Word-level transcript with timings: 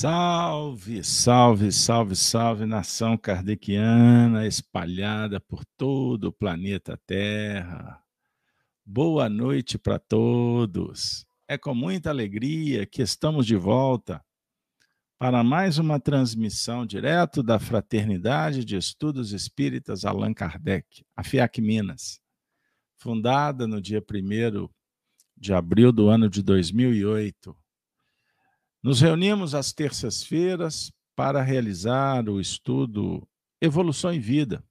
Salve, 0.00 1.02
salve, 1.02 1.72
salve, 1.72 2.14
salve, 2.14 2.64
nação 2.64 3.18
kardeciana 3.18 4.46
espalhada 4.46 5.40
por 5.40 5.64
todo 5.76 6.26
o 6.26 6.32
planeta 6.32 6.96
Terra. 7.04 8.00
Boa 8.86 9.28
noite 9.28 9.76
para 9.76 9.98
todos. 9.98 11.26
É 11.48 11.58
com 11.58 11.74
muita 11.74 12.10
alegria 12.10 12.86
que 12.86 13.02
estamos 13.02 13.44
de 13.44 13.56
volta 13.56 14.24
para 15.18 15.42
mais 15.42 15.78
uma 15.78 15.98
transmissão 15.98 16.86
direto 16.86 17.42
da 17.42 17.58
Fraternidade 17.58 18.64
de 18.64 18.76
Estudos 18.76 19.32
Espíritas 19.32 20.04
Allan 20.04 20.32
Kardec, 20.32 21.04
a 21.16 21.24
FIAC 21.24 21.60
Minas, 21.60 22.20
fundada 22.98 23.66
no 23.66 23.82
dia 23.82 24.00
1 24.00 24.68
de 25.36 25.52
abril 25.52 25.90
do 25.90 26.08
ano 26.08 26.30
de 26.30 26.40
2008 26.40 27.58
nos 28.88 29.02
reunimos 29.02 29.54
às 29.54 29.70
terças-feiras 29.70 30.90
para 31.14 31.42
realizar 31.42 32.26
o 32.26 32.40
estudo 32.40 33.28
Evolução 33.60 34.10
em 34.10 34.18
Vida, 34.18 34.64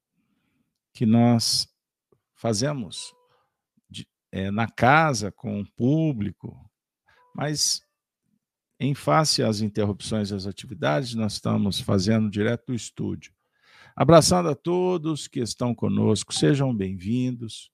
que 0.92 1.06
nós 1.06 1.72
fazemos 2.34 3.14
de, 3.88 4.08
é, 4.32 4.50
na 4.50 4.68
casa, 4.68 5.32
com 5.32 5.62
o 5.62 5.72
público, 5.74 6.60
mas 7.32 7.84
em 8.80 8.96
face 8.96 9.44
às 9.44 9.62
interrupções 9.62 10.32
das 10.32 10.48
atividades, 10.48 11.14
nós 11.14 11.34
estamos 11.34 11.80
fazendo 11.80 12.28
direto 12.28 12.66
do 12.70 12.74
estúdio. 12.74 13.32
Abraçando 13.96 14.50
a 14.50 14.56
todos 14.56 15.28
que 15.28 15.42
estão 15.42 15.76
conosco, 15.76 16.34
sejam 16.34 16.76
bem-vindos, 16.76 17.70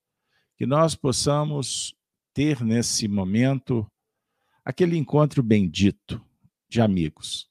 que 0.57 0.65
nós 0.65 0.93
possamos 0.93 1.95
ter 2.33 2.59
nesse 2.59 3.07
momento 3.07 3.89
aquele 4.65 4.97
encontro 4.97 5.41
bendito 5.41 6.21
de 6.73 6.81
amigos. 6.81 7.47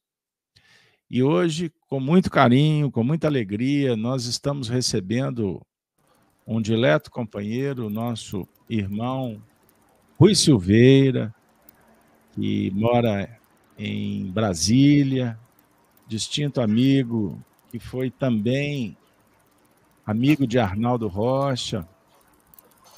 E 1.09 1.23
hoje, 1.23 1.73
com 1.89 2.01
muito 2.01 2.29
carinho, 2.29 2.91
com 2.91 3.05
muita 3.05 3.29
alegria, 3.29 3.95
nós 3.97 4.25
estamos 4.25 4.69
recebendo 4.69 5.65
um 6.45 6.61
dileto 6.61 7.09
companheiro, 7.09 7.89
nosso 7.89 8.49
irmão 8.69 9.41
Rui 10.19 10.35
Silveira, 10.35 11.33
que 12.33 12.73
mora 12.73 13.39
em 13.79 14.29
Brasília, 14.33 15.39
distinto 16.09 16.61
amigo, 16.61 17.41
que 17.71 17.79
foi 17.79 18.11
também 18.11 18.97
amigo 20.05 20.49
de 20.49 20.59
Arnaldo 20.59 21.07
Rocha, 21.07 21.89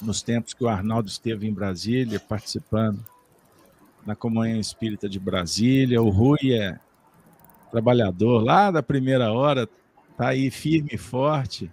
nos 0.01 0.23
tempos 0.23 0.55
que 0.55 0.63
o 0.63 0.69
Arnaldo 0.69 1.07
esteve 1.07 1.47
em 1.47 1.53
Brasília 1.53 2.19
participando 2.19 3.05
na 4.05 4.15
Comunhão 4.15 4.59
Espírita 4.59 5.09
de 5.09 5.19
Brasília. 5.19 6.01
O 6.01 6.09
Rui 6.09 6.53
é 6.53 6.79
trabalhador 7.71 8.43
lá 8.43 8.71
da 8.71 8.83
primeira 8.83 9.33
hora, 9.33 9.67
está 10.11 10.29
aí 10.29 10.49
firme 10.49 10.91
e 10.93 10.97
forte, 10.97 11.69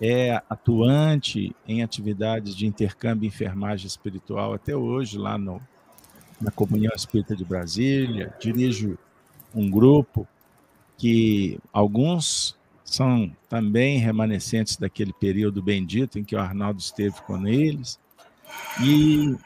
é 0.00 0.42
atuante 0.50 1.54
em 1.66 1.82
atividades 1.82 2.54
de 2.54 2.66
intercâmbio 2.66 3.26
e 3.26 3.28
enfermagem 3.28 3.86
espiritual 3.86 4.52
até 4.52 4.76
hoje, 4.76 5.16
lá 5.16 5.38
no, 5.38 5.60
na 6.40 6.50
Comunhão 6.50 6.92
Espírita 6.94 7.34
de 7.34 7.44
Brasília. 7.44 8.34
Dirijo 8.40 8.98
um 9.54 9.70
grupo 9.70 10.26
que 10.98 11.58
alguns 11.72 12.56
são 12.84 13.34
também 13.48 13.98
remanescentes 13.98 14.76
daquele 14.76 15.12
período 15.12 15.62
bendito 15.62 16.18
em 16.18 16.24
que 16.24 16.36
o 16.36 16.40
Arnaldo 16.40 16.80
esteve 16.80 17.20
com 17.22 17.46
eles. 17.46 17.98
E 18.82 19.36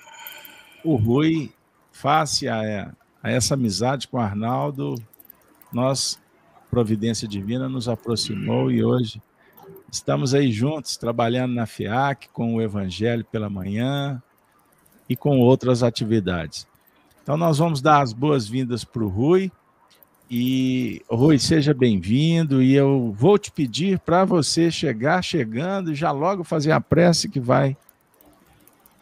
o 0.84 0.96
Rui 0.96 1.52
face 1.98 2.46
a, 2.46 2.92
a 3.20 3.30
essa 3.30 3.54
amizade 3.54 4.06
com 4.06 4.18
Arnaldo, 4.18 4.94
nós, 5.72 6.16
Providência 6.70 7.26
Divina, 7.26 7.68
nos 7.68 7.88
aproximou 7.88 8.70
e 8.70 8.84
hoje 8.84 9.20
estamos 9.90 10.32
aí 10.32 10.52
juntos, 10.52 10.96
trabalhando 10.96 11.54
na 11.54 11.66
FIAC, 11.66 12.28
com 12.28 12.54
o 12.54 12.62
Evangelho 12.62 13.24
pela 13.24 13.50
manhã 13.50 14.22
e 15.08 15.16
com 15.16 15.40
outras 15.40 15.82
atividades. 15.82 16.68
Então, 17.22 17.36
nós 17.36 17.58
vamos 17.58 17.82
dar 17.82 18.00
as 18.00 18.12
boas-vindas 18.12 18.84
para 18.84 19.02
o 19.02 19.08
Rui. 19.08 19.50
E, 20.30 21.02
Rui, 21.10 21.38
seja 21.38 21.74
bem-vindo. 21.74 22.62
E 22.62 22.74
eu 22.74 23.12
vou 23.16 23.38
te 23.38 23.50
pedir 23.50 23.98
para 23.98 24.24
você 24.24 24.70
chegar 24.70 25.20
chegando 25.22 25.90
e 25.90 25.96
já 25.96 26.12
logo 26.12 26.44
fazer 26.44 26.70
a 26.70 26.80
prece 26.80 27.28
que 27.28 27.40
vai 27.40 27.76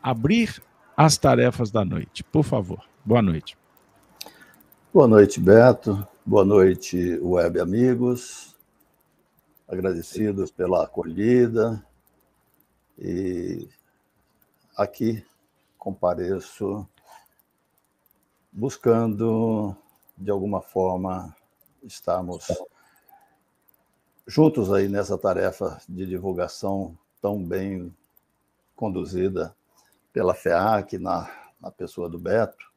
abrir 0.03 0.63
as 0.97 1.19
tarefas 1.19 1.71
da 1.71 1.85
noite. 1.85 2.25
Por 2.25 2.43
favor, 2.43 2.83
boa 3.05 3.21
noite. 3.21 3.57
Boa 4.93 5.07
noite, 5.07 5.39
Beto. 5.39 6.07
Boa 6.25 6.45
noite, 6.45 7.19
web 7.21 7.61
amigos. 7.61 8.57
Agradecidos 9.69 10.51
pela 10.51 10.85
acolhida. 10.85 11.85
E 12.99 13.69
aqui 14.75 15.23
compareço 15.77 16.89
buscando, 18.51 19.77
de 20.17 20.31
alguma 20.31 20.63
forma, 20.63 21.37
estarmos 21.83 22.49
juntos 24.27 24.73
aí 24.73 24.89
nessa 24.89 25.19
tarefa 25.19 25.79
de 25.87 26.07
divulgação 26.07 26.97
tão 27.21 27.45
bem 27.45 27.95
conduzida 28.75 29.55
pela 30.17 30.33
FEAC, 30.33 30.97
na, 30.97 31.31
na 31.61 31.71
pessoa 31.71 32.09
do 32.09 32.19
Beto, 32.19 32.73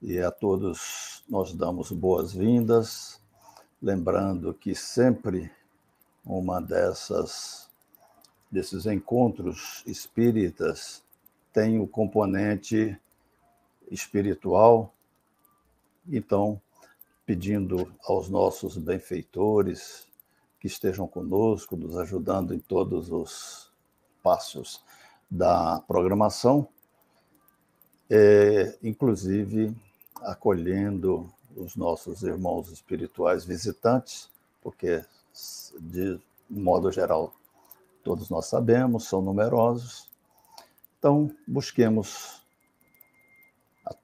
e 0.00 0.20
a 0.20 0.30
todos 0.30 1.24
nós 1.28 1.52
damos 1.52 1.90
boas-vindas, 1.90 3.20
lembrando 3.82 4.54
que 4.54 4.72
sempre 4.72 5.50
uma 6.24 6.62
dessas 6.62 7.68
desses 8.48 8.86
encontros 8.86 9.82
espíritas 9.88 11.02
tem 11.52 11.80
o 11.80 11.86
componente 11.88 12.96
espiritual. 13.90 14.94
Então, 16.06 16.62
pedindo 17.26 17.92
aos 18.04 18.28
nossos 18.28 18.78
benfeitores 18.78 20.06
que 20.60 20.68
estejam 20.68 21.08
conosco, 21.08 21.76
nos 21.76 21.96
ajudando 21.96 22.54
em 22.54 22.60
todos 22.60 23.10
os 23.10 23.72
passos 24.22 24.84
da 25.32 25.80
programação, 25.88 26.68
é, 28.10 28.76
inclusive 28.82 29.74
acolhendo 30.20 31.32
os 31.56 31.74
nossos 31.74 32.22
irmãos 32.22 32.70
espirituais 32.70 33.42
visitantes, 33.42 34.30
porque, 34.60 35.02
de 35.80 36.20
modo 36.50 36.92
geral, 36.92 37.32
todos 38.04 38.28
nós 38.28 38.44
sabemos, 38.44 39.08
são 39.08 39.22
numerosos. 39.22 40.10
Então, 40.98 41.34
busquemos, 41.48 42.42
a 43.86 43.94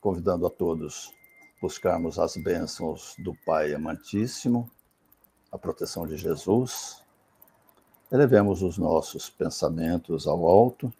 convidando 0.00 0.46
a 0.46 0.50
todos, 0.50 1.12
buscarmos 1.60 2.20
as 2.20 2.36
bênçãos 2.36 3.16
do 3.18 3.34
Pai 3.44 3.74
Amantíssimo, 3.74 4.70
a 5.50 5.58
proteção 5.58 6.06
de 6.06 6.16
Jesus, 6.16 7.01
elevemos 8.12 8.60
os 8.60 8.76
nossos 8.76 9.30
pensamentos 9.30 10.26
ao 10.26 10.46
alto 10.46 10.92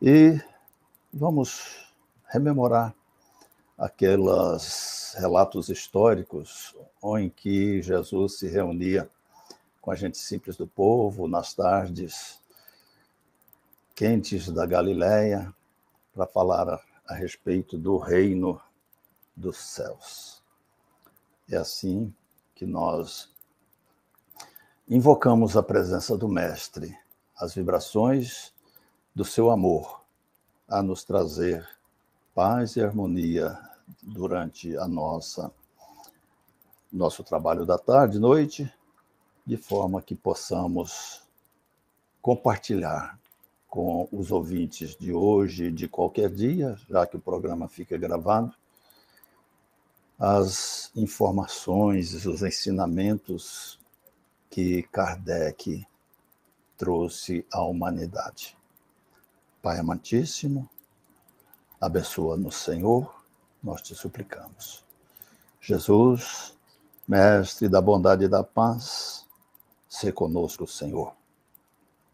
e 0.00 0.38
vamos 1.10 1.90
rememorar 2.26 2.94
aqueles 3.78 5.16
relatos 5.16 5.70
históricos 5.70 6.76
em 7.18 7.30
que 7.30 7.80
Jesus 7.80 8.38
se 8.38 8.46
reunia 8.46 9.08
com 9.80 9.90
a 9.90 9.94
gente 9.94 10.18
simples 10.18 10.54
do 10.54 10.66
povo 10.66 11.26
nas 11.26 11.54
tardes 11.54 12.42
quentes 13.94 14.50
da 14.50 14.66
Galileia 14.66 15.50
para 16.12 16.26
falar 16.26 16.78
a, 17.06 17.14
respeito 17.14 17.78
do 17.78 17.96
reino 17.96 18.60
dos 19.34 19.56
céus. 19.56 20.42
É 21.50 21.56
assim 21.56 22.12
que 22.54 22.66
nós 22.66 23.34
invocamos 24.88 25.56
a 25.56 25.62
presença 25.62 26.16
do 26.16 26.28
Mestre, 26.28 26.96
as 27.36 27.54
vibrações 27.54 28.52
do 29.14 29.24
seu 29.24 29.50
amor, 29.50 30.02
a 30.68 30.80
nos 30.80 31.02
trazer 31.02 31.68
paz 32.34 32.76
e 32.76 32.82
harmonia 32.82 33.58
durante 34.02 34.76
a 34.76 34.86
nossa 34.86 35.50
nosso 36.92 37.24
trabalho 37.24 37.66
da 37.66 37.76
tarde, 37.76 38.18
noite, 38.18 38.72
de 39.44 39.56
forma 39.56 40.00
que 40.00 40.14
possamos 40.14 41.22
compartilhar 42.22 43.18
com 43.68 44.08
os 44.12 44.30
ouvintes 44.30 44.96
de 44.96 45.12
hoje 45.12 45.64
e 45.64 45.72
de 45.72 45.88
qualquer 45.88 46.30
dia, 46.30 46.78
já 46.88 47.06
que 47.06 47.16
o 47.16 47.20
programa 47.20 47.68
fica 47.68 47.98
gravado, 47.98 48.54
as 50.18 50.90
informações, 50.96 52.24
os 52.24 52.42
ensinamentos 52.42 53.78
que 54.56 54.84
Kardec 54.84 55.86
trouxe 56.78 57.44
à 57.52 57.60
humanidade. 57.60 58.56
Pai 59.60 59.78
amantíssimo, 59.78 60.66
abençoa-nos, 61.78 62.56
Senhor, 62.56 63.22
nós 63.62 63.82
te 63.82 63.94
suplicamos. 63.94 64.82
Jesus, 65.60 66.56
Mestre 67.06 67.68
da 67.68 67.82
bondade 67.82 68.24
e 68.24 68.28
da 68.28 68.42
paz, 68.42 69.26
se 69.90 70.10
conosco, 70.10 70.66
Senhor. 70.66 71.12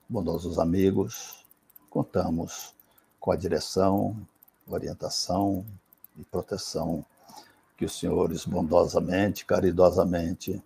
Bondosos 0.08 0.58
amigos, 0.58 1.46
contamos 1.88 2.74
com 3.20 3.30
a 3.30 3.36
direção, 3.36 4.16
orientação 4.66 5.64
e 6.16 6.24
proteção 6.24 7.06
que 7.76 7.84
os 7.84 7.96
senhores 7.96 8.44
bondosamente, 8.44 9.46
caridosamente 9.46 10.60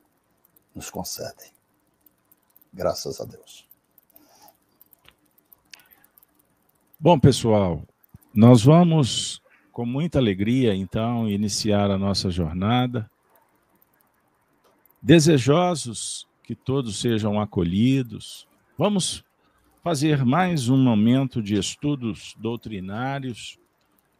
nos 0.74 0.88
concedem. 0.88 1.54
Graças 2.76 3.18
a 3.22 3.24
Deus. 3.24 3.66
Bom, 7.00 7.18
pessoal, 7.18 7.82
nós 8.34 8.62
vamos 8.62 9.40
com 9.72 9.86
muita 9.86 10.18
alegria, 10.18 10.74
então, 10.74 11.26
iniciar 11.26 11.90
a 11.90 11.96
nossa 11.96 12.30
jornada. 12.30 13.10
Desejosos 15.00 16.28
que 16.44 16.54
todos 16.54 17.00
sejam 17.00 17.40
acolhidos, 17.40 18.46
vamos 18.76 19.24
fazer 19.82 20.22
mais 20.22 20.68
um 20.68 20.76
momento 20.76 21.42
de 21.42 21.58
estudos 21.58 22.34
doutrinários. 22.38 23.58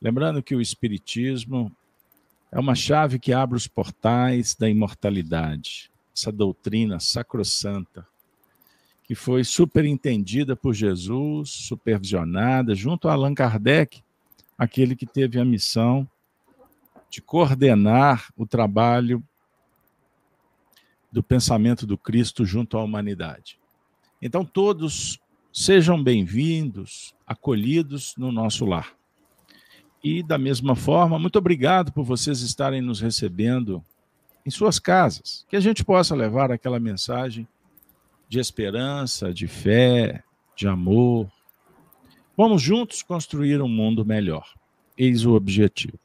Lembrando 0.00 0.42
que 0.42 0.54
o 0.54 0.62
Espiritismo 0.62 1.70
é 2.50 2.58
uma 2.58 2.74
chave 2.74 3.18
que 3.18 3.34
abre 3.34 3.54
os 3.54 3.68
portais 3.68 4.54
da 4.54 4.66
imortalidade, 4.66 5.90
essa 6.14 6.32
doutrina 6.32 6.98
sacrossanta, 6.98 8.06
que 9.06 9.14
foi 9.14 9.44
superentendida 9.44 10.56
por 10.56 10.74
Jesus, 10.74 11.50
supervisionada, 11.50 12.74
junto 12.74 13.08
a 13.08 13.12
Allan 13.12 13.34
Kardec, 13.34 14.02
aquele 14.58 14.96
que 14.96 15.06
teve 15.06 15.38
a 15.38 15.44
missão 15.44 16.08
de 17.08 17.22
coordenar 17.22 18.32
o 18.36 18.44
trabalho 18.44 19.22
do 21.12 21.22
pensamento 21.22 21.86
do 21.86 21.96
Cristo 21.96 22.44
junto 22.44 22.76
à 22.76 22.82
humanidade. 22.82 23.60
Então, 24.20 24.44
todos 24.44 25.20
sejam 25.52 26.02
bem-vindos, 26.02 27.14
acolhidos 27.24 28.12
no 28.18 28.32
nosso 28.32 28.66
lar. 28.66 28.92
E, 30.02 30.20
da 30.20 30.36
mesma 30.36 30.74
forma, 30.74 31.16
muito 31.16 31.38
obrigado 31.38 31.92
por 31.92 32.02
vocês 32.02 32.40
estarem 32.40 32.82
nos 32.82 33.00
recebendo 33.00 33.84
em 34.44 34.50
suas 34.50 34.80
casas, 34.80 35.46
que 35.48 35.54
a 35.54 35.60
gente 35.60 35.84
possa 35.84 36.14
levar 36.14 36.50
aquela 36.50 36.80
mensagem 36.80 37.46
de 38.28 38.38
esperança, 38.38 39.32
de 39.32 39.46
fé, 39.46 40.22
de 40.56 40.66
amor, 40.66 41.30
Vamos 42.36 42.60
juntos 42.60 43.02
construir 43.02 43.62
um 43.62 43.68
mundo 43.68 44.04
melhor. 44.04 44.46
Eis 44.96 45.24
o 45.24 45.32
objetivo. 45.32 45.98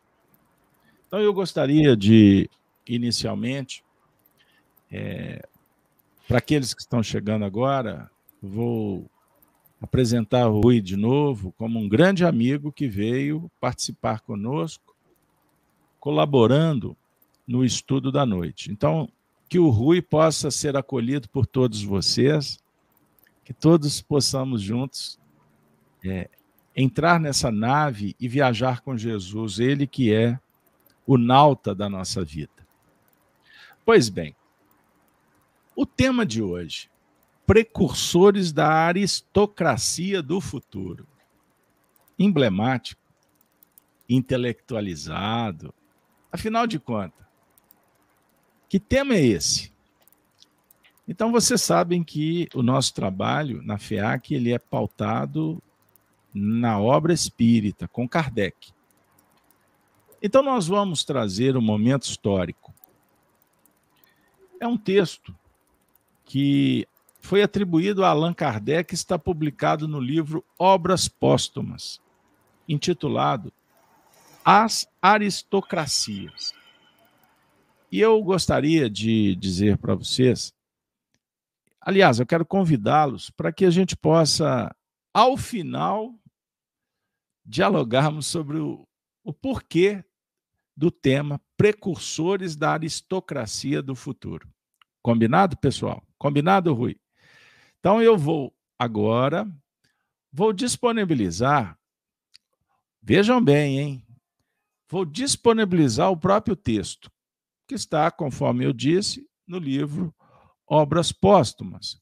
Então, 1.06 1.19
eu 1.19 1.33
gostaria 1.33 1.95
de, 1.95 2.50
inicialmente, 2.88 3.83
é, 4.89 5.45
para 6.25 6.38
aqueles 6.38 6.73
que 6.73 6.79
estão 6.79 7.03
chegando 7.03 7.44
agora, 7.44 8.09
vou 8.41 9.12
apresentar 9.81 10.47
o 10.47 10.62
Rui 10.62 10.79
de 10.79 10.95
novo 10.95 11.53
como 11.57 11.77
um 11.77 11.89
grande 11.89 12.23
amigo 12.23 12.71
que 12.71 12.88
veio 12.88 13.51
participar 13.59 14.21
conosco, 14.21 14.95
colaborando 16.00 16.95
no 17.45 17.65
estudo 17.65 18.09
da 18.09 18.25
noite. 18.25 18.71
Então, 18.71 19.09
que 19.51 19.59
o 19.59 19.68
Rui 19.68 20.01
possa 20.01 20.50
ser 20.50 20.77
acolhido 20.77 21.27
por 21.27 21.45
todos 21.45 21.83
vocês, 21.83 22.57
que 23.44 23.53
todos 23.53 24.01
possamos 24.01 24.62
juntos 24.62 25.19
é, 26.06 26.30
entrar 26.74 27.19
nessa 27.19 27.51
nave 27.51 28.15
e 28.18 28.30
viajar 28.30 28.80
com 28.80 28.98
Jesus, 28.98 29.59
ele 29.59 29.86
que 29.86 30.13
é 30.13 30.39
o 31.06 31.18
nauta 31.18 31.75
da 31.75 31.89
nossa 31.89 32.24
vida. 32.24 32.65
Pois 33.83 34.07
bem, 34.07 34.33
o 35.75 35.86
tema 35.86 36.25
de 36.25 36.42
hoje: 36.42 36.89
precursores 37.45 38.54
da 38.54 38.69
aristocracia 38.69 40.24
do 40.24 40.39
futuro. 40.39 41.06
Emblemático, 42.18 43.01
intelectualizado. 44.07 45.74
Afinal 46.31 46.65
de 46.65 46.80
contas, 46.80 47.21
que 48.71 48.79
tema 48.79 49.15
é 49.15 49.21
esse? 49.21 49.69
Então 51.06 51.29
vocês 51.29 51.62
sabem 51.62 52.01
que 52.06 52.47
o 52.56 52.63
nosso 52.63 52.94
trabalho 52.94 53.62
na 53.62 53.77
FEAC 53.77 54.33
ele 54.33 54.53
é 54.53 54.57
pautado 54.57 55.62
na 56.33 56.79
obra 56.79 57.12
espírita, 57.12 57.85
com 57.85 58.07
Kardec. 58.07 58.71
Então, 60.23 60.41
nós 60.41 60.69
vamos 60.69 61.03
trazer 61.03 61.57
um 61.57 61.62
momento 61.62 62.03
histórico. 62.03 62.73
É 64.57 64.65
um 64.65 64.77
texto 64.77 65.35
que 66.23 66.88
foi 67.19 67.44
atribuído 67.44 68.06
a 68.06 68.09
Allan 68.12 68.33
Kardec 68.33 68.94
e 68.94 68.95
está 68.95 69.19
publicado 69.19 69.85
no 69.85 70.00
livro 70.00 70.45
Obras 70.57 71.09
Póstumas, 71.09 72.00
intitulado 72.69 73.51
As 74.45 74.88
Aristocracias. 75.01 76.60
E 77.91 77.99
eu 77.99 78.21
gostaria 78.23 78.89
de 78.89 79.35
dizer 79.35 79.77
para 79.77 79.95
vocês, 79.95 80.53
aliás, 81.79 82.19
eu 82.19 82.25
quero 82.25 82.45
convidá-los 82.45 83.29
para 83.29 83.51
que 83.51 83.65
a 83.65 83.69
gente 83.69 83.95
possa, 83.95 84.73
ao 85.13 85.35
final 85.35 86.15
dialogarmos 87.45 88.27
sobre 88.27 88.57
o, 88.57 88.88
o 89.23 89.33
porquê 89.33 90.03
do 90.77 90.89
tema 90.89 91.41
precursores 91.57 92.55
da 92.55 92.71
aristocracia 92.71 93.81
do 93.81 93.95
futuro. 93.95 94.47
Combinado, 95.01 95.57
pessoal? 95.57 96.01
Combinado, 96.17 96.73
Rui? 96.73 96.97
Então 97.79 98.01
eu 98.01 98.17
vou 98.17 98.55
agora 98.79 99.45
vou 100.31 100.53
disponibilizar 100.53 101.77
Vejam 103.03 103.44
bem, 103.44 103.79
hein? 103.79 104.05
Vou 104.87 105.05
disponibilizar 105.05 106.11
o 106.11 106.17
próprio 106.17 106.55
texto, 106.55 107.11
que 107.71 107.75
está, 107.75 108.12
conforme 108.12 108.65
eu 108.65 108.73
disse, 108.73 109.25
no 109.47 109.57
livro 109.57 110.13
Obras 110.68 111.13
Póstumas. 111.13 112.01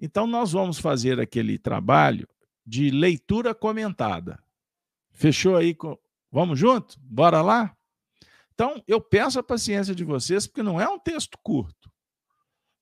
Então, 0.00 0.28
nós 0.28 0.52
vamos 0.52 0.78
fazer 0.78 1.18
aquele 1.18 1.58
trabalho 1.58 2.28
de 2.64 2.88
leitura 2.90 3.52
comentada. 3.52 4.40
Fechou 5.10 5.56
aí. 5.56 5.76
Vamos 6.30 6.56
junto? 6.56 6.96
Bora 7.00 7.42
lá? 7.42 7.76
Então, 8.54 8.80
eu 8.86 9.00
peço 9.00 9.40
a 9.40 9.42
paciência 9.42 9.92
de 9.92 10.04
vocês, 10.04 10.46
porque 10.46 10.62
não 10.62 10.80
é 10.80 10.88
um 10.88 11.00
texto 11.00 11.36
curto. 11.42 11.90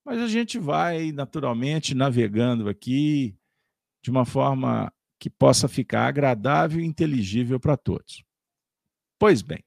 Mas 0.05 0.19
a 0.21 0.29
gente 0.29 0.59
vai, 0.59 1.11
naturalmente, 1.11 1.95
navegando 1.95 2.69
aqui 2.69 3.35
de 4.03 4.11
uma 4.11 4.27
forma 4.27 4.93
que 5.19 5.31
possa 5.31 5.69
ficar 5.69 6.07
agradável 6.07 6.83
e 6.83 6.85
inteligível 6.85 7.59
para 7.59 7.79
todos. 7.79 8.23
Pois 9.19 9.41
bem, 9.41 9.65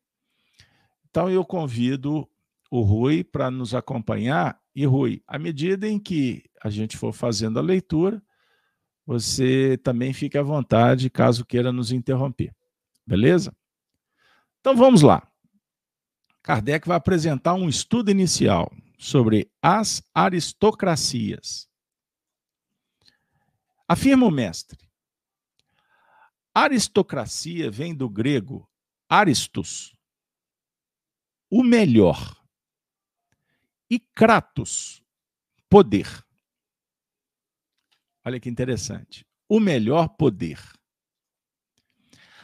então 1.18 1.32
eu 1.32 1.44
convido 1.44 2.30
o 2.70 2.82
Rui 2.82 3.24
para 3.24 3.50
nos 3.50 3.74
acompanhar. 3.74 4.62
E, 4.76 4.86
Rui, 4.86 5.24
à 5.26 5.40
medida 5.40 5.90
em 5.90 6.00
que 6.00 6.44
a 6.62 6.70
gente 6.70 6.96
for 6.96 7.12
fazendo 7.12 7.58
a 7.58 7.62
leitura, 7.62 8.22
você 9.04 9.80
também 9.84 10.14
fique 10.14 10.38
à 10.38 10.44
vontade 10.44 11.10
caso 11.10 11.44
queira 11.44 11.72
nos 11.72 11.92
interromper. 11.92 12.56
Beleza? 13.04 13.52
Então 14.60 14.76
vamos 14.76 15.02
lá. 15.02 15.28
Kardec 16.44 16.88
vai 16.88 16.98
apresentar 16.98 17.56
um 17.56 17.68
estudo 17.68 18.12
inicial 18.12 18.72
sobre 19.00 19.50
as 19.60 20.04
aristocracias. 20.14 21.68
Afirma 23.88 24.28
o 24.28 24.32
mestre. 24.32 24.88
Aristocracia 26.54 27.72
vem 27.72 27.96
do 27.96 28.08
grego 28.08 28.70
aristos, 29.10 29.97
o 31.50 31.64
melhor, 31.64 32.36
e 33.90 34.00
kratos, 34.00 35.02
poder. 35.70 36.08
Olha 38.26 38.40
que 38.40 38.50
interessante. 38.50 39.26
O 39.48 39.60
melhor 39.60 40.10
poder. 40.10 40.60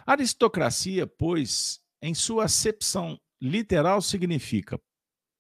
Aristocracia, 0.06 1.06
pois, 1.06 1.82
em 2.02 2.14
sua 2.14 2.46
acepção 2.46 3.20
literal, 3.42 4.02
significa 4.02 4.80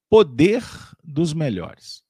poder 0.09 0.63
dos 1.01 1.33
melhores. 1.33 2.03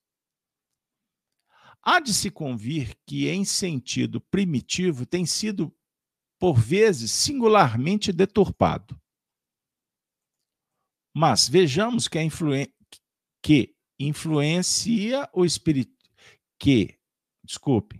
Há 1.81 1.99
de 1.99 2.13
se 2.13 2.31
convir 2.31 2.95
que, 3.05 3.27
em 3.27 3.45
sentido 3.45 4.19
primitivo, 4.19 5.05
tem 5.05 5.25
sido, 5.25 5.75
por 6.39 6.53
vezes, 6.53 7.11
singularmente 7.11 8.11
deturpado. 8.11 8.99
Mas 11.13 11.47
vejamos 11.47 12.07
que, 12.07 12.19
que 13.41 13.75
influencia 13.99 15.29
o 15.33 15.45
espírito. 15.45 15.93
Que, 16.57 16.97
desculpe, 17.43 17.99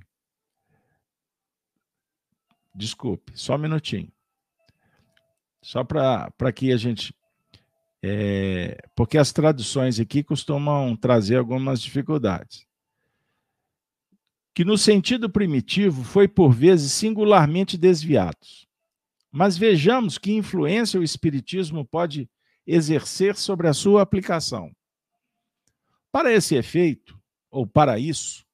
desculpe, 2.74 3.32
só 3.36 3.56
um 3.56 3.60
minutinho. 3.60 4.12
Só 5.62 5.84
para 5.84 6.52
que 6.54 6.72
a 6.72 6.78
gente 6.78 7.14
é, 8.06 8.78
porque 8.94 9.18
as 9.18 9.32
traduções 9.32 9.98
aqui 9.98 10.22
costumam 10.24 10.94
trazer 10.94 11.38
algumas 11.38 11.82
dificuldades. 11.82 12.68
Que 14.54 14.66
no 14.66 14.78
sentido 14.78 15.30
primitivo 15.30 16.04
foi 16.04 16.28
por 16.28 16.52
vezes 16.52 16.92
singularmente 16.92 17.78
desviados. 17.78 18.68
Mas 19.32 19.58
vejamos 19.58 20.18
que 20.18 20.34
influência 20.34 21.00
o 21.00 21.04
Espiritismo 21.04 21.86
pode 21.86 22.30
exercer 22.66 23.36
sobre 23.36 23.68
a 23.68 23.74
sua 23.74 24.02
aplicação. 24.02 24.76
Para 26.12 26.32
esse 26.32 26.56
efeito, 26.56 27.20
ou 27.50 27.68
para 27.68 28.00
isso, 28.00 28.46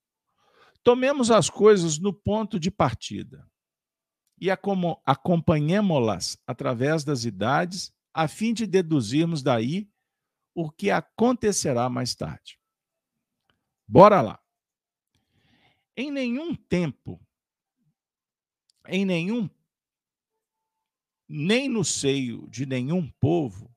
tomemos 0.83 1.29
as 1.29 1.49
coisas 1.49 1.99
no 1.99 2.13
ponto 2.13 2.59
de 2.59 2.71
partida 2.71 3.49
e 4.39 4.49
acompanhemos-las 5.05 6.37
através 6.47 7.03
das 7.03 7.25
idades, 7.25 7.93
a 8.13 8.27
fim 8.27 8.53
de 8.53 8.65
deduzirmos 8.65 9.43
daí 9.43 9.89
o 10.55 10.71
que 10.71 10.89
acontecerá 10.89 11.89
mais 11.89 12.15
tarde. 12.15 12.59
Bora 13.87 14.21
lá. 14.21 14.39
Em 15.95 16.09
nenhum 16.09 16.55
tempo, 16.55 17.19
em 18.87 19.05
nenhum, 19.05 19.49
nem 21.27 21.67
no 21.67 21.83
seio 21.83 22.47
de 22.49 22.65
nenhum 22.65 23.09
povo, 23.19 23.69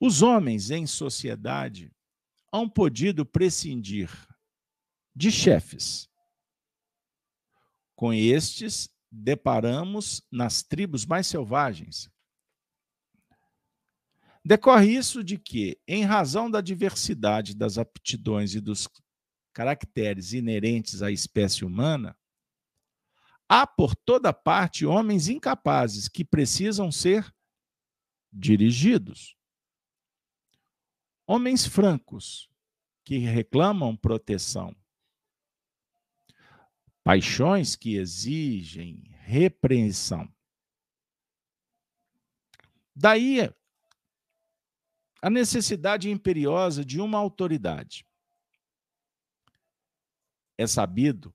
os 0.00 0.22
homens 0.22 0.70
em 0.70 0.86
sociedade 0.86 1.92
hão 2.50 2.68
podido 2.68 3.26
prescindir 3.26 4.10
de 5.14 5.30
chefes. 5.30 6.08
Com 7.94 8.12
estes, 8.14 8.88
deparamos 9.12 10.22
nas 10.32 10.62
tribos 10.62 11.04
mais 11.04 11.26
selvagens. 11.26 12.10
Decorre 14.42 14.96
isso 14.96 15.22
de 15.22 15.36
que, 15.36 15.78
em 15.86 16.02
razão 16.02 16.50
da 16.50 16.62
diversidade 16.62 17.54
das 17.54 17.76
aptidões 17.76 18.54
e 18.54 18.60
dos 18.60 18.88
caracteres 19.52 20.32
inerentes 20.32 21.02
à 21.02 21.10
espécie 21.10 21.62
humana, 21.62 22.16
há 23.46 23.66
por 23.66 23.94
toda 23.94 24.32
parte 24.32 24.86
homens 24.86 25.28
incapazes 25.28 26.08
que 26.08 26.24
precisam 26.24 26.90
ser 26.90 27.30
dirigidos. 28.32 29.36
Homens 31.32 31.64
francos 31.64 32.50
que 33.04 33.18
reclamam 33.18 33.96
proteção. 33.96 34.74
Paixões 37.04 37.76
que 37.76 37.94
exigem 37.94 39.04
repreensão. 39.20 40.28
Daí 42.92 43.48
a 45.22 45.30
necessidade 45.30 46.10
imperiosa 46.10 46.84
de 46.84 47.00
uma 47.00 47.18
autoridade. 47.18 48.04
É 50.58 50.66
sabido 50.66 51.32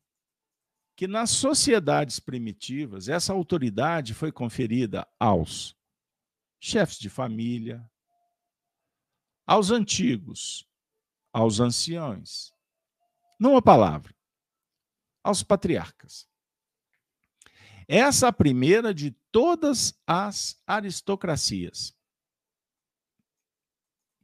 que 0.94 1.08
nas 1.08 1.30
sociedades 1.30 2.20
primitivas 2.20 3.08
essa 3.08 3.32
autoridade 3.32 4.14
foi 4.14 4.30
conferida 4.30 5.08
aos 5.18 5.74
chefes 6.60 7.00
de 7.00 7.10
família, 7.10 7.90
aos 9.46 9.72
antigos, 9.72 10.68
aos 11.32 11.60
anciões. 11.60 12.52
Numa 13.40 13.62
palavra, 13.62 14.16
aos 15.24 15.44
patriarcas. 15.44 16.28
Essa 17.88 18.28
é 18.28 18.30
a 18.30 18.34
primeira 18.34 18.94
de 18.94 19.12
todas 19.32 19.94
as 20.08 20.60
aristocracias. 20.66 21.96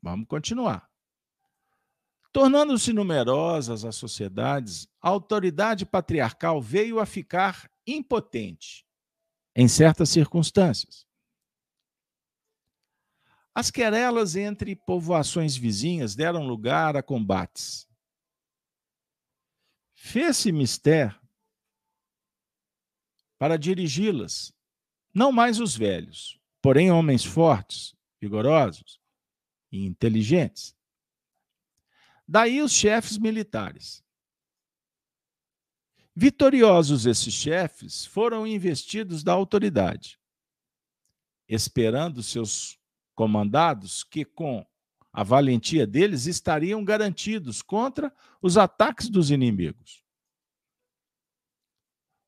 Vamos 0.01 0.27
continuar. 0.27 0.89
Tornando-se 2.33 2.93
numerosas 2.93 3.83
as 3.83 3.95
sociedades, 3.95 4.87
a 5.01 5.09
autoridade 5.09 5.85
patriarcal 5.85 6.61
veio 6.61 6.99
a 6.99 7.05
ficar 7.05 7.69
impotente 7.85 8.85
em 9.55 9.67
certas 9.67 10.09
circunstâncias. 10.09 11.05
As 13.53 13.69
querelas 13.69 14.35
entre 14.35 14.75
povoações 14.75 15.57
vizinhas 15.57 16.15
deram 16.15 16.47
lugar 16.47 16.95
a 16.95 17.03
combates. 17.03 17.87
Fez-se 19.93 20.51
mister 20.51 21.19
para 23.37 23.57
dirigi-las, 23.57 24.53
não 25.13 25.31
mais 25.31 25.59
os 25.59 25.75
velhos, 25.75 26.39
porém 26.61 26.91
homens 26.91 27.25
fortes, 27.25 27.95
vigorosos 28.19 29.01
e 29.71 29.85
inteligentes. 29.85 30.75
Daí 32.27 32.61
os 32.61 32.71
chefes 32.71 33.17
militares. 33.17 34.03
Vitoriosos 36.15 37.05
esses 37.05 37.33
chefes 37.33 38.05
foram 38.05 38.45
investidos 38.45 39.23
da 39.23 39.33
autoridade, 39.33 40.19
esperando 41.47 42.21
seus 42.21 42.80
comandados 43.15 44.03
que, 44.03 44.23
com 44.25 44.65
a 45.11 45.23
valentia 45.23 45.85
deles, 45.85 46.25
estariam 46.25 46.83
garantidos 46.83 47.61
contra 47.61 48.13
os 48.41 48.57
ataques 48.57 49.09
dos 49.09 49.29
inimigos. 49.29 50.03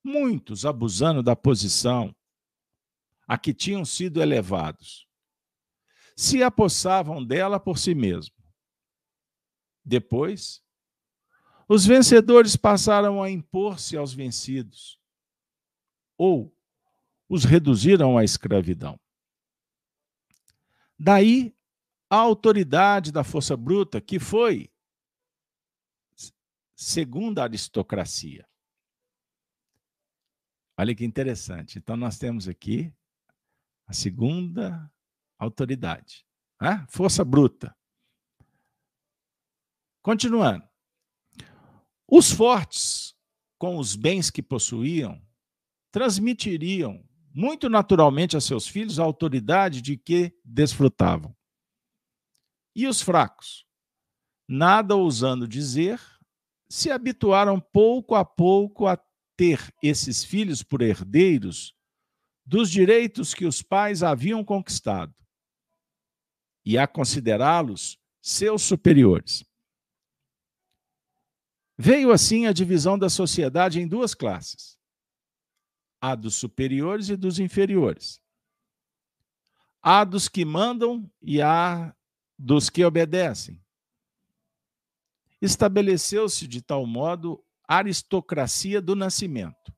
Muitos, 0.04 0.66
abusando 0.66 1.24
da 1.24 1.36
posição 1.36 2.13
a 3.25 3.38
que 3.38 3.54
tinham 3.54 3.86
sido 3.86 4.22
elevados, 4.22 5.08
se 6.16 6.44
apossavam 6.44 7.24
dela 7.24 7.60
por 7.60 7.78
si 7.78 7.96
mesmos. 7.96 8.38
Depois, 9.84 10.62
os 11.68 11.86
vencedores 11.86 12.56
passaram 12.56 13.24
a 13.24 13.30
impor-se 13.30 13.98
aos 13.98 14.13
vencidos, 14.13 15.00
ou 16.18 16.54
os 17.28 17.46
reduziram 17.46 18.18
à 18.18 18.24
escravidão. 18.24 19.00
Daí 21.03 21.53
a 22.10 22.15
autoridade 22.15 23.12
da 23.12 23.25
força 23.25 23.57
bruta, 23.57 24.00
que 24.00 24.19
foi 24.19 24.72
segundo 26.77 27.39
a 27.39 27.43
aristocracia. 27.43 28.48
Olha 30.79 30.95
que 30.95 31.03
interessante. 31.03 31.77
Então, 31.77 31.98
nós 31.98 32.17
temos 32.17 32.48
aqui 32.48 32.93
a 33.86 33.91
segunda 33.91 34.89
autoridade, 35.38 36.25
né? 36.62 36.86
força 36.88 37.25
bruta. 37.25 37.75
Continuando. 40.01 40.65
Os 42.07 42.31
fortes, 42.31 43.13
com 43.57 43.77
os 43.77 43.98
bens 43.98 44.31
que 44.31 44.41
possuíam, 44.41 45.22
transmitiriam 45.91 47.05
muito 47.34 47.68
naturalmente 47.68 48.38
a 48.38 48.42
seus 48.42 48.68
filhos 48.68 49.00
a 49.00 49.04
autoridade 49.04 49.82
de 49.82 49.98
que 49.98 50.38
desfrutavam. 50.46 51.36
E 52.75 52.88
os 52.88 53.02
fracos, 53.02 53.66
nada 54.48 54.96
ousando 54.96 55.48
dizer, 55.48 56.00
se 56.70 56.92
habituaram 56.92 57.60
pouco 57.60 58.16
a 58.16 58.24
pouco 58.24 58.88
a 58.88 58.98
ter 59.36 59.74
esses 59.82 60.24
filhos 60.24 60.62
por 60.62 60.82
herdeiros 60.82 61.75
dos 62.46 62.70
direitos 62.70 63.34
que 63.34 63.46
os 63.46 63.62
pais 63.62 64.04
haviam 64.04 64.44
conquistado 64.44 65.13
e 66.66 66.78
a 66.78 66.88
considerá-los 66.88 67.98
seus 68.22 68.62
superiores. 68.62 69.44
Veio 71.78 72.12
assim 72.12 72.46
a 72.46 72.54
divisão 72.54 72.98
da 72.98 73.10
sociedade 73.10 73.80
em 73.80 73.88
duas 73.88 74.13
classes: 74.13 74.73
a 76.03 76.15
dos 76.15 76.36
superiores 76.36 77.07
e 77.07 77.15
dos 77.15 77.39
inferiores. 77.39 78.22
Há 79.81 80.03
dos 80.03 80.27
que 80.27 80.43
mandam 80.43 81.10
e 81.22 81.41
há 81.41 81.95
dos 82.38 82.69
que 82.69 82.83
obedecem. 82.83 83.63
Estabeleceu-se 85.41 86.45
de 86.45 86.62
tal 86.62 86.86
modo 86.86 87.41
a 87.65 87.77
aristocracia 87.77 88.81
do 88.81 88.98
nascimento, 88.98 89.74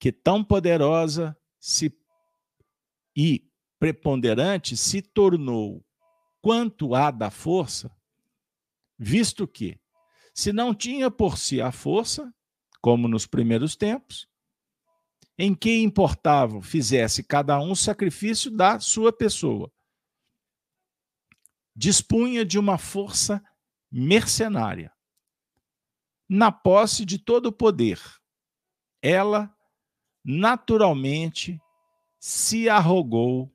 que 0.00 0.10
tão 0.10 0.42
poderosa 0.42 1.36
se 1.60 1.94
e 3.14 3.46
preponderante 3.78 4.74
se 4.74 5.02
tornou 5.02 5.84
quanto 6.40 6.94
a 6.94 7.10
da 7.10 7.30
força, 7.30 7.94
visto 8.98 9.46
que, 9.46 9.78
se 10.32 10.50
não 10.50 10.74
tinha 10.74 11.10
por 11.10 11.36
si 11.36 11.60
a 11.60 11.70
força, 11.70 12.32
como 12.80 13.06
nos 13.06 13.26
primeiros 13.26 13.76
tempos, 13.76 14.26
em 15.38 15.54
que 15.54 15.80
importava 15.80 16.60
fizesse 16.60 17.22
cada 17.22 17.60
um 17.60 17.74
sacrifício 17.74 18.50
da 18.50 18.80
sua 18.80 19.12
pessoa. 19.12 19.72
Dispunha 21.74 22.44
de 22.44 22.58
uma 22.58 22.76
força 22.76 23.42
mercenária. 23.90 24.92
Na 26.28 26.50
posse 26.50 27.04
de 27.04 27.18
todo 27.18 27.46
o 27.46 27.52
poder, 27.52 28.00
ela 29.00 29.54
naturalmente 30.24 31.58
se 32.18 32.68
arrogou 32.68 33.50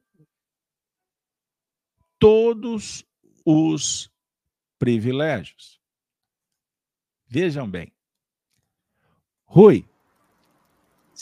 todos 2.18 3.06
os 3.46 4.10
privilégios. 4.80 5.80
Vejam 7.28 7.70
bem. 7.70 7.94
Rui, 9.44 9.88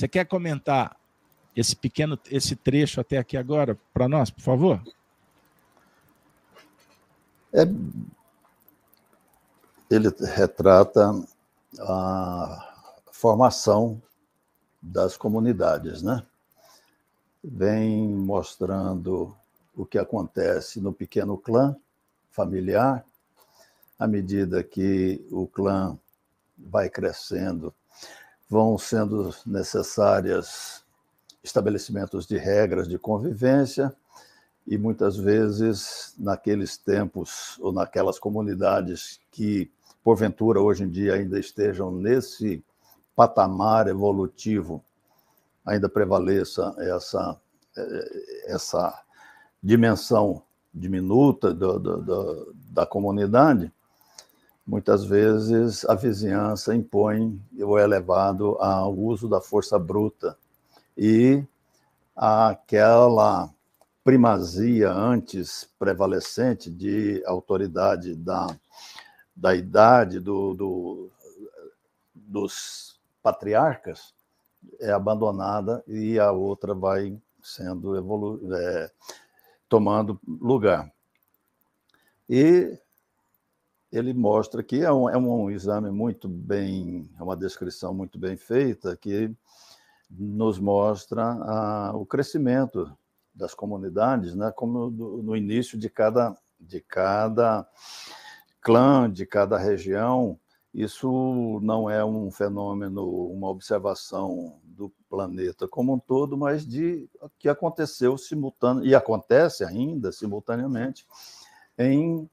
você 0.01 0.08
quer 0.08 0.25
comentar 0.25 0.98
esse 1.55 1.75
pequeno 1.75 2.17
esse 2.31 2.55
trecho 2.55 3.00
até 3.00 3.17
aqui 3.17 3.38
agora 3.38 3.77
para 3.93 4.08
nós, 4.08 4.31
por 4.31 4.41
favor? 4.41 4.81
É, 7.53 7.62
ele 9.89 10.10
retrata 10.36 11.12
a 11.79 12.74
formação 13.12 14.01
das 14.81 15.15
comunidades, 15.15 16.01
né? 16.01 16.25
Vem 17.43 18.08
mostrando 18.08 19.36
o 19.75 19.86
que 19.86 20.00
acontece 20.00 20.81
no 20.81 20.91
pequeno 20.91 21.38
clã 21.38 21.75
familiar, 22.31 23.05
à 24.00 24.08
medida 24.08 24.63
que 24.63 25.24
o 25.29 25.46
clã 25.46 25.96
vai 26.58 26.89
crescendo, 26.89 27.74
vão 28.51 28.77
sendo 28.77 29.34
necessárias 29.46 30.84
estabelecimentos 31.41 32.27
de 32.27 32.38
regras 32.38 32.86
de 32.86 33.00
convivência 33.00 33.96
e 34.67 34.77
muitas 34.77 35.15
vezes 35.15 36.13
naqueles 36.20 36.75
tempos 36.75 37.58
ou 37.62 37.72
naquelas 37.72 38.20
comunidades 38.20 39.22
que 39.31 39.72
porventura 40.03 40.60
hoje 40.60 40.84
em 40.84 40.89
dia 40.89 41.13
ainda 41.13 41.39
estejam 41.39 41.91
nesse 41.91 42.62
patamar 43.15 43.88
evolutivo, 43.88 44.84
ainda 45.65 45.88
prevaleça 45.88 46.75
essa 46.77 47.39
eh, 47.77 48.43
essa 48.48 49.01
dimensão 49.63 50.43
diminuta 50.74 51.53
do, 51.53 51.79
do, 51.79 52.01
do, 52.01 52.55
da 52.70 52.86
comunidade, 52.86 53.72
muitas 54.72 55.04
vezes 55.04 55.84
a 55.84 55.96
vizinhança 55.96 56.74
impõe 56.74 57.38
ou 57.60 57.78
é 57.78 57.86
levado 57.86 58.56
ao 58.58 58.98
uso 58.98 59.28
da 59.28 59.42
força 59.42 59.78
bruta 59.78 60.38
e 60.98 61.44
aquela 62.16 63.54
primazia 64.01 64.90
antes 64.90 65.70
prevalecente 65.78 66.72
de 66.72 67.22
autoridade 67.25 68.16
da, 68.16 68.48
da 69.36 69.54
idade 69.54 70.22
do, 70.22 70.54
do, 70.54 71.10
dos 72.16 72.98
patriarcas 73.22 74.13
é 74.80 74.90
abandonada 74.90 75.84
e 75.86 76.18
a 76.18 76.32
outra 76.32 76.74
vai 76.74 77.20
sendo 77.44 77.98
evolu 77.98 78.40
é, 78.54 78.90
tomando 79.68 80.18
lugar. 80.25 80.90
E 82.30 82.80
ele 83.92 84.14
mostra 84.14 84.64
que 84.64 84.82
é 84.84 84.92
um, 84.92 85.10
é 85.10 85.18
um 85.18 85.52
exame 85.52 85.92
muito 85.92 86.30
bem, 86.30 87.10
é 87.20 87.24
uma 87.24 87.36
descrição 87.36 87.94
muito 87.94 88.18
bem 88.18 88.38
feita, 88.38 88.96
que 88.96 89.36
nos 90.10 90.60
mostra 90.60 91.94
o 91.94 92.06
crescimento 92.06 92.92
das 93.34 93.54
comunidades, 93.54 94.36
né, 94.36 94.52
como 94.52 94.90
no, 94.90 95.24
no 95.24 95.36
início 95.36 95.78
de 95.78 95.90
cada, 95.90 96.36
de 96.60 96.80
cada 96.82 97.68
clã, 98.62 99.12
de 99.12 99.26
cada 99.26 99.58
região. 99.58 100.40
Isso 100.74 101.60
não 101.62 101.90
é 101.90 102.04
um 102.04 102.32
fenômeno, 102.32 103.06
uma 103.06 103.50
observação 103.50 104.60
do 104.64 104.92
planeta 105.10 105.68
como 105.68 105.94
um 105.94 106.00
todo, 106.00 106.38
mas 106.38 106.66
de 106.66 107.10
que 107.38 107.50
aconteceu 107.50 108.18
simultâneo 108.18 108.86
e 108.86 108.96
acontece 108.96 109.66
ainda 109.66 110.12
simultaneamente 110.14 111.06
em 111.78 112.30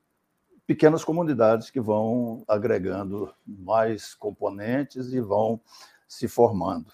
pequenas 0.68 1.02
comunidades 1.02 1.70
que 1.70 1.80
vão 1.80 2.44
agregando 2.46 3.34
mais 3.46 4.14
componentes 4.14 5.14
e 5.14 5.18
vão 5.18 5.58
se 6.06 6.28
formando. 6.28 6.92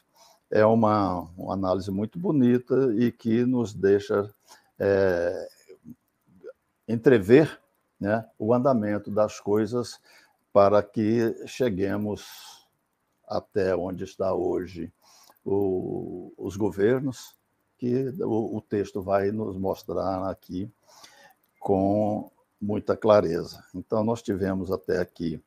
É 0.48 0.64
uma, 0.64 1.22
uma 1.37 1.54
análise 1.54 1.90
muito 1.90 2.16
bonita 2.16 2.94
e 2.96 3.10
que 3.10 3.44
nos 3.44 3.74
deixa 3.74 4.32
é, 4.78 5.48
entrever 6.87 7.60
né, 7.98 8.24
o 8.38 8.54
andamento 8.54 9.10
das 9.10 9.40
coisas 9.40 10.00
para 10.52 10.80
que 10.80 11.34
cheguemos 11.44 12.68
até 13.26 13.74
onde 13.74 14.04
está 14.04 14.32
hoje 14.32 14.92
o, 15.44 16.32
os 16.38 16.56
governos, 16.56 17.34
que 17.76 18.14
o, 18.20 18.56
o 18.56 18.60
texto 18.60 19.02
vai 19.02 19.32
nos 19.32 19.58
mostrar 19.58 20.30
aqui 20.30 20.70
com 21.58 22.30
muita 22.64 22.96
clareza. 22.96 23.62
Então, 23.74 24.03
nós 24.03 24.22
tivemos 24.22 24.72
até 24.72 24.98
aqui 24.98 25.40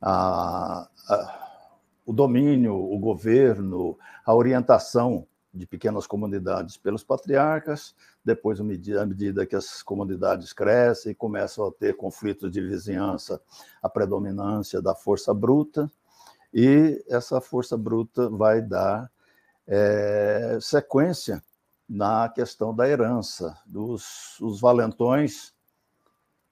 a, 0.00 0.88
a, 1.08 1.58
o 2.06 2.12
domínio, 2.12 2.74
o 2.74 2.98
governo, 2.98 3.98
a 4.24 4.34
orientação 4.34 5.26
de 5.52 5.66
pequenas 5.66 6.06
comunidades 6.06 6.76
pelos 6.76 7.04
patriarcas, 7.04 7.94
depois, 8.24 8.60
à 8.60 8.64
medida 8.64 9.46
que 9.46 9.54
as 9.54 9.82
comunidades 9.82 10.52
crescem 10.52 11.12
e 11.12 11.14
começam 11.14 11.66
a 11.66 11.72
ter 11.72 11.96
conflitos 11.96 12.50
de 12.50 12.60
vizinhança, 12.60 13.40
a 13.82 13.88
predominância 13.88 14.80
da 14.82 14.94
força 14.94 15.32
bruta, 15.32 15.90
e 16.52 17.04
essa 17.08 17.40
força 17.40 17.76
bruta 17.76 18.28
vai 18.28 18.62
dar 18.62 19.10
é, 19.66 20.58
sequência 20.60 21.42
na 21.88 22.28
questão 22.28 22.74
da 22.74 22.88
herança, 22.88 23.56
dos 23.66 24.40
os 24.40 24.60
valentões 24.60 25.53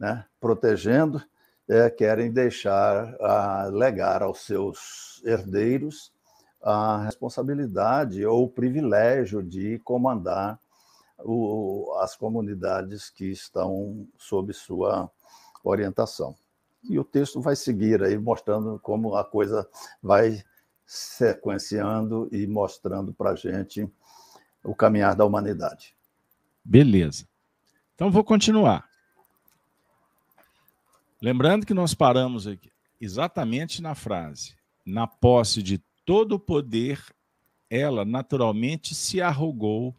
né, 0.02 0.24
protegendo, 0.40 1.22
é, 1.68 1.88
querem 1.88 2.32
deixar, 2.32 3.14
a, 3.20 3.66
legar 3.66 4.20
aos 4.20 4.40
seus 4.40 5.22
herdeiros 5.24 6.12
a 6.60 7.04
responsabilidade 7.04 8.26
ou 8.26 8.44
o 8.44 8.48
privilégio 8.48 9.44
de 9.44 9.78
comandar 9.84 10.58
o, 11.20 11.96
as 12.00 12.16
comunidades 12.16 13.10
que 13.10 13.26
estão 13.26 14.08
sob 14.18 14.52
sua 14.52 15.08
orientação. 15.62 16.34
E 16.82 16.98
o 16.98 17.04
texto 17.04 17.40
vai 17.40 17.54
seguir 17.54 18.02
aí, 18.02 18.18
mostrando 18.18 18.80
como 18.80 19.14
a 19.14 19.24
coisa 19.24 19.68
vai 20.02 20.42
sequenciando 20.84 22.28
e 22.32 22.44
mostrando 22.44 23.12
para 23.12 23.30
a 23.30 23.36
gente 23.36 23.88
o 24.64 24.74
caminhar 24.74 25.14
da 25.14 25.24
humanidade. 25.24 25.94
Beleza. 26.64 27.24
Então 27.94 28.10
vou 28.10 28.24
continuar. 28.24 28.91
Lembrando 31.22 31.64
que 31.64 31.72
nós 31.72 31.94
paramos 31.94 32.48
aqui 32.48 32.68
exatamente 33.00 33.80
na 33.80 33.94
frase: 33.94 34.56
na 34.84 35.06
posse 35.06 35.62
de 35.62 35.78
todo 36.04 36.32
o 36.32 36.38
poder, 36.38 37.00
ela 37.70 38.04
naturalmente 38.04 38.92
se 38.92 39.22
arrogou 39.22 39.96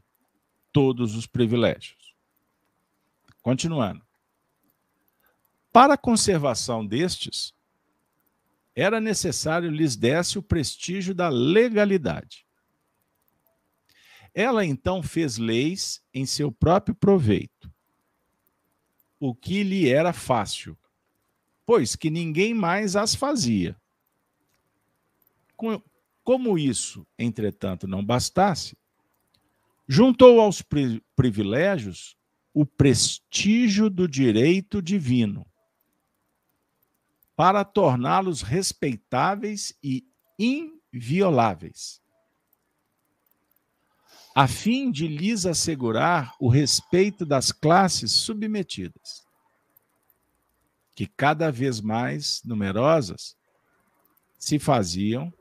todos 0.74 1.16
os 1.16 1.26
privilégios. 1.26 2.14
Continuando. 3.42 4.06
Para 5.72 5.94
a 5.94 5.98
conservação 5.98 6.86
destes, 6.86 7.54
era 8.76 9.00
necessário 9.00 9.72
lhes 9.72 9.96
desse 9.96 10.38
o 10.38 10.44
prestígio 10.44 11.16
da 11.16 11.30
legalidade. 11.30 12.46
Ela 14.36 14.66
então 14.66 15.02
fez 15.02 15.38
leis 15.38 16.04
em 16.14 16.26
seu 16.26 16.52
próprio 16.52 16.94
proveito, 16.94 17.72
o 19.20 19.34
que 19.34 19.64
lhe 19.64 19.90
era 19.90 20.12
fácil, 20.12 20.78
pois 21.66 21.96
que 21.96 22.10
ninguém 22.10 22.54
mais 22.54 22.96
as 22.96 23.16
fazia. 23.16 23.76
Como 26.24 26.58
isso, 26.58 27.06
entretanto, 27.18 27.88
não 27.88 28.04
bastasse, 28.04 28.78
juntou 29.88 30.40
aos 30.40 30.64
privilégios 31.16 32.18
o 32.54 32.66
prestígio 32.66 33.90
do 33.90 34.08
direito 34.08 34.82
divino 34.82 35.46
para 37.36 37.66
torná-los 37.66 38.42
respeitáveis 38.42 39.76
e 39.82 40.06
invioláveis, 40.38 42.02
a 44.36 44.48
fim 44.48 44.92
de 44.92 45.08
lhes 45.08 45.46
assegurar 45.46 46.36
o 46.40 46.48
respeito 46.48 47.26
das 47.26 47.52
classes 47.52 48.12
submetidas, 48.12 49.23
que 50.96 51.08
cada 51.08 51.52
vez 51.52 51.82
mais 51.82 52.42
numerosas 52.44 53.36
se 54.38 54.60
faziam 54.60 55.34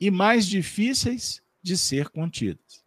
e 0.00 0.10
mais 0.10 0.46
difíceis 0.46 1.42
de 1.62 1.76
ser 1.76 2.08
contidas. 2.08 2.84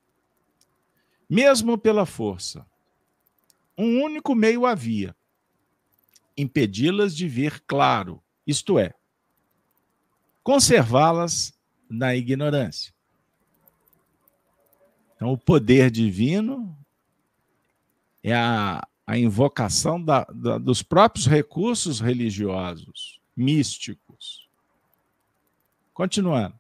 Mesmo 1.29 1.77
pela 1.77 2.05
força, 2.05 2.65
um 3.77 4.01
único 4.01 4.33
meio 4.33 4.65
havia: 4.65 5.15
impedi-las 6.37 7.15
de 7.15 7.27
ver 7.27 7.61
claro 7.61 8.21
isto 8.45 8.79
é, 8.79 8.93
conservá-las 10.43 11.53
na 11.89 12.15
ignorância. 12.15 12.93
Então, 15.15 15.31
o 15.33 15.37
poder 15.37 15.91
divino 15.91 16.75
é 18.23 18.33
a, 18.33 18.87
a 19.09 19.17
invocação 19.17 19.99
da, 19.99 20.23
da, 20.25 20.59
dos 20.59 20.83
próprios 20.83 21.25
recursos 21.25 21.99
religiosos, 21.99 23.19
místicos. 23.35 24.47
Continuando. 25.91 26.53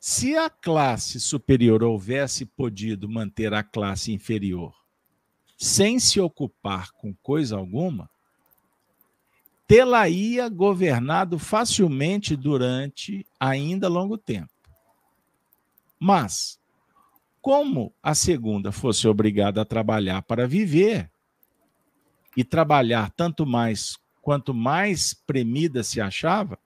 Se 0.00 0.34
a 0.34 0.48
classe 0.48 1.20
superior 1.20 1.82
houvesse 1.82 2.46
podido 2.46 3.06
manter 3.06 3.52
a 3.52 3.62
classe 3.62 4.12
inferior 4.14 4.74
sem 5.58 6.00
se 6.00 6.18
ocupar 6.18 6.92
com 6.92 7.12
coisa 7.16 7.58
alguma, 7.58 8.08
tê-la-ia 9.66 10.48
governado 10.48 11.38
facilmente 11.38 12.34
durante 12.34 13.26
ainda 13.38 13.88
longo 13.88 14.16
tempo. 14.16 14.48
Mas, 16.00 16.58
como 17.44 17.94
a 18.02 18.14
segunda 18.14 18.72
fosse 18.72 19.06
obrigada 19.06 19.60
a 19.60 19.66
trabalhar 19.66 20.22
para 20.22 20.48
viver, 20.48 21.10
e 22.34 22.42
trabalhar 22.42 23.10
tanto 23.10 23.44
mais 23.44 23.98
quanto 24.22 24.54
mais 24.54 25.12
premida 25.12 25.82
se 25.82 26.00
achava, 26.00 26.58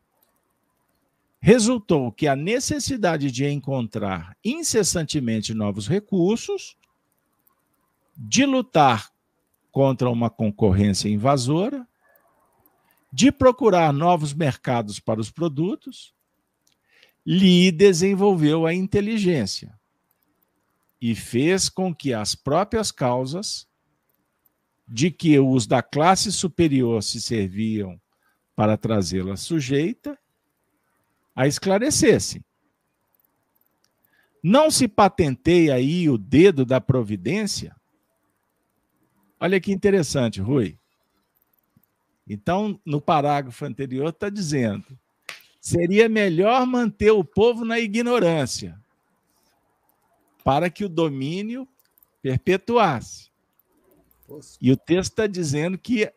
resultou 1.41 2.12
que 2.12 2.29
a 2.29 2.37
necessidade 2.37 3.33
de 3.33 3.45
encontrar 3.45 4.37
incessantemente 4.45 5.53
novos 5.53 5.88
recursos, 5.88 6.77
de 8.17 8.47
lutar 8.47 9.11
contra 9.73 10.09
uma 10.09 10.31
concorrência 10.31 11.09
invasora, 11.09 11.85
de 13.12 13.33
procurar 13.33 13.93
novos 13.93 14.33
mercados 14.33 15.01
para 15.01 15.21
os 15.21 15.29
produtos, 15.29 16.14
lhe 17.27 17.73
desenvolveu 17.73 18.64
a 18.64 18.73
inteligência 18.73 19.77
e 21.00 21.14
fez 21.14 21.68
com 21.68 21.94
que 21.94 22.12
as 22.12 22.34
próprias 22.34 22.90
causas 22.90 23.66
de 24.87 25.11
que 25.11 25.38
os 25.38 25.66
da 25.66 25.82
classe 25.82 26.32
superior 26.32 27.02
se 27.02 27.20
serviam 27.20 28.00
para 28.56 28.76
trazê-la 28.76 29.37
sujeita 29.37 30.18
a 31.37 31.46
esclarecessem. 31.46 32.44
Não 34.42 34.70
se 34.70 34.88
patenteia 34.88 35.74
aí 35.74 36.08
o 36.08 36.16
dedo 36.16 36.64
da 36.64 36.80
providência? 36.80 37.76
Olha 39.38 39.61
que 39.61 39.70
interessante, 39.72 40.40
Rui. 40.40 40.76
Então, 42.28 42.80
no 42.84 43.00
parágrafo 43.00 43.64
anterior, 43.64 44.08
está 44.08 44.28
dizendo: 44.28 44.87
seria 45.61 46.08
melhor 46.08 46.66
manter 46.66 47.11
o 47.11 47.24
povo 47.24 47.64
na 47.64 47.78
ignorância, 47.78 48.78
para 50.48 50.70
que 50.70 50.82
o 50.82 50.88
domínio 50.88 51.68
perpetuasse. 52.22 53.30
E 54.58 54.72
o 54.72 54.78
texto 54.78 55.11
está 55.11 55.26
dizendo 55.26 55.76
que 55.76 56.11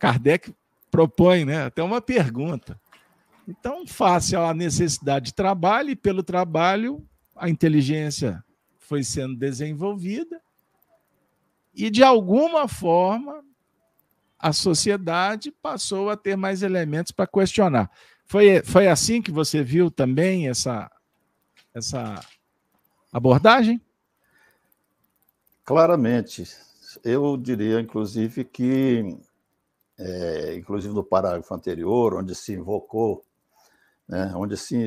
Kardec 0.00 0.52
propõe 0.90 1.44
né, 1.44 1.62
até 1.62 1.80
uma 1.80 2.00
pergunta. 2.00 2.76
Então, 3.46 3.86
face 3.86 4.34
à 4.34 4.52
necessidade 4.52 5.26
de 5.26 5.34
trabalho, 5.34 5.90
e 5.90 5.94
pelo 5.94 6.24
trabalho, 6.24 7.08
a 7.36 7.48
inteligência 7.48 8.44
foi 8.80 9.04
sendo 9.04 9.36
desenvolvida, 9.36 10.42
e 11.72 11.88
de 11.88 12.02
alguma 12.02 12.66
forma 12.66 13.44
a 14.40 14.52
sociedade 14.52 15.52
passou 15.52 16.10
a 16.10 16.16
ter 16.16 16.34
mais 16.34 16.64
elementos 16.64 17.12
para 17.12 17.28
questionar. 17.28 17.88
Foi, 18.24 18.60
foi 18.64 18.88
assim 18.88 19.22
que 19.22 19.30
você 19.30 19.62
viu 19.62 19.88
também 19.88 20.48
essa, 20.48 20.90
essa 21.72 22.20
abordagem? 23.16 23.80
Claramente. 25.64 26.44
Eu 27.04 27.36
diria, 27.36 27.80
inclusive, 27.80 28.44
que, 28.44 29.16
é, 29.98 30.54
inclusive 30.56 30.94
no 30.94 31.04
parágrafo 31.04 31.54
anterior, 31.54 32.14
onde 32.14 32.34
se 32.34 32.52
invocou 32.52 33.24
né, 34.08 34.32
onde 34.36 34.54
assim, 34.54 34.82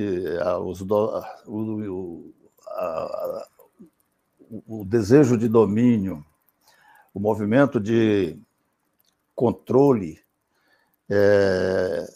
os 0.64 0.82
do, 0.82 1.22
o, 1.46 2.34
a, 2.68 3.48
o 4.68 4.86
desejo 4.86 5.38
de 5.38 5.48
domínio, 5.48 6.26
o 7.14 7.20
movimento 7.20 7.80
de 7.80 8.40
controle 9.36 10.20
é, 11.10 12.08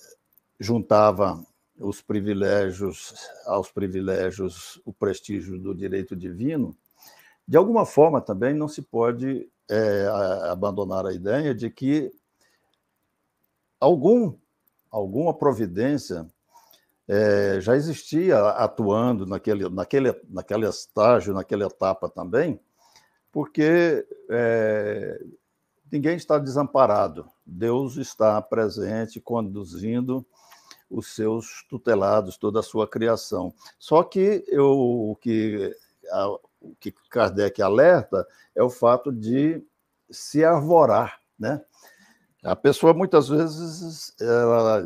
juntava 0.59 1.43
os 1.83 2.01
privilégios 2.01 3.13
aos 3.45 3.69
privilégios 3.71 4.81
o 4.85 4.93
prestígio 4.93 5.59
do 5.59 5.75
direito 5.75 6.15
divino, 6.15 6.75
de 7.47 7.57
alguma 7.57 7.85
forma 7.85 8.21
também 8.21 8.53
não 8.53 8.67
se 8.67 8.81
pode 8.81 9.49
é, 9.69 10.07
abandonar 10.49 11.05
a 11.05 11.13
ideia 11.13 11.53
de 11.53 11.69
que 11.69 12.11
algum 13.79 14.33
alguma 14.89 15.33
providência 15.33 16.27
é, 17.07 17.59
já 17.59 17.75
existia 17.75 18.39
atuando 18.51 19.25
naquele, 19.25 19.67
naquele, 19.69 20.15
naquele 20.29 20.69
estágio, 20.69 21.33
naquela 21.33 21.65
etapa 21.65 22.07
também, 22.07 22.59
porque 23.31 24.07
é, 24.29 25.19
ninguém 25.91 26.15
está 26.15 26.37
desamparado. 26.37 27.25
Deus 27.45 27.97
está 27.97 28.41
presente, 28.41 29.19
conduzindo 29.19 30.25
os 30.93 31.15
seus 31.15 31.65
tutelados, 31.67 32.37
toda 32.37 32.59
a 32.59 32.63
sua 32.63 32.87
criação. 32.87 33.53
Só 33.79 34.03
que 34.03 34.43
eu, 34.47 34.69
o 34.69 35.15
que, 35.15 35.75
a, 36.11 36.27
o 36.61 36.75
que 36.79 36.91
Kardec 37.09 37.61
alerta 37.61 38.25
é 38.55 38.61
o 38.61 38.69
fato 38.69 39.11
de 39.11 39.65
se 40.09 40.43
arvorar, 40.45 41.19
né? 41.37 41.61
A 42.43 42.55
pessoa 42.55 42.93
muitas 42.93 43.29
vezes, 43.29 44.13
ela, 44.19 44.83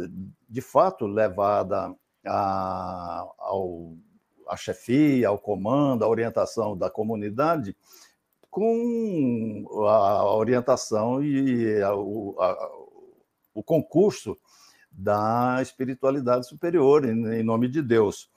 de 0.47 0.61
fato, 0.61 1.07
levada 1.07 1.93
a, 2.25 3.27
ao, 3.39 3.95
a 4.47 4.55
chefia, 4.55 5.27
ao 5.27 5.39
comando, 5.39 6.05
a 6.05 6.07
orientação 6.07 6.77
da 6.77 6.89
comunidade, 6.89 7.75
com 8.49 9.65
a 9.87 10.35
orientação 10.35 11.23
e 11.23 11.81
a, 11.81 11.95
o, 11.95 12.35
a, 12.39 12.71
o 13.55 13.63
concurso 13.63 14.37
da 14.97 15.59
espiritualidade 15.61 16.47
superior, 16.47 17.05
em, 17.05 17.43
nome 17.43 17.67
de 17.67 17.83
Deus. 17.83 18.31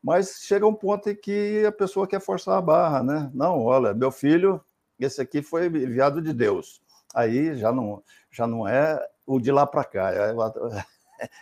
Mas 0.00 0.42
chega 0.44 0.64
um 0.64 0.74
ponto 0.74 1.10
em 1.10 1.16
que 1.16 1.64
a 1.66 1.72
pessoa 1.72 2.06
quer 2.06 2.20
forçar 2.20 2.56
a 2.56 2.62
barra, 2.62 3.02
né? 3.02 3.30
Não, 3.34 3.60
olha, 3.64 3.92
meu 3.92 4.12
filho, 4.12 4.60
esse 4.98 5.20
aqui 5.20 5.42
foi 5.42 5.66
enviado 5.66 6.22
de 6.22 6.32
Deus. 6.32 6.80
Aí 7.12 7.56
já 7.56 7.72
não, 7.72 8.02
já 8.30 8.46
não 8.46 8.68
é 8.68 9.04
o 9.26 9.40
de 9.40 9.50
lá 9.50 9.66
para 9.66 9.84
cá, 9.84 10.12
é, 10.12 10.34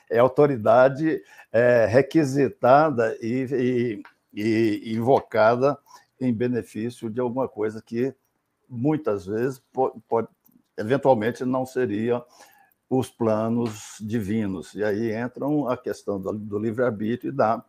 é 0.17 0.19
autoridade 0.19 1.23
é, 1.53 1.85
requisitada 1.87 3.17
e, 3.21 4.03
e, 4.33 4.83
e, 4.83 4.95
invocada 4.95 5.77
em 6.21 6.33
benefício 6.33 7.11
de 7.11 7.21
alguma 7.21 7.49
coisa 7.49 7.83
que 7.83 8.15
muitas 8.69 9.27
vezes 9.27 9.61
pode, 9.73 9.99
pode 10.09 10.29
eventualmente 10.79 11.45
não 11.45 11.67
seria 11.67 12.23
os 12.99 13.09
planos 13.09 13.97
divinos. 14.01 14.75
E 14.75 14.85
aí 14.85 15.17
entram 15.17 15.67
a 15.67 15.77
questão 15.79 16.21
do, 16.21 16.33
do 16.33 16.59
livre-arbítrio 16.59 17.31
e, 17.31 17.35
da, 17.35 17.65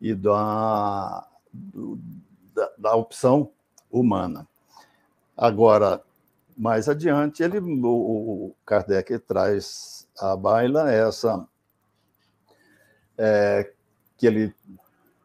e 0.00 0.14
da, 0.14 1.26
do, 1.52 1.98
da, 2.54 2.70
da 2.78 2.94
opção 2.94 3.50
humana. 3.90 4.46
Agora, 5.36 6.02
mais 6.56 6.88
adiante, 6.88 7.42
ele, 7.42 7.58
o 7.58 8.54
Kardec 8.64 9.18
traz 9.20 10.08
à 10.16 10.36
baila 10.36 10.92
essa 10.92 11.44
é, 13.18 13.72
que 14.16 14.28
ele 14.28 14.54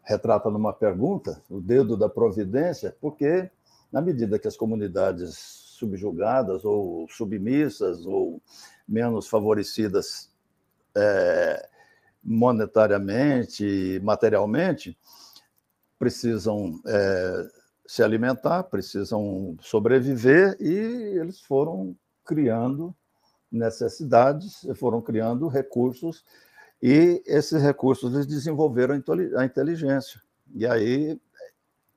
retrata 0.04 0.50
numa 0.50 0.74
pergunta, 0.74 1.44
o 1.48 1.62
dedo 1.62 1.96
da 1.96 2.10
providência, 2.10 2.96
porque 3.00 3.52
na 3.92 4.02
medida 4.02 4.40
que 4.40 4.48
as 4.48 4.58
comunidades 4.58 5.36
subjugadas 5.78 6.66
ou 6.66 7.08
submissas 7.10 8.06
ou 8.06 8.42
menos 8.88 9.28
favorecidas 9.28 10.32
é, 10.96 11.70
monetariamente, 12.24 14.00
materialmente, 14.04 14.98
precisam 16.00 16.80
é, 16.86 17.50
se 17.86 18.04
alimentar, 18.04 18.64
precisam 18.64 19.56
sobreviver 19.62 20.58
e 20.60 20.74
eles 21.20 21.40
foram 21.40 21.96
criando 22.26 22.96
necessidades, 23.52 24.68
foram 24.76 25.02
criando 25.02 25.48
recursos 25.48 26.24
e 26.82 27.24
esses 27.26 27.62
recursos 27.62 28.14
eles 28.14 28.28
desenvolveram 28.28 29.02
a 29.38 29.46
inteligência. 29.46 30.22
E 30.54 30.68
aí 30.68 31.20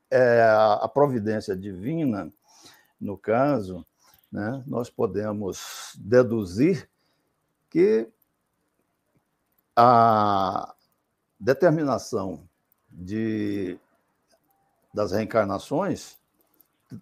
é, 0.09 0.41
a 0.43 0.87
providência 0.87 1.55
divina, 1.55 2.31
no 2.99 3.17
caso, 3.17 3.85
né, 4.31 4.63
nós 4.65 4.89
podemos 4.89 5.93
deduzir 5.97 6.89
que 7.69 8.07
a 9.75 10.73
determinação 11.39 12.47
de 12.89 13.79
das 14.93 15.11
reencarnações 15.13 16.19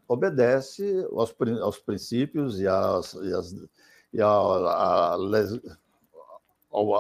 obedece 0.07 1.07
aos, 1.11 1.35
aos 1.61 1.79
princípios 1.79 2.59
e, 2.59 2.67
às, 2.67 3.13
e, 3.13 3.33
as, 3.33 3.55
e 4.13 4.21
a, 4.21 4.27
a, 4.27 5.15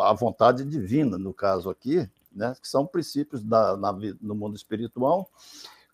a, 0.09 0.13
vontade 0.13 0.65
divina, 0.65 1.17
no 1.17 1.31
caso 1.31 1.69
aqui, 1.69 2.09
né, 2.31 2.55
que 2.59 2.67
são 2.67 2.87
princípios 2.87 3.43
da, 3.43 3.77
na, 3.77 3.93
no 3.93 4.33
mundo 4.33 4.55
espiritual, 4.55 5.29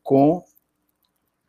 com 0.01 0.45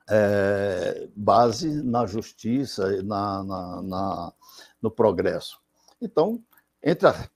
é, 0.08 1.08
base 1.14 1.82
na 1.82 2.06
justiça, 2.06 3.02
na, 3.02 3.42
na, 3.42 3.82
na, 3.82 4.32
no 4.80 4.90
progresso. 4.90 5.58
Então, 6.00 6.42
entre 6.82 7.08
a, 7.08 7.28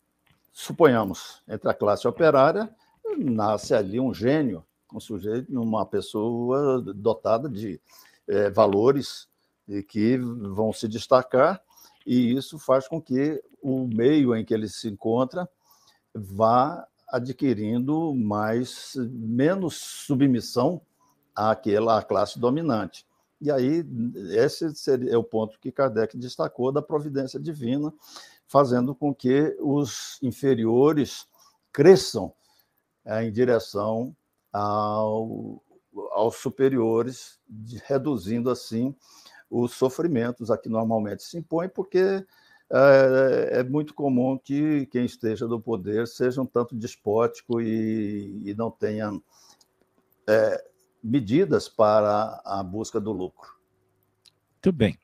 suponhamos, 0.53 1.43
entre 1.49 1.69
a 1.69 1.75
classe 1.75 2.07
operária, 2.07 2.75
nasce 3.19 3.75
ali 3.75 3.99
um 3.99 4.15
gênio, 4.15 4.65
um 4.93 5.01
sujeito, 5.01 5.51
uma 5.61 5.85
pessoa 5.85 6.81
dotada 6.81 7.49
de 7.49 7.81
é, 8.29 8.51
valores 8.51 9.29
que 9.89 10.17
vão 10.17 10.73
se 10.73 10.89
destacar, 10.89 11.63
e 12.05 12.35
isso 12.35 12.59
faz 12.59 12.89
com 12.89 13.01
que 13.01 13.43
o 13.63 13.87
meio 13.87 14.35
em 14.35 14.45
que 14.45 14.55
ele 14.55 14.69
se 14.69 14.89
encontra 14.89 15.49
vá 16.15 16.87
adquirindo 17.09 18.15
mais 18.15 18.95
menos 18.97 19.77
submissão 19.77 20.81
àquela 21.49 22.03
classe 22.03 22.39
dominante. 22.39 23.07
E 23.41 23.51
aí, 23.51 23.85
esse 24.33 24.75
seria, 24.75 25.15
é 25.15 25.17
o 25.17 25.25
ponto 25.25 25.59
que 25.59 25.73
Kardec 25.73 26.17
destacou 26.17 26.71
da 26.71 26.83
providência 26.83 27.41
divina, 27.41 27.93
fazendo 28.47 28.95
com 28.95 29.15
que 29.15 29.57
os 29.61 30.19
inferiores 30.23 31.27
cresçam 31.73 32.33
é, 33.05 33.25
em 33.25 33.33
direção 33.33 34.15
ao, 34.53 35.63
aos 36.11 36.37
superiores, 36.37 37.39
reduzindo 37.87 38.51
assim 38.51 38.95
os 39.51 39.73
sofrimentos 39.73 40.51
a 40.51 40.59
que 40.59 40.69
normalmente 40.69 41.23
se 41.23 41.39
impõem, 41.39 41.69
porque 41.69 42.25
é, 42.73 43.51
é, 43.53 43.65
muito 43.65 43.95
comum 43.95 44.39
que 44.39 44.87
quem 44.87 45.05
esteja 45.05 45.49
no 45.49 45.61
poder 45.61 46.07
seja 46.07 46.41
um 46.41 46.47
tanto 46.47 46.77
despótico 46.77 47.61
e, 47.61 48.43
e 48.45 48.55
não 48.55 48.71
tenha 48.71 49.11
é, 50.29 50.70
medidas 51.03 51.69
para 51.69 52.41
a 52.45 52.63
busca 52.63 53.01
do 53.01 53.13
lucro. 53.13 53.55
Muito 54.55 54.73
bem. 54.73 54.99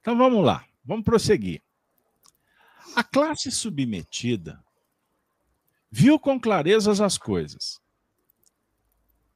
Então 0.00 0.16
vamos 0.16 0.44
lá, 0.44 0.64
vamos 0.84 1.04
prosseguir. 1.04 1.62
A 2.94 3.04
classe 3.04 3.50
submetida 3.50 4.64
viu 5.90 6.18
com 6.18 6.40
clareza 6.40 7.04
as 7.04 7.18
coisas, 7.18 7.80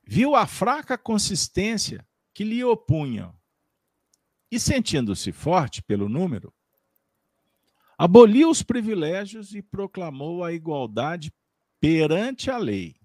viu 0.05 0.35
a 0.35 0.47
fraca 0.47 0.97
consistência 0.97 2.07
que 2.33 2.45
lhe 2.45 2.65
opunham 2.65 3.35
e, 4.51 4.59
sentindo-se 4.59 5.33
forte 5.33 5.83
pelo 5.83 6.09
número, 6.09 6.53
aboliu 7.99 8.51
os 8.51 8.63
privilégios 8.63 9.55
e 9.55 9.63
proclamou 9.63 10.45
a 10.45 10.53
igualdade 10.53 11.33
perante 11.81 12.51
a 12.51 12.57
lei. 12.57 12.97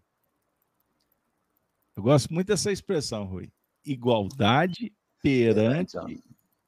Eu 2.00 2.04
gosto 2.04 2.34
muito 2.34 2.48
dessa 2.48 2.72
expressão, 2.72 3.26
Rui. 3.26 3.52
Igualdade 3.84 4.96
perante 5.22 5.98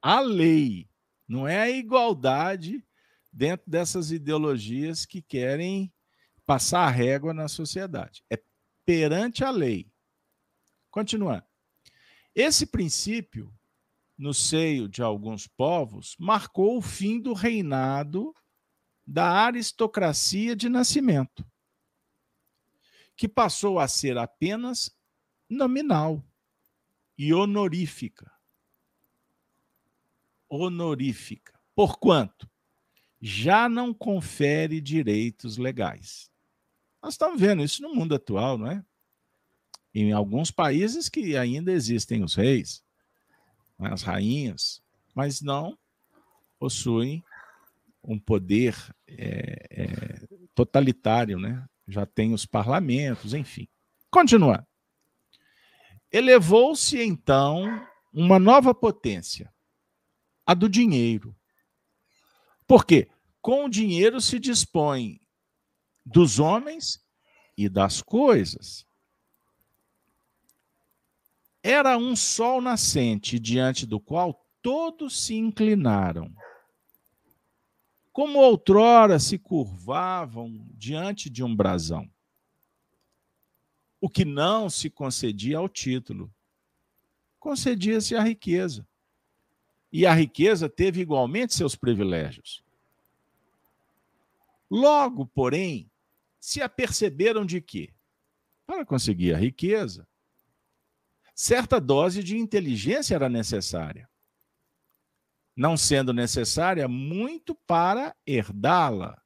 a 0.02 0.20
lei. 0.20 0.89
Não 1.26 1.48
é 1.48 1.62
a 1.62 1.70
igualdade 1.70 2.86
dentro 3.32 3.72
dessas 3.72 4.12
ideologias 4.12 5.06
que 5.06 5.22
querem 5.22 5.89
passar 6.46 6.82
a 6.86 6.89
régua 6.89 7.34
na 7.34 7.48
sociedade. 7.48 8.22
É 8.30 8.38
perante 8.86 9.41
a 9.41 9.52
lei. 9.52 9.89
Continuando. 10.89 11.46
Esse 12.36 12.65
princípio 12.65 13.54
no 14.17 14.34
seio 14.34 14.89
de 14.89 15.02
alguns 15.02 15.48
povos, 15.48 16.13
marcou 16.20 16.78
o 16.78 16.82
fim 16.82 17.22
do 17.22 17.32
reinado 17.32 18.36
da 19.08 19.46
aristocracia 19.46 20.58
de 20.58 20.67
nascimento, 20.67 21.44
que 23.15 23.30
passou 23.30 23.80
a 23.80 23.88
ser 23.88 24.17
apenas 24.17 24.91
nominal 25.52 26.24
e 27.18 27.34
honorífica. 27.34 28.32
Honorífica. 30.50 31.60
Porquanto 31.76 32.50
já 33.22 33.70
não 33.70 33.94
confere 33.94 34.82
direitos 34.82 35.58
legais. 35.58 36.32
Nós 37.04 37.14
estamos 37.14 37.40
vendo 37.40 37.64
isso 37.64 37.82
no 37.82 37.94
mundo 37.94 38.16
atual, 38.16 38.58
não 38.58 38.68
é? 38.68 38.84
Em 39.94 40.12
alguns 40.12 40.50
países 40.50 41.10
que 41.10 41.38
ainda 41.38 41.72
existem 41.72 42.24
os 42.24 42.34
reis, 42.34 42.84
né, 43.78 43.90
as 43.92 44.02
rainhas, 44.02 44.82
mas 45.14 45.42
não 45.42 45.78
possuem 46.58 47.24
um 48.04 48.18
poder 48.18 48.76
é, 49.08 49.68
é, 49.70 50.28
totalitário, 50.56 51.38
né? 51.38 51.68
Já 51.88 52.06
tem 52.06 52.34
os 52.34 52.46
parlamentos, 52.46 53.34
enfim. 53.34 53.68
Continua. 54.10 54.66
Elevou-se 56.12 57.02
então 57.02 57.88
uma 58.13 58.38
nova 58.38 58.74
potência, 58.74 59.54
a 60.45 60.54
do 60.54 60.67
dinheiro. 60.67 61.36
Por 62.67 62.86
quê? 62.86 63.10
Com 63.41 63.65
o 63.65 63.69
dinheiro 63.69 64.19
se 64.19 64.38
dispõe 64.38 65.21
dos 66.06 66.39
homens 66.39 67.00
e 67.58 67.69
das 67.69 68.02
coisas. 68.02 68.86
Era 71.63 71.97
um 71.97 72.15
sol 72.15 72.60
nascente 72.60 73.39
diante 73.39 73.86
do 73.86 74.00
qual 74.00 74.45
todos 74.62 75.24
se 75.26 75.36
inclinaram. 75.36 76.34
Como 78.12 78.39
outrora 78.39 79.19
se 79.19 79.38
curvavam 79.38 80.67
diante 80.74 81.30
de 81.30 81.43
um 81.43 81.56
brasão. 81.56 82.10
O 84.02 84.10
que 84.10 84.26
não 84.26 84.68
se 84.68 84.90
concedia 84.90 85.60
ao 85.60 85.70
título, 85.70 86.34
concedia-se 87.40 88.16
à 88.16 88.22
riqueza. 88.22 88.86
E 89.94 90.08
a 90.08 90.14
riqueza 90.14 90.68
teve 90.68 91.02
igualmente 91.02 91.54
seus 91.54 91.76
privilégios. 91.76 92.64
Logo, 94.70 95.28
porém, 95.28 95.92
se 96.40 96.62
aperceberam 96.62 97.46
de 97.46 97.62
que, 97.62 97.94
para 98.66 98.86
conseguir 98.86 99.36
a 99.36 99.38
riqueza, 99.38 100.08
certa 101.36 101.80
dose 101.80 102.24
de 102.24 102.38
inteligência 102.38 103.14
era 103.14 103.30
necessária. 103.30 104.10
Não 105.56 105.78
sendo 105.78 106.12
necessária 106.12 106.88
muito 106.88 107.54
para 107.54 108.16
herdá-la. 108.26 109.21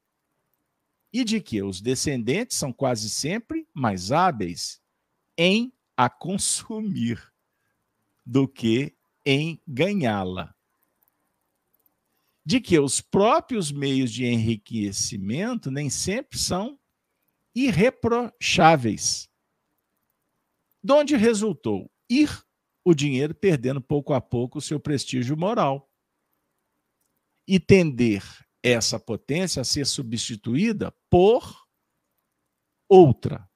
E 1.16 1.24
de 1.24 1.40
que 1.40 1.62
os 1.62 1.80
descendentes 1.80 2.58
são 2.58 2.70
quase 2.70 3.08
sempre 3.08 3.66
mais 3.72 4.12
hábeis 4.12 4.82
em 5.34 5.72
a 5.96 6.10
consumir 6.10 7.32
do 8.22 8.46
que 8.46 8.94
em 9.24 9.58
ganhá-la. 9.66 10.54
De 12.44 12.60
que 12.60 12.78
os 12.78 13.00
próprios 13.00 13.72
meios 13.72 14.12
de 14.12 14.26
enriquecimento 14.26 15.70
nem 15.70 15.88
sempre 15.88 16.38
são 16.38 16.78
irreprocháveis. 17.54 19.26
De 20.84 20.92
onde 20.92 21.16
resultou 21.16 21.90
ir 22.10 22.44
o 22.84 22.92
dinheiro 22.92 23.34
perdendo 23.34 23.80
pouco 23.80 24.12
a 24.12 24.20
pouco 24.20 24.58
o 24.58 24.60
seu 24.60 24.78
prestígio 24.78 25.34
moral. 25.34 25.90
E 27.48 27.58
tender 27.58 28.45
essa 28.62 28.98
potência 28.98 29.62
a 29.62 29.64
ser 29.64 29.86
substituída 29.86 30.92
por 31.08 31.66
outra, 32.88 33.48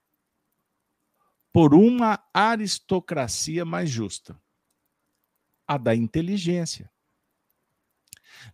por 1.52 1.74
uma 1.74 2.22
aristocracia 2.32 3.64
mais 3.64 3.90
justa, 3.90 4.40
a 5.66 5.76
da 5.76 5.94
inteligência, 5.94 6.90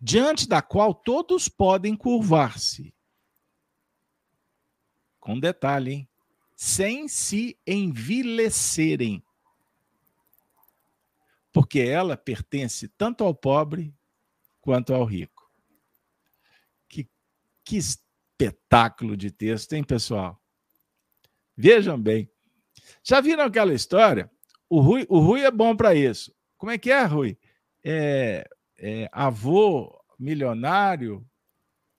diante 0.00 0.48
da 0.48 0.62
qual 0.62 0.94
todos 0.94 1.48
podem 1.48 1.96
curvar-se. 1.96 2.94
Com 5.20 5.38
detalhe, 5.38 5.92
hein? 5.92 6.08
sem 6.54 7.08
se 7.08 7.58
envilecerem 7.66 9.22
porque 11.56 11.80
ela 11.80 12.18
pertence 12.18 12.86
tanto 12.86 13.24
ao 13.24 13.34
pobre 13.34 13.90
quanto 14.60 14.92
ao 14.92 15.06
rico. 15.06 15.35
Que, 17.66 17.76
espetáculo 17.76 19.16
de 19.16 19.30
texto, 19.30 19.72
hein, 19.72 19.82
pessoal? 19.82 20.40
Vejam 21.56 22.00
bem. 22.00 22.30
Já 23.02 23.20
viram 23.20 23.44
aquela 23.44 23.74
história? 23.74 24.30
O 24.70 24.80
Rui, 24.80 25.04
o 25.08 25.18
Rui 25.18 25.42
é 25.42 25.50
bom 25.50 25.76
para 25.76 25.94
isso. 25.94 26.32
Como 26.56 26.70
é 26.70 26.78
que 26.78 26.90
é, 26.90 27.02
Rui? 27.04 27.36
É, 27.84 28.48
é, 28.78 29.08
avô 29.10 29.92
milionário. 30.18 31.26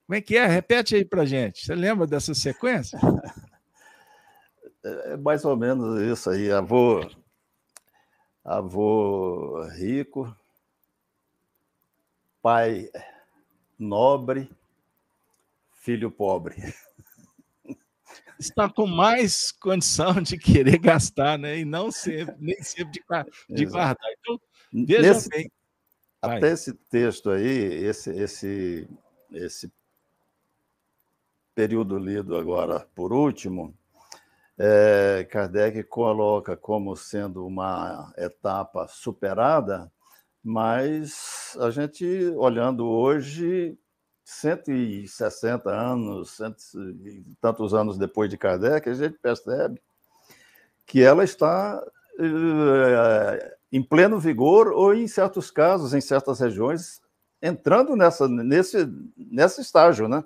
Como 0.06 0.16
é 0.16 0.22
que 0.22 0.38
é? 0.38 0.46
Repete 0.46 0.96
aí 0.96 1.04
para 1.04 1.26
gente. 1.26 1.66
Você 1.66 1.76
lembra 1.76 2.08
dessa 2.08 2.34
sequência? 2.34 2.98
É 4.84 5.18
mais 5.18 5.44
ou 5.44 5.58
menos 5.58 6.02
isso 6.02 6.30
aí. 6.30 6.50
Avô 6.50 7.02
avô 8.48 9.62
rico, 9.76 10.34
pai 12.42 12.90
nobre, 13.78 14.50
filho 15.88 16.12
pobre. 16.12 16.58
Está 18.38 18.70
com 18.70 18.86
mais 18.86 19.54
condição 19.54 20.22
de 20.22 20.38
querer 20.38 20.78
gastar, 20.80 21.40
né? 21.40 21.60
E 21.60 21.64
não 21.64 21.90
sempre, 21.90 22.36
nem 22.40 22.62
sempre 22.62 23.00
de, 23.00 23.56
de 23.56 23.66
guardar. 23.66 24.12
Então, 24.20 24.40
veja 24.74 25.02
Nesse, 25.02 25.30
bem. 25.30 25.50
Até 26.22 26.52
esse 26.52 26.74
texto 26.74 27.30
aí, 27.30 27.48
esse, 27.48 28.10
esse, 28.10 28.90
esse 29.32 29.72
período 31.56 31.98
lido 31.98 32.36
agora 32.36 32.86
por 32.94 33.14
último, 33.14 33.74
é, 34.60 35.26
Kardec 35.32 35.84
coloca 35.84 36.58
como 36.58 36.98
sendo 36.98 37.46
uma 37.46 38.14
etapa 38.18 38.88
superada, 38.90 39.90
mas 40.44 41.58
a 41.62 41.72
gente, 41.72 42.06
olhando 42.36 42.86
hoje, 42.86 43.80
160 44.30 45.70
anos, 45.70 46.32
cento 46.32 46.58
e 47.06 47.24
tantos 47.40 47.74
anos 47.74 47.98
depois 47.98 48.30
de 48.30 48.38
Kardec, 48.38 48.90
a 48.90 48.94
gente 48.94 49.18
percebe 49.20 49.82
que 50.86 51.02
ela 51.02 51.24
está 51.24 51.82
é, 52.20 53.56
em 53.72 53.82
pleno 53.82 54.20
vigor 54.20 54.68
ou, 54.74 54.94
em 54.94 55.08
certos 55.08 55.50
casos, 55.50 55.94
em 55.94 56.02
certas 56.02 56.42
regiões, 56.42 57.02
entrando 57.42 57.96
nessa, 57.96 58.28
nesse, 58.28 58.86
nesse 59.16 59.62
estágio, 59.62 60.10
né? 60.10 60.22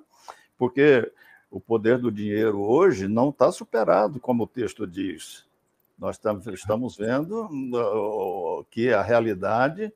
Porque 0.57 1.11
o 1.51 1.59
poder 1.59 1.99
do 1.99 2.11
dinheiro 2.11 2.59
hoje 2.59 3.07
não 3.07 3.29
está 3.29 3.51
superado, 3.51 4.19
como 4.19 4.45
o 4.45 4.47
texto 4.47 4.87
diz. 4.87 5.45
Nós 5.95 6.19
estamos 6.47 6.97
vendo 6.97 8.65
que 8.71 8.91
a 8.91 9.03
realidade 9.03 9.93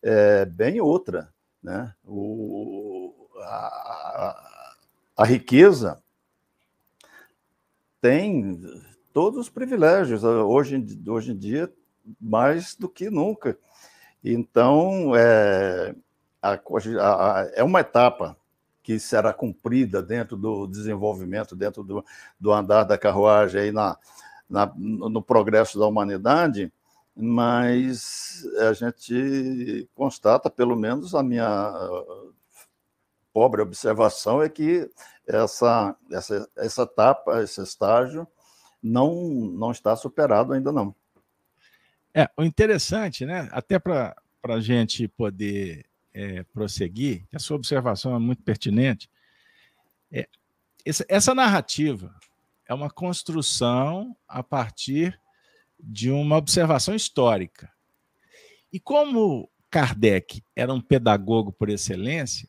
é 0.00 0.44
bem 0.44 0.80
outra. 0.80 1.28
Né? 1.60 1.92
O, 2.06 2.97
a, 3.42 4.74
a 5.16 5.24
riqueza 5.24 6.02
tem 8.00 8.60
todos 9.12 9.38
os 9.40 9.48
privilégios, 9.48 10.22
hoje, 10.22 10.84
hoje 11.06 11.32
em 11.32 11.36
dia, 11.36 11.72
mais 12.20 12.74
do 12.74 12.88
que 12.88 13.10
nunca. 13.10 13.58
Então, 14.22 15.14
é, 15.16 15.94
a, 16.40 16.52
a, 16.52 17.50
é 17.54 17.62
uma 17.62 17.80
etapa 17.80 18.36
que 18.82 18.98
será 18.98 19.32
cumprida 19.32 20.02
dentro 20.02 20.36
do 20.36 20.66
desenvolvimento, 20.66 21.54
dentro 21.54 21.82
do, 21.82 22.04
do 22.38 22.52
andar 22.52 22.84
da 22.84 22.96
carruagem 22.96 23.60
aí 23.60 23.72
na, 23.72 23.98
na, 24.48 24.72
no 24.76 25.20
progresso 25.20 25.78
da 25.78 25.86
humanidade, 25.86 26.72
mas 27.14 28.46
a 28.60 28.72
gente 28.72 29.88
constata, 29.94 30.48
pelo 30.48 30.76
menos 30.76 31.14
a 31.14 31.22
minha 31.22 31.78
pobre 33.38 33.62
observação, 33.62 34.42
é 34.42 34.48
que 34.48 34.90
essa, 35.24 35.94
essa, 36.10 36.50
essa 36.56 36.82
etapa, 36.82 37.40
esse 37.40 37.62
estágio, 37.62 38.26
não, 38.82 39.14
não 39.14 39.70
está 39.70 39.94
superado 39.94 40.52
ainda 40.52 40.72
não. 40.72 40.92
É, 42.12 42.28
o 42.36 42.42
interessante, 42.42 43.24
né? 43.24 43.48
Até 43.52 43.78
para 43.78 44.16
a 44.42 44.58
gente 44.58 45.06
poder 45.06 45.86
é, 46.12 46.42
prosseguir, 46.52 47.28
a 47.32 47.38
sua 47.38 47.56
observação 47.56 48.12
é 48.12 48.18
muito 48.18 48.42
pertinente. 48.42 49.08
É, 50.10 50.28
essa, 50.84 51.06
essa 51.08 51.32
narrativa 51.32 52.12
é 52.66 52.74
uma 52.74 52.90
construção 52.90 54.16
a 54.26 54.42
partir 54.42 55.16
de 55.78 56.10
uma 56.10 56.36
observação 56.36 56.92
histórica. 56.92 57.70
E 58.72 58.80
como 58.80 59.48
Kardec 59.70 60.42
era 60.56 60.74
um 60.74 60.80
pedagogo 60.80 61.52
por 61.52 61.68
excelência, 61.68 62.48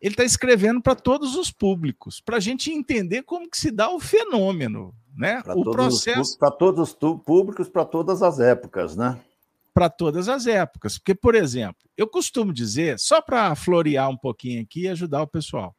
ele 0.00 0.14
está 0.14 0.24
escrevendo 0.24 0.80
para 0.80 0.94
todos 0.94 1.34
os 1.34 1.50
públicos, 1.50 2.20
para 2.20 2.36
a 2.36 2.40
gente 2.40 2.70
entender 2.70 3.22
como 3.22 3.50
que 3.50 3.58
se 3.58 3.70
dá 3.70 3.90
o 3.90 3.98
fenômeno, 3.98 4.94
né? 5.16 5.42
Pra 5.42 5.56
o 5.56 5.64
processo 5.64 6.38
para 6.38 6.50
todos 6.50 6.90
os 6.90 7.18
públicos, 7.24 7.68
para 7.68 7.84
todas 7.84 8.22
as 8.22 8.38
épocas, 8.38 8.96
né? 8.96 9.20
para 9.78 9.88
todas 9.88 10.28
as 10.28 10.48
épocas. 10.48 10.98
Porque, 10.98 11.14
por 11.14 11.36
exemplo, 11.36 11.88
eu 11.96 12.08
costumo 12.08 12.52
dizer, 12.52 12.98
só 12.98 13.22
para 13.22 13.54
florear 13.54 14.10
um 14.10 14.16
pouquinho 14.16 14.60
aqui 14.60 14.82
e 14.82 14.88
ajudar 14.88 15.22
o 15.22 15.28
pessoal, 15.28 15.72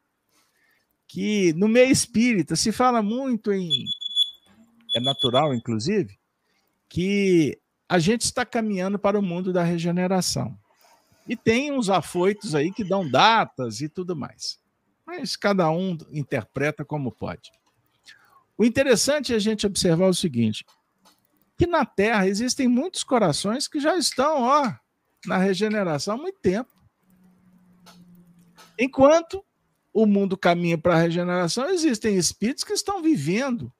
que 1.05 1.51
no 1.58 1.67
meio 1.67 1.91
espírita 1.91 2.55
se 2.55 2.71
fala 2.71 3.01
muito 3.01 3.51
em. 3.51 3.84
É 4.95 5.01
natural, 5.01 5.53
inclusive, 5.53 6.17
que 6.88 7.60
a 7.89 7.99
gente 7.99 8.21
está 8.21 8.45
caminhando 8.45 8.97
para 8.97 9.19
o 9.19 9.21
mundo 9.21 9.51
da 9.51 9.63
regeneração. 9.63 10.58
E 11.30 11.36
tem 11.36 11.72
uns 11.72 11.92
afoitos 11.92 12.56
aí 12.56 12.72
que 12.72 12.84
dão 12.84 13.08
datas 13.08 13.82
e 13.82 13.88
tudo 13.88 14.15
mais. 14.15 14.60
Mas 15.06 15.36
cada 15.36 15.70
um 15.70 15.96
interpreta 16.12 16.84
como 16.84 17.12
pode. 17.12 17.52
O 18.58 18.65
interessante 18.65 19.32
é 19.32 19.36
a 19.36 19.39
gente 19.39 19.68
observar 19.68 20.08
o 20.08 20.13
seguinte: 20.13 20.65
que 21.56 21.68
na 21.68 21.86
Terra 21.86 22.28
existem 22.28 22.68
muitos 22.68 23.04
corações 23.04 23.68
que 23.68 23.80
já 23.80 23.96
estão 23.96 24.42
ó, 24.42 24.74
na 25.28 25.38
regeneração 25.38 26.15
há 26.15 26.18
muito 26.18 26.39
tempo. 26.39 26.72
Enquanto 28.78 29.46
o 29.94 30.08
mundo 30.08 30.36
caminha 30.36 30.80
para 30.80 30.96
a 30.96 31.00
regeneração, 31.00 31.70
existem 31.70 32.18
espíritos 32.18 32.63
que 32.63 32.74
estão 32.74 33.04
vivendo 33.04 33.72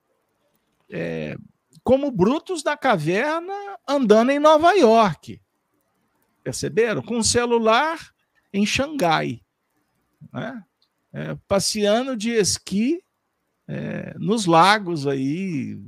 é, 0.88 1.36
como 1.84 2.12
brutos 2.12 2.62
da 2.62 2.78
caverna 2.78 3.54
andando 3.88 4.30
em 4.30 4.38
Nova 4.38 4.72
York. 4.74 5.42
Perceberam? 6.44 7.02
Com 7.02 7.18
um 7.18 7.24
celular 7.24 8.14
em 8.54 8.66
Xangai. 8.66 9.42
Né? 10.34 10.64
É, 11.14 11.36
passeando 11.48 12.16
de 12.16 12.32
esqui 12.32 13.04
é, 13.68 14.14
nos 14.18 14.46
lagos 14.46 15.08
aí, 15.08 15.80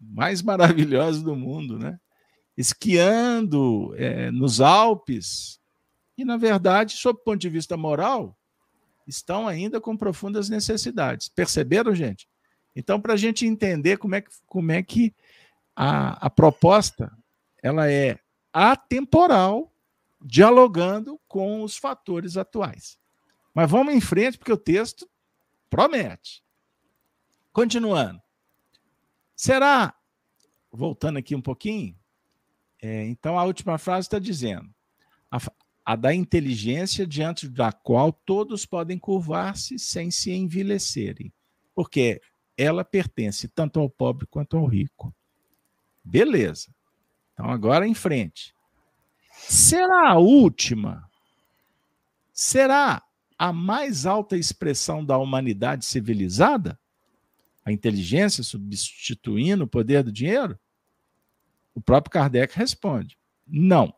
mais 0.00 0.40
maravilhosos 0.42 1.22
do 1.22 1.34
mundo, 1.34 1.78
né? 1.78 1.98
Esquiando 2.56 3.94
é, 3.96 4.30
nos 4.30 4.60
Alpes. 4.60 5.58
E, 6.16 6.24
na 6.24 6.36
verdade, 6.36 6.96
sob 6.96 7.18
o 7.18 7.24
ponto 7.24 7.38
de 7.38 7.48
vista 7.48 7.76
moral, 7.76 8.36
estão 9.06 9.48
ainda 9.48 9.80
com 9.80 9.96
profundas 9.96 10.48
necessidades. 10.48 11.28
Perceberam, 11.28 11.94
gente? 11.94 12.28
Então, 12.74 13.00
para 13.00 13.14
a 13.14 13.16
gente 13.16 13.46
entender 13.46 13.96
como 13.96 14.14
é 14.14 14.20
que, 14.20 14.30
como 14.46 14.70
é 14.72 14.82
que 14.82 15.14
a, 15.74 16.26
a 16.26 16.30
proposta 16.30 17.10
ela 17.62 17.90
é 17.90 18.18
atemporal, 18.52 19.69
dialogando 20.20 21.20
com 21.26 21.62
os 21.62 21.76
fatores 21.76 22.36
atuais. 22.36 22.98
Mas 23.54 23.70
vamos 23.70 23.94
em 23.94 24.00
frente, 24.00 24.38
porque 24.38 24.52
o 24.52 24.56
texto 24.56 25.08
promete. 25.68 26.42
Continuando. 27.52 28.20
Será, 29.34 29.94
voltando 30.70 31.18
aqui 31.18 31.34
um 31.34 31.40
pouquinho, 31.40 31.98
é, 32.80 33.06
então 33.06 33.38
a 33.38 33.44
última 33.44 33.78
frase 33.78 34.06
está 34.06 34.18
dizendo: 34.18 34.72
a, 35.30 35.38
a, 35.84 35.96
da 35.96 36.14
inteligência 36.14 37.06
diante 37.06 37.48
da 37.48 37.72
qual 37.72 38.12
todos 38.12 38.64
podem 38.64 38.98
curvar-se 38.98 39.78
sem 39.78 40.10
se 40.10 40.30
envilecerem, 40.30 41.32
porque 41.74 42.20
ela 42.56 42.84
pertence 42.84 43.48
tanto 43.48 43.80
ao 43.80 43.88
pobre 43.88 44.26
quanto 44.26 44.56
ao 44.56 44.66
rico. 44.66 45.14
Beleza. 46.04 46.74
Então 47.32 47.50
agora 47.50 47.86
em 47.86 47.94
frente. 47.94 48.54
Será 49.48 50.10
a 50.10 50.18
última? 50.18 51.08
Será 52.32 53.02
a 53.38 53.52
mais 53.52 54.06
alta 54.06 54.36
expressão 54.36 55.04
da 55.04 55.18
humanidade 55.18 55.84
civilizada? 55.84 56.78
a 57.64 57.72
inteligência 57.72 58.42
substituindo 58.42 59.64
o 59.64 59.68
poder 59.68 60.02
do 60.02 60.12
dinheiro? 60.12 60.58
O 61.74 61.80
próprio 61.80 62.12
Kardec 62.12 62.56
responde: 62.56 63.18
não. 63.46 63.94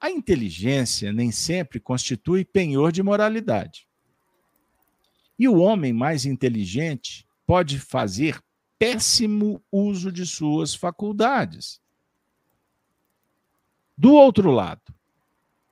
A 0.00 0.10
inteligência 0.10 1.12
nem 1.12 1.30
sempre 1.30 1.78
constitui 1.78 2.44
penhor 2.44 2.90
de 2.90 3.02
moralidade. 3.02 3.86
E 5.38 5.48
o 5.48 5.58
homem 5.58 5.92
mais 5.92 6.24
inteligente 6.24 7.26
pode 7.46 7.78
fazer 7.78 8.40
péssimo 8.78 9.62
uso 9.70 10.10
de 10.10 10.24
suas 10.24 10.74
faculdades. 10.74 11.80
Do 14.00 14.14
outro 14.14 14.50
lado, 14.50 14.94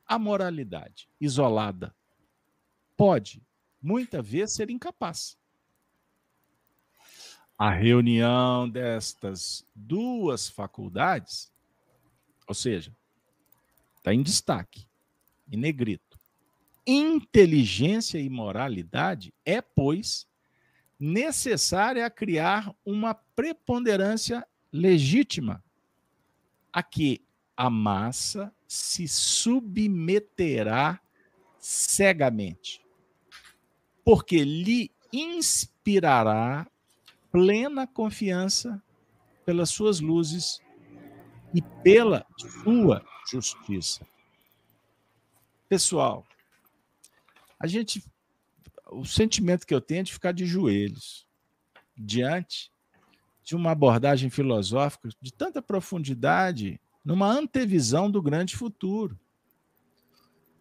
a 0.06 0.18
moralidade 0.18 1.08
isolada 1.18 1.96
pode, 2.94 3.42
muitas 3.80 4.28
vezes, 4.28 4.54
ser 4.54 4.68
incapaz 4.68 5.38
a 7.56 7.70
reunião 7.70 8.68
destas 8.68 9.66
duas 9.74 10.46
faculdades, 10.46 11.50
ou 12.46 12.54
seja, 12.54 12.94
está 13.96 14.12
em 14.12 14.22
destaque, 14.22 14.86
em 15.50 15.56
negrito. 15.56 16.18
Inteligência 16.86 18.18
e 18.18 18.28
moralidade 18.28 19.32
é, 19.42 19.62
pois, 19.62 20.28
necessária 21.00 22.04
a 22.04 22.10
criar 22.10 22.76
uma 22.84 23.14
preponderância 23.14 24.46
legítima 24.70 25.64
a 26.70 26.82
que 26.82 27.26
a 27.58 27.68
massa 27.68 28.54
se 28.68 29.08
submeterá 29.08 31.00
cegamente, 31.58 32.80
porque 34.04 34.44
lhe 34.44 34.92
inspirará 35.12 36.70
plena 37.32 37.84
confiança 37.84 38.80
pelas 39.44 39.70
suas 39.70 39.98
luzes 39.98 40.60
e 41.52 41.60
pela 41.82 42.24
sua 42.62 43.04
justiça. 43.28 44.06
Pessoal, 45.68 46.24
a 47.58 47.66
gente 47.66 48.04
o 48.90 49.04
sentimento 49.04 49.66
que 49.66 49.74
eu 49.74 49.80
tenho 49.80 50.00
é 50.00 50.04
de 50.04 50.12
ficar 50.12 50.30
de 50.32 50.46
joelhos 50.46 51.26
diante 51.96 52.72
de 53.42 53.56
uma 53.56 53.72
abordagem 53.72 54.30
filosófica 54.30 55.08
de 55.20 55.32
tanta 55.32 55.60
profundidade 55.60 56.80
numa 57.08 57.26
antevisão 57.26 58.10
do 58.10 58.20
grande 58.20 58.54
futuro. 58.54 59.18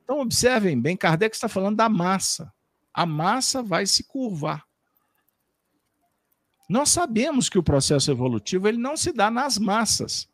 Então, 0.02 0.22
observem 0.22 0.80
bem, 0.80 0.96
Kardec 0.96 1.36
está 1.36 1.50
falando 1.50 1.76
da 1.76 1.90
massa. 1.90 2.54
A 2.94 3.06
massa 3.06 3.62
vai 3.62 3.86
se 3.86 4.06
curvar. 4.06 4.66
Nós 6.70 6.88
sabemos 6.88 7.50
que 7.50 7.60
o 7.60 7.64
processo 7.64 8.10
evolutivo 8.10 8.66
ele 8.66 8.78
não 8.78 8.96
se 8.96 9.12
dá 9.12 9.30
nas 9.30 9.58
massas. 9.58 10.30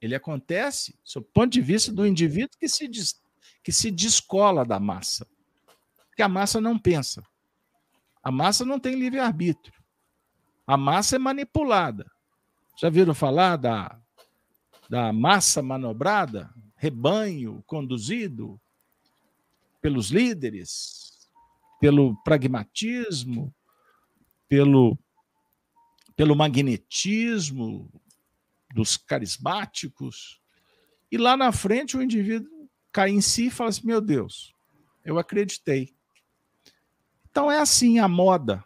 Ele 0.00 0.16
acontece, 0.16 0.98
do 1.14 1.22
ponto 1.22 1.52
de 1.52 1.60
vista 1.60 1.92
do 1.92 2.04
indivíduo 2.04 2.58
que 2.58 2.68
se, 2.68 2.90
que 3.62 3.70
se 3.70 3.92
descola 3.92 4.64
da 4.64 4.80
massa. 4.80 5.28
Porque 6.08 6.22
a 6.22 6.28
massa 6.28 6.60
não 6.60 6.76
pensa. 6.76 7.22
A 8.20 8.32
massa 8.32 8.64
não 8.64 8.80
tem 8.80 8.96
livre-arbítrio. 8.96 9.80
A 10.66 10.76
massa 10.76 11.14
é 11.14 11.20
manipulada. 11.20 12.10
Já 12.76 12.90
viram 12.90 13.14
falar 13.14 13.56
da, 13.56 14.03
da 14.88 15.12
massa 15.12 15.62
manobrada? 15.62 16.52
Rebanho 16.76 17.62
conduzido 17.66 18.60
pelos 19.80 20.10
líderes, 20.10 21.28
pelo 21.80 22.16
pragmatismo, 22.22 23.54
pelo, 24.48 24.98
pelo 26.16 26.36
magnetismo 26.36 27.90
dos 28.74 28.96
carismáticos. 28.96 30.40
E 31.10 31.16
lá 31.16 31.36
na 31.36 31.52
frente 31.52 31.96
o 31.96 32.02
indivíduo 32.02 32.68
cai 32.90 33.10
em 33.10 33.20
si 33.20 33.46
e 33.46 33.50
fala 33.50 33.70
assim: 33.70 33.86
meu 33.86 34.00
Deus, 34.00 34.52
eu 35.04 35.18
acreditei. 35.18 35.94
Então 37.30 37.50
é 37.50 37.58
assim 37.58 37.98
a 37.98 38.08
moda 38.08 38.64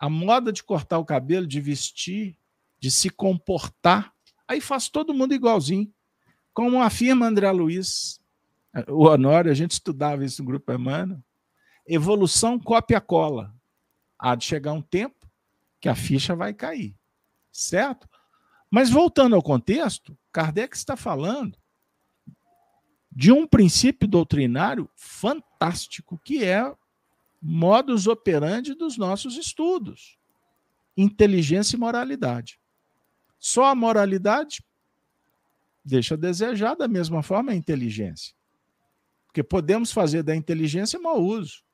a 0.00 0.08
moda 0.08 0.50
de 0.50 0.64
cortar 0.64 0.98
o 0.98 1.04
cabelo, 1.04 1.46
de 1.46 1.60
vestir, 1.60 2.34
de 2.80 2.90
se 2.90 3.10
comportar, 3.10 4.14
aí 4.50 4.60
faz 4.60 4.88
todo 4.88 5.14
mundo 5.14 5.32
igualzinho. 5.32 5.92
Como 6.52 6.82
afirma 6.82 7.26
André 7.26 7.48
Luiz, 7.52 8.20
o 8.88 9.06
Honório, 9.06 9.50
a 9.50 9.54
gente 9.54 9.70
estudava 9.70 10.24
isso 10.24 10.42
no 10.42 10.48
Grupo 10.48 10.72
Emmanuel, 10.72 11.22
evolução 11.86 12.58
cópia-cola. 12.58 13.54
Há 14.18 14.34
de 14.34 14.44
chegar 14.44 14.72
um 14.72 14.82
tempo 14.82 15.30
que 15.80 15.88
a 15.88 15.94
ficha 15.94 16.34
vai 16.34 16.52
cair, 16.52 16.96
certo? 17.52 18.08
Mas 18.68 18.90
voltando 18.90 19.36
ao 19.36 19.42
contexto, 19.42 20.18
Kardec 20.32 20.76
está 20.76 20.96
falando 20.96 21.56
de 23.10 23.32
um 23.32 23.46
princípio 23.46 24.06
doutrinário 24.06 24.90
fantástico, 24.96 26.20
que 26.24 26.44
é 26.44 26.74
modus 27.40 28.06
operandi 28.08 28.74
dos 28.74 28.98
nossos 28.98 29.36
estudos: 29.36 30.18
inteligência 30.96 31.76
e 31.76 31.80
moralidade. 31.80 32.59
Só 33.40 33.64
a 33.64 33.74
moralidade 33.74 34.62
deixa 35.82 36.14
a 36.14 36.18
desejar, 36.18 36.76
da 36.76 36.86
mesma 36.86 37.22
forma 37.22 37.52
a 37.52 37.56
inteligência. 37.56 38.34
Porque 39.26 39.42
podemos 39.42 39.90
fazer 39.90 40.22
da 40.22 40.36
inteligência 40.36 41.00
mau 41.00 41.18
uso. 41.18 41.64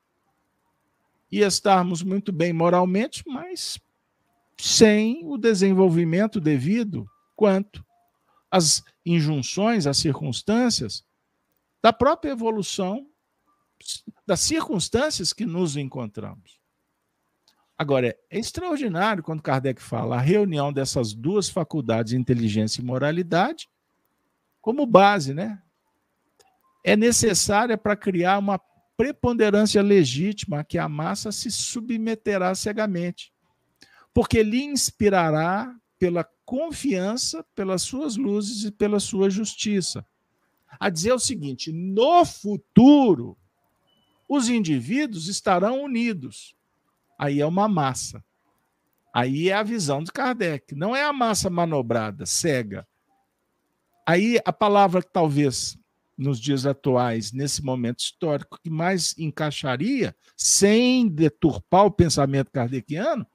E 1.31 1.41
estarmos 1.41 2.03
muito 2.03 2.31
bem 2.33 2.53
moralmente, 2.53 3.25
mas 3.27 3.81
sem 4.57 5.23
o 5.25 5.37
desenvolvimento 5.37 6.41
devido 6.41 7.05
quanto 7.35 7.85
às 8.51 8.83
injunções, 9.05 9.87
às 9.87 9.99
circunstâncias 9.99 11.05
da 11.83 11.93
própria 11.93 12.31
evolução 12.31 13.07
das 14.25 14.41
circunstâncias 14.41 15.33
que 15.33 15.45
nos 15.45 15.77
encontramos. 15.77 16.61
Agora, 17.79 18.17
é 18.31 18.39
extraordinário 18.39 19.23
quando 19.23 19.43
Kardec 19.43 19.83
fala 19.83 20.17
a 20.17 20.21
reunião 20.21 20.73
dessas 20.73 21.13
duas 21.13 21.49
faculdades, 21.49 22.15
inteligência 22.15 22.81
e 22.81 22.85
moralidade, 22.85 23.69
como 24.63 24.87
base, 24.87 25.35
né? 25.35 25.63
É 26.83 26.97
necessária 26.97 27.77
para 27.77 27.95
criar 27.95 28.39
uma 28.39 28.59
preponderância 28.97 29.83
legítima 29.83 30.65
que 30.65 30.79
a 30.79 30.89
massa 30.89 31.31
se 31.31 31.51
submeterá 31.51 32.55
cegamente, 32.55 33.31
porque 34.15 34.43
lhe 34.43 34.65
inspirará 34.65 35.77
pela 35.99 36.25
confiança, 36.47 37.45
pelas 37.55 37.83
suas 37.83 38.17
luzes 38.17 38.65
e 38.65 38.71
pela 38.71 38.99
sua 38.99 39.29
justiça. 39.29 40.07
A 40.81 40.89
dizer 40.89 41.13
o 41.13 41.19
seguinte: 41.19 41.71
no 41.73 42.25
futuro, 42.25 43.37
os 44.27 44.49
indivíduos 44.49 45.29
estarão 45.29 45.83
unidos. 45.83 46.56
Aí 47.19 47.41
é 47.41 47.47
uma 47.47 47.69
massa. 47.69 48.23
Aí 49.13 49.49
é 49.49 49.55
a 49.55 49.63
visão 49.63 50.03
de 50.03 50.13
Kardec. 50.13 50.75
Não 50.75 50.95
é 50.95 51.03
a 51.03 51.13
massa 51.13 51.49
manobrada, 51.49 52.27
cega. 52.27 52.87
Aí 54.07 54.39
a 54.45 54.53
palavra 54.53 55.03
que 55.03 55.11
talvez 55.11 55.79
nos 56.17 56.41
dias 56.41 56.65
atuais, 56.65 57.33
nesse 57.33 57.63
momento 57.63 58.01
histórico, 58.01 58.59
que 58.63 58.71
mais 58.71 59.15
encaixaria, 59.19 60.17
sem 60.37 61.09
deturpar 61.09 61.85
o 61.85 61.91
pensamento 61.91 62.51
kardeciano, 62.51 63.27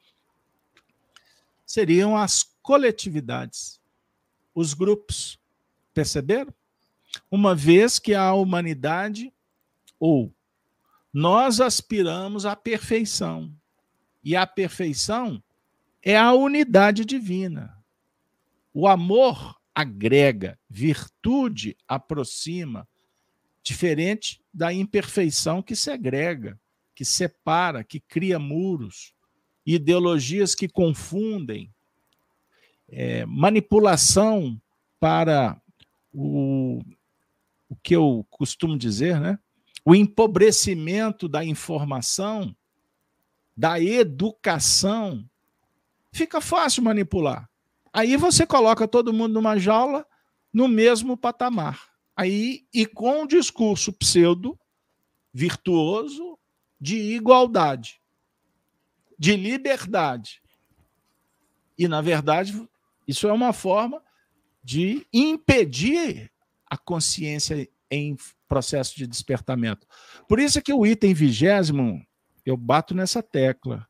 seriam 1.66 2.18
as 2.18 2.44
coletividades, 2.62 3.80
os 4.54 4.74
grupos. 4.74 5.40
Perceberam? 5.94 6.54
Uma 7.30 7.54
vez 7.54 8.00
que 8.00 8.16
a 8.16 8.34
humanidade, 8.34 9.32
ou 10.00 10.34
nós 11.14 11.60
aspiramos 11.60 12.46
à 12.46 12.56
perfeição. 12.56 13.54
E 14.24 14.36
a 14.36 14.46
perfeição 14.46 15.42
é 16.02 16.18
a 16.18 16.34
unidade 16.34 17.06
divina. 17.06 17.78
O 18.74 18.88
amor 18.88 19.60
agrega, 19.74 20.60
virtude 20.70 21.76
aproxima, 21.88 22.88
diferente 23.64 24.42
da 24.54 24.74
imperfeição 24.74 25.62
que 25.62 25.76
segrega, 25.76 26.60
que 26.96 27.06
separa, 27.06 27.84
que 27.84 28.00
cria 28.00 28.38
muros, 28.40 29.14
ideologias 29.66 30.56
que 30.56 30.68
confundem, 30.68 31.72
é, 32.90 33.26
manipulação 33.26 34.60
para 35.00 35.60
o, 36.14 36.82
o 37.70 37.76
que 37.76 37.96
eu 37.96 38.26
costumo 38.30 38.78
dizer, 38.78 39.20
né? 39.20 39.40
o 39.86 39.96
empobrecimento 39.96 41.28
da 41.28 41.44
informação, 41.44 42.56
da 43.56 43.80
educação, 43.80 45.28
fica 46.12 46.42
fácil 46.42 46.84
manipular. 46.84 47.50
Aí 47.94 48.16
você 48.16 48.46
coloca 48.46 48.88
todo 48.88 49.14
mundo 49.14 49.34
numa 49.34 49.58
jaula 49.58 50.06
no 50.54 50.68
mesmo 50.68 51.18
patamar. 51.18 51.90
Aí 52.16 52.66
e 52.74 52.86
com 52.86 53.24
um 53.24 53.28
discurso 53.28 53.92
pseudo 53.94 54.58
virtuoso 55.34 56.38
de 56.80 56.96
igualdade, 56.96 58.02
de 59.18 59.36
liberdade. 59.36 60.42
E 61.78 61.88
na 61.88 62.02
verdade, 62.02 62.68
isso 63.08 63.28
é 63.28 63.34
uma 63.34 63.54
forma 63.54 64.02
de 64.64 65.06
impedir 65.12 66.32
a 66.66 66.78
consciência 66.78 67.68
em 67.90 68.16
processo 68.48 68.96
de 68.96 69.06
despertamento. 69.06 69.88
Por 70.28 70.40
isso 70.40 70.60
é 70.60 70.62
que 70.62 70.74
o 70.74 70.86
item 70.86 71.14
vigésimo, 71.14 72.06
eu 72.46 72.58
bato 72.58 72.94
nessa 72.94 73.22
tecla. 73.22 73.88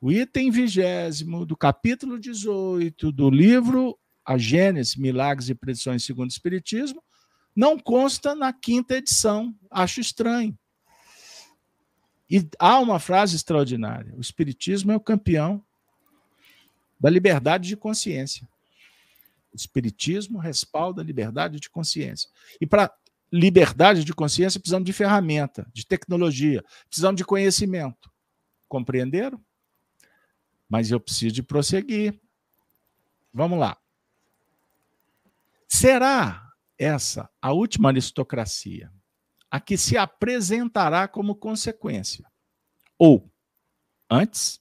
O 0.00 0.10
item 0.10 0.50
vigésimo 0.50 1.46
do 1.46 1.56
capítulo 1.56 2.18
18 2.18 3.12
do 3.12 3.30
livro 3.30 3.98
A 4.24 4.36
Gênesis, 4.36 4.96
Milagres 4.96 5.48
e 5.48 5.54
Predições 5.54 6.04
segundo 6.04 6.30
o 6.30 6.32
Espiritismo, 6.32 7.02
não 7.54 7.78
consta 7.78 8.34
na 8.34 8.52
quinta 8.52 8.96
edição. 8.96 9.54
Acho 9.70 10.00
estranho. 10.00 10.58
E 12.28 12.48
há 12.58 12.78
uma 12.78 12.98
frase 12.98 13.36
extraordinária: 13.36 14.14
o 14.16 14.20
Espiritismo 14.20 14.90
é 14.90 14.96
o 14.96 15.00
campeão 15.00 15.62
da 16.98 17.10
liberdade 17.10 17.68
de 17.68 17.76
consciência. 17.76 18.48
O 19.52 19.56
Espiritismo 19.56 20.38
respalda 20.38 21.02
a 21.02 21.04
liberdade 21.04 21.60
de 21.60 21.68
consciência. 21.68 22.30
E 22.60 22.66
para 22.66 22.90
liberdade 23.32 24.04
de 24.04 24.12
consciência, 24.12 24.60
precisamos 24.60 24.84
de 24.84 24.92
ferramenta, 24.92 25.66
de 25.72 25.86
tecnologia, 25.86 26.62
precisamos 26.88 27.16
de 27.16 27.24
conhecimento. 27.24 28.12
Compreenderam? 28.68 29.42
Mas 30.68 30.90
eu 30.90 31.00
preciso 31.00 31.34
de 31.34 31.42
prosseguir. 31.42 32.20
Vamos 33.32 33.58
lá. 33.58 33.78
Será 35.66 36.46
essa 36.78 37.30
a 37.40 37.52
última 37.52 37.88
aristocracia 37.88 38.92
a 39.50 39.60
que 39.60 39.76
se 39.76 39.96
apresentará 39.96 41.06
como 41.08 41.34
consequência? 41.34 42.26
Ou, 42.98 43.30
antes, 44.10 44.60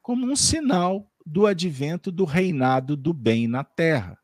como 0.00 0.26
um 0.26 0.36
sinal 0.36 1.12
do 1.24 1.46
advento 1.46 2.10
do 2.10 2.24
reinado 2.24 2.96
do 2.96 3.12
bem 3.12 3.46
na 3.46 3.62
terra? 3.62 4.18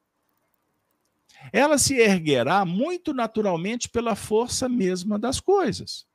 Ela 1.53 1.79
se 1.79 1.95
erguerá 1.97 2.65
muito 2.65 3.13
naturalmente 3.13 3.89
pela 3.89 4.15
força 4.15 4.69
mesma 4.69 5.19
das 5.19 5.41
coisas. 5.41 6.07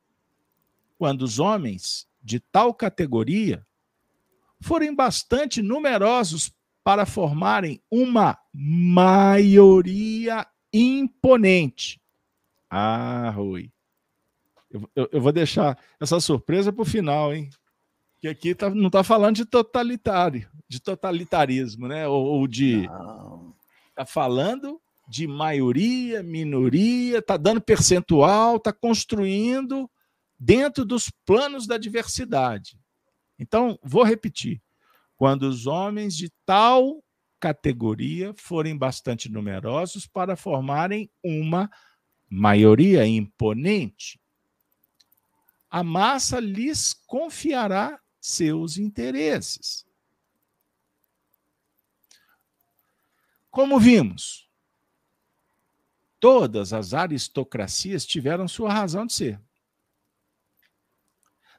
Quando 0.98 1.22
os 1.22 1.38
homens 1.38 2.06
de 2.22 2.40
tal 2.40 2.74
categoria 2.74 3.66
forem 4.60 4.94
bastante 4.94 5.62
numerosos 5.62 6.52
para 6.84 7.06
formarem 7.06 7.80
uma 7.90 8.38
maioria 8.52 10.46
imponente. 10.72 12.00
Ah, 12.68 13.30
Rui. 13.30 13.70
Eu, 14.70 14.88
eu, 14.94 15.08
eu 15.12 15.20
vou 15.20 15.32
deixar 15.32 15.76
essa 15.98 16.20
surpresa 16.20 16.72
para 16.72 16.82
o 16.82 16.86
final, 16.86 17.34
hein? 17.34 17.50
Que 18.20 18.28
aqui 18.28 18.54
tá, 18.54 18.70
não 18.70 18.86
está 18.86 19.02
falando 19.02 19.36
de 19.36 19.44
totalitário, 19.44 20.48
de 20.68 20.80
totalitarismo, 20.80 21.88
né? 21.88 22.06
Ou, 22.06 22.24
ou 22.24 22.46
de. 22.46 22.88
Está 23.88 24.06
falando 24.06 24.79
de 25.10 25.26
maioria, 25.26 26.22
minoria, 26.22 27.18
está 27.18 27.36
dando 27.36 27.60
percentual, 27.60 28.58
está 28.58 28.72
construindo 28.72 29.90
dentro 30.38 30.84
dos 30.84 31.10
planos 31.26 31.66
da 31.66 31.76
diversidade. 31.76 32.78
Então, 33.36 33.76
vou 33.82 34.04
repetir. 34.04 34.62
Quando 35.16 35.42
os 35.42 35.66
homens 35.66 36.16
de 36.16 36.30
tal 36.46 37.02
categoria 37.40 38.32
forem 38.36 38.78
bastante 38.78 39.28
numerosos 39.28 40.06
para 40.06 40.36
formarem 40.36 41.10
uma 41.24 41.68
maioria 42.30 43.04
imponente, 43.04 44.20
a 45.68 45.82
massa 45.82 46.38
lhes 46.38 46.94
confiará 46.94 48.00
seus 48.20 48.78
interesses. 48.78 49.84
Como 53.50 53.80
vimos, 53.80 54.49
todas 56.20 56.72
as 56.72 56.92
aristocracias 56.92 58.04
tiveram 58.04 58.46
sua 58.46 58.72
razão 58.72 59.06
de 59.06 59.14
ser. 59.14 59.40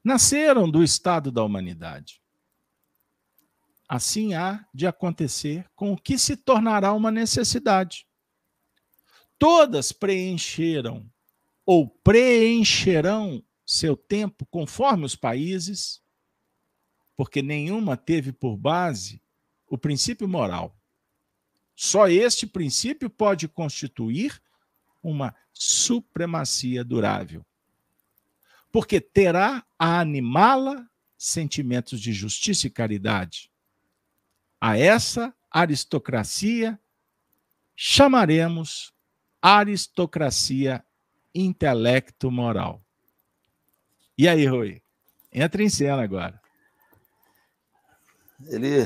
Nasceram 0.03 0.69
do 0.69 0.83
estado 0.83 1.31
da 1.31 1.43
humanidade. 1.43 2.21
Assim 3.89 4.33
há 4.33 4.65
de 4.73 4.87
acontecer 4.87 5.69
com 5.75 5.91
o 5.91 5.97
que 5.97 6.17
se 6.17 6.37
tornará 6.37 6.93
uma 6.93 7.11
necessidade. 7.11 8.07
Todas 9.37 9.91
preencheram 9.91 11.11
ou 11.65 11.89
preencherão 11.89 13.43
seu 13.65 13.97
tempo 13.97 14.45
conforme 14.45 15.05
os 15.05 15.15
países, 15.15 16.01
porque 17.15 17.41
nenhuma 17.41 17.97
teve 17.97 18.31
por 18.31 18.55
base 18.55 19.21
o 19.67 19.77
princípio 19.77 20.27
moral. 20.27 20.75
Só 21.75 22.07
este 22.07 22.45
princípio 22.45 23.09
pode 23.09 23.47
constituir 23.47 24.41
uma 25.01 25.35
supremacia 25.53 26.83
durável. 26.83 27.45
Porque 28.71 29.01
terá 29.01 29.65
a 29.77 29.99
animá-la 29.99 30.87
sentimentos 31.17 31.99
de 31.99 32.13
justiça 32.13 32.67
e 32.67 32.69
caridade. 32.69 33.51
A 34.59 34.77
essa 34.77 35.33
aristocracia 35.51 36.79
chamaremos 37.75 38.93
aristocracia 39.41 40.85
intelecto-moral. 41.33 42.81
E 44.17 44.27
aí, 44.27 44.45
Rui? 44.45 44.81
Entra 45.33 45.63
em 45.63 45.69
cena 45.69 46.03
agora. 46.03 46.39
Ele. 48.47 48.85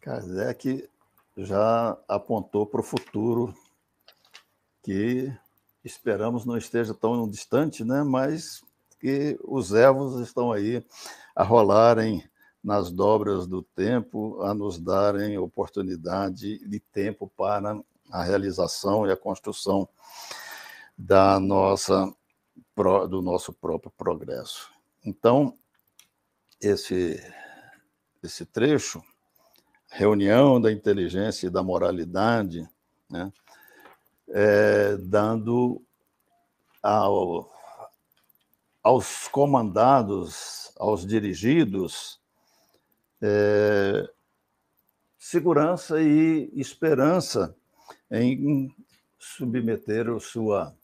Kardec 0.00 0.88
já 1.36 1.96
apontou 2.08 2.66
para 2.66 2.80
o 2.80 2.84
futuro 2.84 3.56
que 4.82 5.32
esperamos 5.84 6.44
não 6.44 6.56
esteja 6.56 6.94
tão 6.94 7.28
distante, 7.28 7.84
né? 7.84 8.02
mas 8.02 8.62
que 9.00 9.38
os 9.42 9.72
ervos 9.72 10.20
estão 10.20 10.52
aí 10.52 10.84
a 11.34 11.42
rolarem 11.42 12.24
nas 12.62 12.92
dobras 12.92 13.46
do 13.46 13.62
tempo, 13.62 14.40
a 14.42 14.54
nos 14.54 14.78
darem 14.78 15.36
oportunidade 15.36 16.58
de 16.66 16.78
tempo 16.78 17.30
para 17.36 17.80
a 18.10 18.22
realização 18.22 19.06
e 19.06 19.10
a 19.10 19.16
construção 19.16 19.88
da 20.96 21.40
nossa 21.40 22.14
do 23.10 23.20
nosso 23.20 23.52
próprio 23.52 23.92
progresso. 23.96 24.70
Então, 25.04 25.58
esse 26.60 27.20
esse 28.22 28.46
trecho, 28.46 29.02
reunião 29.90 30.60
da 30.60 30.70
inteligência 30.70 31.48
e 31.48 31.50
da 31.50 31.62
moralidade, 31.62 32.68
né, 33.10 33.32
é, 34.32 34.96
dando 34.96 35.82
ao, 36.82 37.52
aos 38.82 39.28
comandados, 39.28 40.72
aos 40.78 41.06
dirigidos, 41.06 42.18
é, 43.20 44.08
segurança 45.18 46.00
e 46.02 46.50
esperança 46.54 47.54
em 48.10 48.74
submeter 49.18 50.10
o 50.10 50.18
sua, 50.18 50.74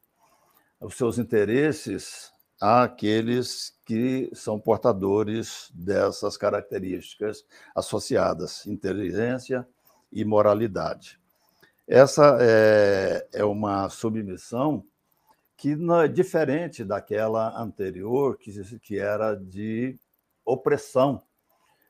os 0.80 0.94
seus 0.94 1.18
interesses 1.18 2.32
àqueles 2.60 3.76
que 3.84 4.30
são 4.34 4.60
portadores 4.60 5.70
dessas 5.74 6.36
características 6.36 7.44
associadas, 7.74 8.66
inteligência 8.66 9.66
e 10.12 10.24
moralidade. 10.24 11.17
Essa 11.88 12.36
é, 12.38 13.26
é 13.32 13.44
uma 13.46 13.88
submissão 13.88 14.84
que 15.56 15.74
não 15.74 16.02
é 16.02 16.06
diferente 16.06 16.84
daquela 16.84 17.58
anterior, 17.58 18.36
que, 18.36 18.52
que 18.78 18.98
era 18.98 19.34
de 19.34 19.98
opressão. 20.44 21.22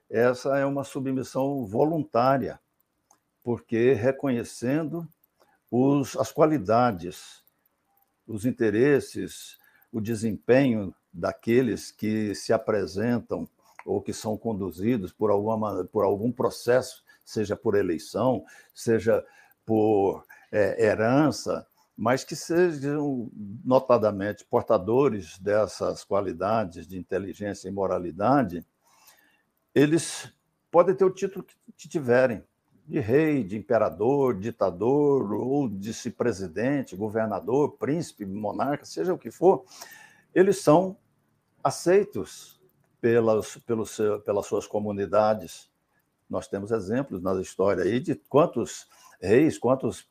Essa 0.08 0.56
é 0.56 0.64
uma 0.64 0.84
submissão 0.84 1.66
voluntária, 1.66 2.60
porque 3.42 3.92
reconhecendo 3.92 5.06
os, 5.68 6.16
as 6.16 6.30
qualidades, 6.30 7.42
os 8.24 8.46
interesses, 8.46 9.58
o 9.92 10.00
desempenho 10.00 10.94
daqueles 11.12 11.90
que 11.90 12.36
se 12.36 12.52
apresentam 12.52 13.48
ou 13.84 14.00
que 14.00 14.12
são 14.12 14.36
conduzidos 14.38 15.12
por, 15.12 15.28
alguma, 15.28 15.84
por 15.86 16.04
algum 16.04 16.30
processo, 16.30 17.04
seja 17.24 17.56
por 17.56 17.74
eleição, 17.74 18.44
seja 18.72 19.24
por 19.68 20.24
é, 20.50 20.82
herança, 20.82 21.66
mas 21.94 22.24
que 22.24 22.34
sejam 22.34 23.30
notadamente 23.62 24.46
portadores 24.46 25.38
dessas 25.38 26.04
qualidades 26.04 26.86
de 26.86 26.96
inteligência 26.96 27.68
e 27.68 27.70
moralidade, 27.70 28.64
eles 29.74 30.32
podem 30.70 30.94
ter 30.94 31.04
o 31.04 31.10
título 31.10 31.44
que 31.76 31.86
tiverem, 31.86 32.42
de 32.86 32.98
rei, 32.98 33.44
de 33.44 33.58
imperador, 33.58 34.38
ditador, 34.38 35.34
ou 35.34 35.68
de 35.68 35.92
se 35.92 36.10
presidente, 36.10 36.96
governador, 36.96 37.72
príncipe, 37.72 38.24
monarca, 38.24 38.86
seja 38.86 39.12
o 39.12 39.18
que 39.18 39.30
for, 39.30 39.66
eles 40.34 40.62
são 40.62 40.96
aceitos 41.62 42.58
pelas, 43.02 43.58
pelos, 43.58 43.98
pelas 44.24 44.46
suas 44.46 44.66
comunidades. 44.66 45.70
Nós 46.30 46.48
temos 46.48 46.70
exemplos 46.70 47.20
na 47.20 47.38
história 47.42 47.84
aí 47.84 48.00
de 48.00 48.14
quantos 48.14 48.88
reis, 49.20 49.58
quantos 49.58 50.06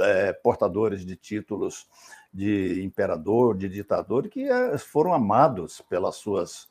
é, 0.00 0.32
portadores 0.32 1.04
de 1.04 1.16
títulos 1.16 1.86
de 2.32 2.82
imperador, 2.82 3.56
de 3.56 3.68
ditador, 3.68 4.28
que 4.28 4.44
é, 4.44 4.76
foram 4.78 5.12
amados 5.12 5.80
pelas 5.88 6.16
suas, 6.16 6.68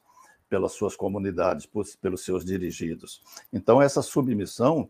pelas 0.49 0.73
suas 0.73 0.95
comunidades, 0.95 1.65
por, 1.65 1.85
pelos 2.01 2.23
seus 2.23 2.45
dirigidos. 2.45 3.21
Então, 3.51 3.81
essa 3.81 4.01
submissão, 4.01 4.89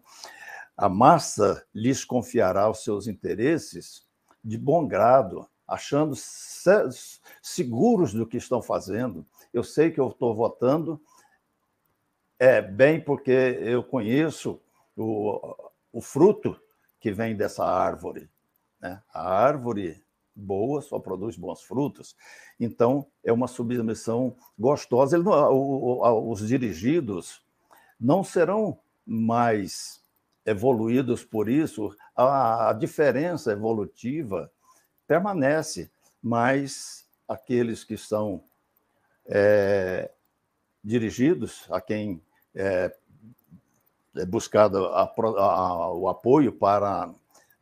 a 0.76 0.90
massa 0.90 1.66
lhes 1.74 2.04
confiará 2.04 2.70
os 2.70 2.84
seus 2.84 3.08
interesses 3.08 4.06
de 4.44 4.58
bom 4.58 4.88
grado, 4.88 5.48
achando 5.68 6.16
seguros 7.42 8.14
do 8.14 8.26
que 8.26 8.38
estão 8.38 8.62
fazendo. 8.62 9.26
Eu 9.54 9.64
sei 9.64 9.92
que 9.92 10.00
eu 10.00 10.10
estou 10.10 10.34
votando 10.34 11.02
é 12.40 12.62
bem 12.62 13.02
porque 13.02 13.32
eu 13.32 13.84
conheço 13.84 14.62
o, 14.96 15.56
o 15.92 16.02
fruto 16.02 16.60
que 17.00 17.12
vem 17.12 17.36
dessa 17.36 17.66
árvore. 17.66 18.30
Né? 18.80 19.02
A 19.14 19.30
árvore 19.30 20.04
boa 20.36 20.82
só 20.82 21.00
produz 21.00 21.36
bons 21.36 21.64
frutos. 21.64 22.16
Então, 22.60 23.08
é 23.24 23.32
uma 23.32 23.48
submissão 23.48 24.36
gostosa. 24.58 25.18
Os 25.20 26.48
dirigidos 26.48 27.42
não 28.00 28.24
serão 28.24 28.80
mais 29.06 30.04
evoluídos 30.48 31.26
por 31.26 31.50
isso, 31.50 31.94
a, 32.16 32.72
diferença 32.72 33.52
evolutiva 33.52 34.50
permanece, 35.06 35.92
mas 36.24 37.06
aqueles 37.28 37.84
que 37.84 37.98
são 37.98 38.42
é, 39.26 40.10
dirigidos, 40.82 41.68
a 41.70 41.82
quem 41.82 42.22
é 42.56 42.96
buscado 44.26 44.86
a, 44.88 45.04
a, 45.04 45.94
o 45.94 46.08
apoio 46.08 46.52
para 46.52 47.14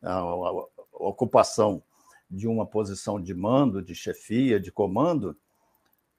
a, 0.02 0.52
ocupação 0.92 1.82
de 2.30 2.48
uma 2.48 2.66
posição 2.66 3.20
de 3.20 3.34
mando, 3.34 3.82
de 3.82 3.94
chefia, 3.94 4.58
de 4.58 4.72
comando, 4.72 5.36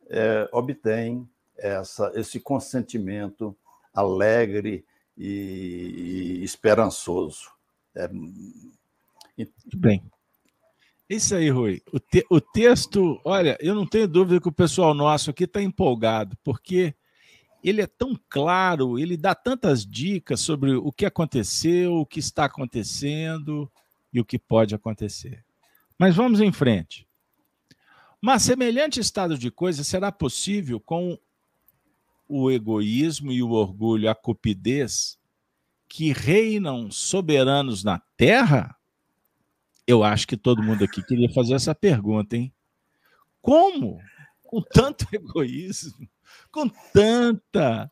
é, 0.09 0.47
obtém 0.51 1.27
essa, 1.57 2.11
esse 2.15 2.39
consentimento 2.39 3.55
alegre 3.93 4.85
e, 5.17 6.39
e 6.39 6.43
esperançoso. 6.43 7.49
É... 7.95 8.07
Muito 8.07 9.77
bem. 9.77 10.03
Isso 11.09 11.35
aí, 11.35 11.49
Rui. 11.49 11.81
O, 11.91 11.99
te, 11.99 12.25
o 12.29 12.41
texto, 12.41 13.19
olha, 13.23 13.57
eu 13.61 13.73
não 13.73 13.85
tenho 13.85 14.07
dúvida 14.07 14.41
que 14.41 14.49
o 14.49 14.53
pessoal 14.53 14.93
nosso 14.93 15.29
aqui 15.29 15.45
está 15.45 15.61
empolgado, 15.61 16.37
porque 16.43 16.93
ele 17.63 17.81
é 17.81 17.87
tão 17.87 18.19
claro, 18.29 18.99
ele 18.99 19.17
dá 19.17 19.33
tantas 19.33 19.85
dicas 19.85 20.39
sobre 20.39 20.73
o 20.75 20.91
que 20.91 21.05
aconteceu, 21.05 21.95
o 21.95 22.05
que 22.05 22.19
está 22.19 22.45
acontecendo 22.45 23.71
e 24.13 24.19
o 24.19 24.25
que 24.25 24.37
pode 24.37 24.75
acontecer. 24.75 25.43
Mas 25.97 26.15
vamos 26.15 26.39
em 26.39 26.51
frente. 26.51 27.07
Mas 28.21 28.43
semelhante 28.43 28.99
estado 28.99 29.37
de 29.37 29.51
coisas 29.51 29.87
será 29.87 30.11
possível 30.11 30.79
com 30.79 31.17
o 32.27 32.51
egoísmo 32.51 33.31
e 33.31 33.41
o 33.41 33.51
orgulho, 33.51 34.09
a 34.09 34.15
cupidez 34.15 35.17
que 35.87 36.11
reinam 36.11 36.91
soberanos 36.91 37.83
na 37.83 37.99
terra? 38.17 38.75
Eu 39.85 40.03
acho 40.03 40.27
que 40.27 40.35
todo 40.35 40.63
mundo 40.63 40.83
aqui 40.83 41.01
queria 41.01 41.31
fazer 41.31 41.53
essa 41.53 41.73
pergunta, 41.73 42.35
hein? 42.35 42.53
Como? 43.41 44.01
Com 44.43 44.61
tanto 44.61 45.07
egoísmo, 45.13 46.07
com 46.51 46.69
tanta 46.69 47.91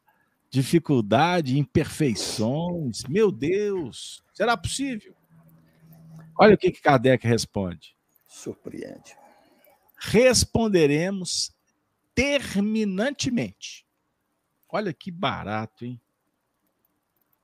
dificuldade, 0.49 1.57
imperfeições, 1.57 3.03
meu 3.09 3.31
Deus, 3.31 4.23
será 4.33 4.55
possível? 4.55 5.15
Olha 6.37 6.55
o 6.55 6.57
que, 6.57 6.71
que 6.71 6.81
Kardec 6.81 7.25
responde. 7.25 7.95
Surpreende. 8.27 9.15
Responderemos 9.97 11.53
terminantemente. 12.13 13.85
Olha 14.69 14.93
que 14.93 15.11
barato, 15.11 15.85
hein? 15.85 15.99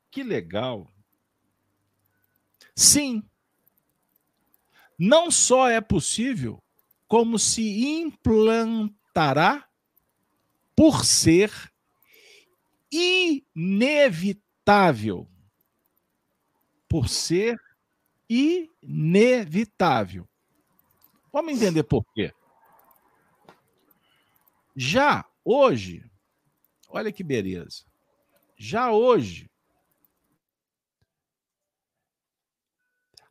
Que 0.09 0.23
legal. 0.23 0.91
Sim, 2.75 3.23
não 4.97 5.31
só 5.31 5.69
é 5.69 5.79
possível, 5.81 6.61
como 7.07 7.39
se 7.39 7.97
implantará 7.99 9.67
por 10.81 11.05
ser 11.05 11.51
inevitável. 13.55 15.29
Por 16.89 17.07
ser 17.07 17.61
inevitável. 18.27 20.27
Vamos 21.31 21.53
entender 21.53 21.83
por 21.83 22.03
quê. 22.15 22.33
Já 24.75 25.23
hoje, 25.45 26.03
olha 26.89 27.11
que 27.11 27.23
beleza. 27.23 27.85
Já 28.57 28.91
hoje, 28.91 29.51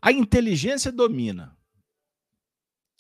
a 0.00 0.12
inteligência 0.12 0.92
domina 0.92 1.58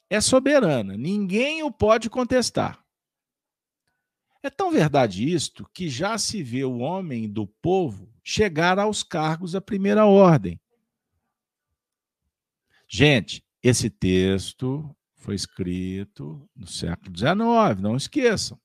é 0.08 0.20
soberana, 0.20 0.96
ninguém 0.96 1.62
o 1.62 1.70
pode 1.70 2.10
contestar. 2.10 2.79
É 4.42 4.48
tão 4.48 4.70
verdade 4.70 5.28
isto 5.28 5.68
que 5.72 5.88
já 5.88 6.16
se 6.16 6.42
vê 6.42 6.64
o 6.64 6.78
homem 6.78 7.28
do 7.28 7.46
povo 7.46 8.10
chegar 8.24 8.78
aos 8.78 9.02
cargos 9.02 9.52
da 9.52 9.60
primeira 9.60 10.06
ordem. 10.06 10.58
Gente, 12.88 13.44
esse 13.62 13.90
texto 13.90 14.96
foi 15.14 15.34
escrito 15.34 16.48
no 16.56 16.66
século 16.66 17.16
XIX, 17.16 17.80
não 17.80 17.96
esqueçam. 17.96 18.58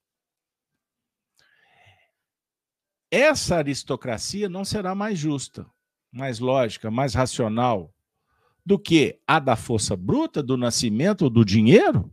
Essa 3.11 3.57
aristocracia 3.57 4.47
não 4.47 4.63
será 4.63 4.95
mais 4.95 5.19
justa, 5.19 5.69
mais 6.11 6.39
lógica, 6.39 6.89
mais 6.89 7.13
racional, 7.13 7.93
do 8.65 8.79
que 8.79 9.19
a 9.27 9.39
da 9.39 9.55
força 9.55 9.95
bruta, 9.95 10.41
do 10.41 10.57
nascimento 10.57 11.23
ou 11.23 11.29
do 11.29 11.45
dinheiro? 11.45 12.11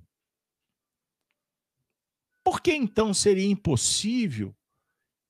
Por 2.44 2.60
que 2.60 2.72
então 2.72 3.14
seria 3.14 3.46
impossível 3.46 4.54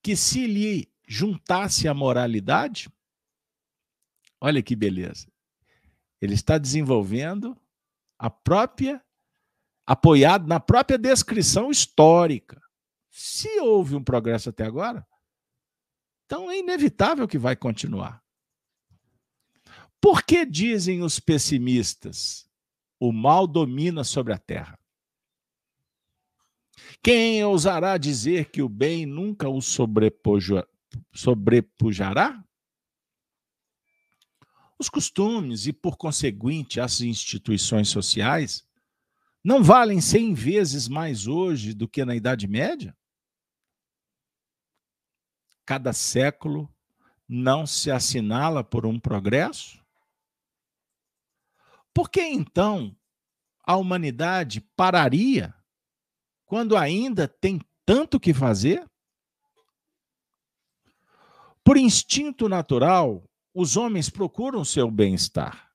que 0.02 0.16
se 0.16 0.46
lhe 0.46 0.92
juntasse 1.06 1.86
a 1.86 1.94
moralidade? 1.94 2.90
Olha 4.40 4.62
que 4.62 4.74
beleza. 4.74 5.30
Ele 6.20 6.34
está 6.34 6.58
desenvolvendo 6.58 7.56
a 8.18 8.30
própria, 8.30 9.04
apoiado 9.86 10.46
na 10.46 10.58
própria 10.60 10.96
descrição 10.96 11.70
histórica. 11.70 12.60
Se 13.10 13.60
houve 13.60 13.94
um 13.94 14.02
progresso 14.02 14.48
até 14.48 14.64
agora, 14.64 15.06
então 16.24 16.50
é 16.50 16.58
inevitável 16.58 17.28
que 17.28 17.36
vai 17.36 17.54
continuar. 17.54 18.22
Por 20.00 20.22
que 20.22 20.46
dizem 20.46 21.02
os 21.02 21.20
pessimistas? 21.20 22.48
O 22.98 23.12
mal 23.12 23.46
domina 23.46 24.02
sobre 24.02 24.32
a 24.32 24.38
terra. 24.38 24.78
Quem 27.02 27.44
ousará 27.44 27.98
dizer 27.98 28.50
que 28.50 28.62
o 28.62 28.68
bem 28.68 29.06
nunca 29.06 29.48
o 29.48 29.60
sobrepujará? 29.60 30.66
Os 34.78 34.88
costumes 34.88 35.66
e, 35.66 35.72
por 35.72 35.96
conseguinte, 35.96 36.80
as 36.80 37.00
instituições 37.00 37.88
sociais 37.88 38.66
não 39.44 39.62
valem 39.62 40.00
cem 40.00 40.34
vezes 40.34 40.88
mais 40.88 41.26
hoje 41.26 41.74
do 41.74 41.88
que 41.88 42.04
na 42.04 42.14
Idade 42.14 42.46
Média? 42.46 42.96
Cada 45.64 45.92
século 45.92 46.72
não 47.28 47.66
se 47.66 47.90
assinala 47.90 48.62
por 48.62 48.86
um 48.86 48.98
progresso? 48.98 49.80
Por 51.94 52.10
que 52.10 52.20
então 52.20 52.96
a 53.64 53.76
humanidade 53.76 54.60
pararia 54.76 55.54
quando 56.52 56.76
ainda 56.76 57.26
tem 57.26 57.58
tanto 57.82 58.20
que 58.20 58.34
fazer? 58.34 58.86
Por 61.64 61.78
instinto 61.78 62.46
natural, 62.46 63.26
os 63.54 63.74
homens 63.78 64.10
procuram 64.10 64.62
seu 64.62 64.90
bem-estar. 64.90 65.72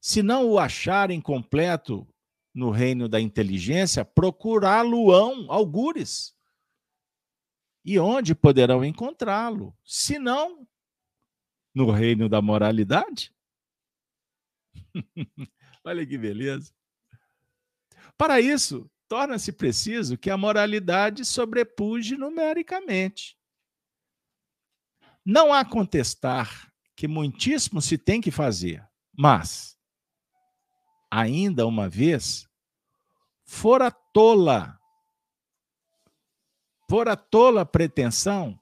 Se 0.00 0.22
não 0.22 0.48
o 0.48 0.60
acharem 0.60 1.20
completo 1.20 2.06
no 2.54 2.70
reino 2.70 3.08
da 3.08 3.20
inteligência, 3.20 4.04
procurá-lo-ão, 4.04 5.50
algures. 5.50 6.32
E 7.84 7.98
onde 7.98 8.32
poderão 8.32 8.84
encontrá-lo? 8.84 9.76
Se 9.84 10.20
não 10.20 10.68
no 11.74 11.90
reino 11.90 12.28
da 12.28 12.40
moralidade? 12.40 13.34
Olha 15.84 16.06
que 16.06 16.16
beleza. 16.16 16.72
Para 18.16 18.40
isso, 18.40 18.88
torna-se 19.08 19.52
preciso 19.52 20.18
que 20.18 20.30
a 20.30 20.36
moralidade 20.36 21.24
sobrepuje 21.24 22.16
numericamente. 22.16 23.36
Não 25.24 25.52
há 25.52 25.64
contestar 25.64 26.72
que 26.94 27.08
muitíssimo 27.08 27.82
se 27.82 27.98
tem 27.98 28.20
que 28.20 28.30
fazer, 28.30 28.86
mas, 29.12 29.78
ainda 31.10 31.66
uma 31.66 31.88
vez, 31.88 32.48
fora 33.44 33.90
tola, 33.90 34.78
fora 36.88 37.16
tola 37.16 37.66
pretensão 37.66 38.58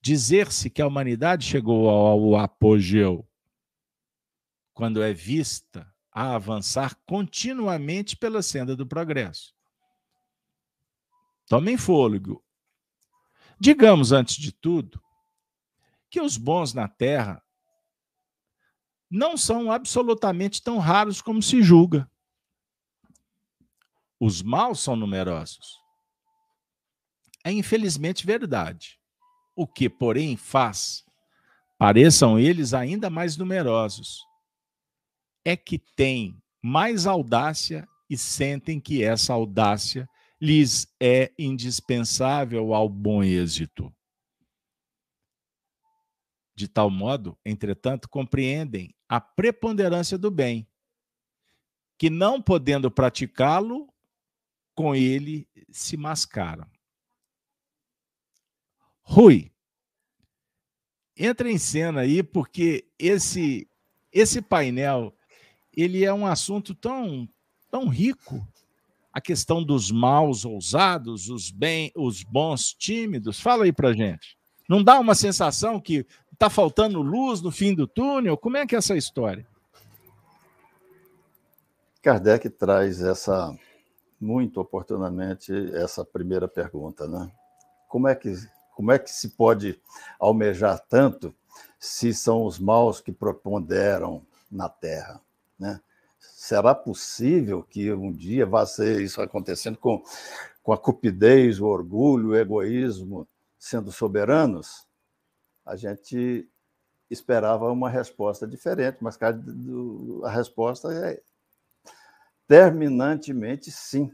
dizer-se 0.00 0.70
que 0.70 0.80
a 0.80 0.86
humanidade 0.86 1.44
chegou 1.44 1.88
ao 1.88 2.36
apogeu 2.36 3.28
quando 4.72 5.02
é 5.02 5.12
vista 5.12 5.92
a 6.16 6.34
avançar 6.34 6.96
continuamente 7.04 8.16
pela 8.16 8.40
senda 8.40 8.74
do 8.74 8.86
progresso. 8.86 9.54
Tomem 11.46 11.76
fôlego. 11.76 12.42
Digamos, 13.60 14.12
antes 14.12 14.36
de 14.36 14.50
tudo, 14.50 14.98
que 16.08 16.18
os 16.18 16.38
bons 16.38 16.72
na 16.72 16.88
Terra 16.88 17.44
não 19.10 19.36
são 19.36 19.70
absolutamente 19.70 20.62
tão 20.62 20.78
raros 20.78 21.20
como 21.20 21.42
se 21.42 21.62
julga. 21.62 22.10
Os 24.18 24.40
maus 24.40 24.80
são 24.80 24.96
numerosos. 24.96 25.78
É 27.44 27.52
infelizmente 27.52 28.24
verdade. 28.24 28.98
o 29.54 29.66
que, 29.66 29.88
porém, 29.90 30.34
faz 30.34 31.04
pareçam 31.78 32.38
eles 32.38 32.72
ainda 32.72 33.10
mais 33.10 33.36
numerosos, 33.36 34.24
é 35.46 35.56
que 35.56 35.78
têm 35.78 36.42
mais 36.60 37.06
audácia 37.06 37.88
e 38.10 38.18
sentem 38.18 38.80
que 38.80 39.04
essa 39.04 39.32
audácia 39.32 40.08
lhes 40.40 40.92
é 41.00 41.32
indispensável 41.38 42.74
ao 42.74 42.88
bom 42.88 43.22
êxito. 43.22 43.94
De 46.52 46.66
tal 46.66 46.90
modo, 46.90 47.38
entretanto, 47.44 48.08
compreendem 48.08 48.92
a 49.08 49.20
preponderância 49.20 50.18
do 50.18 50.32
bem, 50.32 50.66
que 51.96 52.10
não 52.10 52.42
podendo 52.42 52.90
praticá-lo, 52.90 53.88
com 54.74 54.96
ele 54.96 55.48
se 55.70 55.96
mascaram. 55.96 56.68
Rui, 59.00 59.52
entra 61.16 61.48
em 61.48 61.56
cena 61.56 62.00
aí, 62.00 62.20
porque 62.20 62.90
esse, 62.98 63.70
esse 64.10 64.42
painel 64.42 65.15
ele 65.76 66.04
é 66.04 66.12
um 66.12 66.26
assunto 66.26 66.74
tão, 66.74 67.28
tão 67.70 67.88
rico. 67.88 68.46
A 69.12 69.20
questão 69.20 69.62
dos 69.62 69.90
maus 69.90 70.44
ousados, 70.44 71.28
os, 71.28 71.50
bem, 71.50 71.90
os 71.94 72.22
bons 72.22 72.74
tímidos. 72.74 73.40
Fala 73.40 73.64
aí 73.64 73.72
para 73.72 73.92
gente. 73.92 74.36
Não 74.68 74.82
dá 74.82 74.98
uma 74.98 75.14
sensação 75.14 75.80
que 75.80 76.06
está 76.32 76.50
faltando 76.50 77.00
luz 77.00 77.40
no 77.40 77.50
fim 77.50 77.74
do 77.74 77.86
túnel? 77.86 78.36
Como 78.36 78.56
é 78.56 78.66
que 78.66 78.74
é 78.74 78.78
essa 78.78 78.96
história? 78.96 79.46
Kardec 82.02 82.48
traz 82.50 83.02
essa 83.02 83.56
muito 84.20 84.60
oportunamente 84.60 85.52
essa 85.74 86.04
primeira 86.04 86.48
pergunta, 86.48 87.06
né? 87.06 87.30
Como 87.88 88.08
é 88.08 88.14
que 88.14 88.34
como 88.76 88.92
é 88.92 88.98
que 88.98 89.10
se 89.10 89.30
pode 89.30 89.80
almejar 90.20 90.78
tanto 90.78 91.34
se 91.78 92.12
são 92.12 92.44
os 92.44 92.58
maus 92.58 93.00
que 93.00 93.10
preponderam 93.10 94.26
na 94.50 94.68
Terra? 94.68 95.20
Né? 95.58 95.80
Será 96.18 96.74
possível 96.74 97.62
que 97.62 97.92
um 97.92 98.12
dia 98.12 98.46
vá 98.46 98.66
ser 98.66 99.00
isso 99.00 99.20
acontecendo 99.20 99.78
com, 99.78 100.02
com 100.62 100.72
a 100.72 100.78
cupidez, 100.78 101.60
o 101.60 101.66
orgulho, 101.66 102.30
o 102.30 102.36
egoísmo 102.36 103.26
sendo 103.58 103.92
soberanos? 103.92 104.86
A 105.64 105.76
gente 105.76 106.48
esperava 107.10 107.70
uma 107.70 107.88
resposta 107.88 108.46
diferente, 108.46 108.98
mas 109.00 109.18
a 110.24 110.30
resposta 110.30 110.92
é 110.92 111.22
terminantemente 112.46 113.70
sim. 113.70 114.12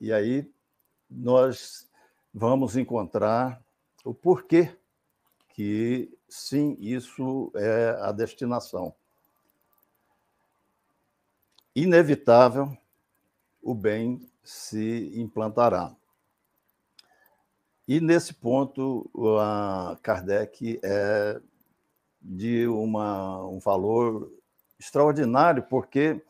E 0.00 0.12
aí 0.12 0.50
nós 1.10 1.88
vamos 2.32 2.76
encontrar 2.76 3.62
o 4.04 4.14
porquê 4.14 4.74
que, 5.50 6.16
sim, 6.28 6.76
isso 6.80 7.52
é 7.54 7.90
a 8.00 8.12
destinação. 8.12 8.94
Inevitável, 11.74 12.76
o 13.62 13.74
bem 13.74 14.28
se 14.42 15.12
implantará. 15.14 15.94
E 17.86 18.00
nesse 18.00 18.34
ponto, 18.34 19.10
a 19.40 19.98
Kardec 20.02 20.80
é 20.82 21.40
de 22.20 22.66
uma, 22.66 23.44
um 23.46 23.58
valor 23.58 24.30
extraordinário, 24.78 25.62
porque 25.64 26.22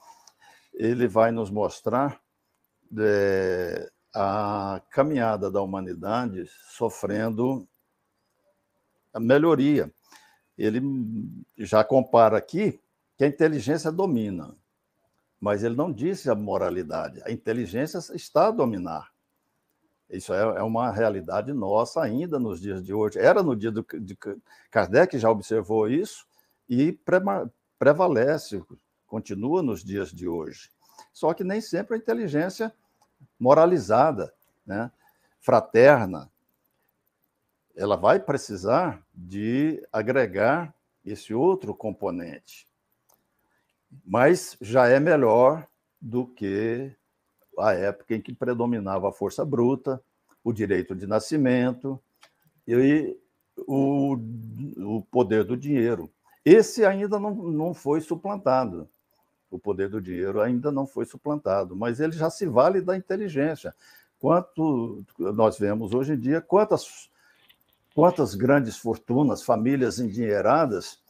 ele 0.74 1.06
vai 1.06 1.30
nos 1.30 1.50
mostrar 1.50 2.20
é, 2.98 3.90
a 4.14 4.82
caminhada 4.90 5.50
da 5.50 5.62
humanidade 5.62 6.46
sofrendo 6.70 7.68
a 9.12 9.20
melhoria. 9.20 9.92
Ele 10.56 10.80
já 11.56 11.84
compara 11.84 12.36
aqui 12.36 12.80
que 13.16 13.24
a 13.24 13.28
inteligência 13.28 13.90
domina, 13.90 14.56
mas 15.40 15.64
ele 15.64 15.74
não 15.74 15.92
disse 15.92 16.28
a 16.28 16.34
moralidade. 16.34 17.22
A 17.24 17.30
inteligência 17.30 17.98
está 18.14 18.48
a 18.48 18.50
dominar. 18.50 19.10
Isso 20.10 20.34
é, 20.34 20.40
é 20.40 20.62
uma 20.62 20.90
realidade 20.90 21.52
nossa 21.52 22.02
ainda 22.02 22.38
nos 22.38 22.60
dias 22.60 22.84
de 22.84 22.92
hoje. 22.92 23.18
Era 23.18 23.42
no 23.42 23.56
dia 23.56 23.70
do, 23.70 23.86
de 23.98 24.18
Kardec, 24.70 25.18
já 25.18 25.30
observou 25.30 25.88
isso, 25.88 26.26
e 26.68 26.92
prevalece, 27.78 28.62
continua 29.06 29.62
nos 29.62 29.82
dias 29.82 30.10
de 30.10 30.28
hoje. 30.28 30.70
Só 31.12 31.32
que 31.32 31.42
nem 31.42 31.60
sempre 31.60 31.94
a 31.94 31.98
inteligência 31.98 32.72
moralizada, 33.38 34.32
né? 34.66 34.90
fraterna, 35.40 36.30
ela 37.74 37.96
vai 37.96 38.20
precisar 38.20 39.02
de 39.14 39.82
agregar 39.92 40.74
esse 41.04 41.32
outro 41.32 41.74
componente. 41.74 42.68
Mas 44.04 44.56
já 44.60 44.88
é 44.88 45.00
melhor 45.00 45.66
do 46.00 46.26
que 46.26 46.92
a 47.58 47.72
época 47.72 48.14
em 48.14 48.20
que 48.20 48.34
predominava 48.34 49.08
a 49.08 49.12
força 49.12 49.44
bruta, 49.44 50.02
o 50.42 50.52
direito 50.52 50.94
de 50.94 51.06
nascimento 51.06 52.00
e 52.66 53.16
o, 53.58 54.16
o 54.78 55.02
poder 55.10 55.44
do 55.44 55.56
dinheiro. 55.56 56.10
Esse 56.44 56.84
ainda 56.84 57.18
não, 57.18 57.34
não 57.34 57.74
foi 57.74 58.00
suplantado 58.00 58.88
o 59.50 59.58
poder 59.58 59.88
do 59.88 60.00
dinheiro 60.00 60.40
ainda 60.40 60.70
não 60.70 60.86
foi 60.86 61.04
suplantado, 61.04 61.74
mas 61.74 61.98
ele 61.98 62.12
já 62.12 62.30
se 62.30 62.46
vale 62.46 62.80
da 62.80 62.96
inteligência. 62.96 63.74
Quanto 64.18 65.04
nós 65.18 65.58
vemos 65.58 65.92
hoje 65.92 66.12
em 66.12 66.18
dia, 66.18 66.40
quantas, 66.40 67.10
quantas 67.94 68.34
grandes 68.34 68.76
fortunas, 68.78 69.42
famílias 69.42 69.98
endinheiradas, 69.98 71.02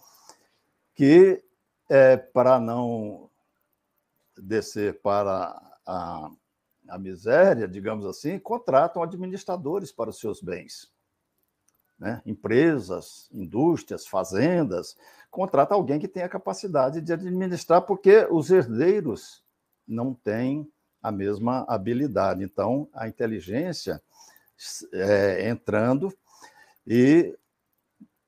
que, 0.95 1.43
é, 1.91 2.17
para 2.17 2.61
não 2.61 3.29
descer 4.39 5.03
para 5.03 5.61
a, 5.85 6.31
a 6.89 6.99
miséria, 6.99 7.67
digamos 7.67 8.07
assim, 8.07 8.39
contratam 8.39 9.03
administradores 9.03 9.91
para 9.91 10.09
os 10.09 10.21
seus 10.21 10.41
bens. 10.41 10.89
Né? 11.99 12.23
Empresas, 12.25 13.29
indústrias, 13.33 14.07
fazendas, 14.07 14.97
contrata 15.31 15.75
alguém 15.75 15.99
que 15.99 16.09
tenha 16.09 16.29
capacidade 16.29 17.01
de 17.01 17.13
administrar, 17.13 17.83
porque 17.83 18.27
os 18.31 18.51
herdeiros 18.51 19.45
não 19.87 20.15
têm 20.15 20.71
a 21.03 21.11
mesma 21.11 21.65
habilidade. 21.69 22.45
Então, 22.45 22.89
a 22.95 23.09
inteligência 23.09 24.01
é, 24.93 25.49
entrando 25.49 26.17
e 26.87 27.37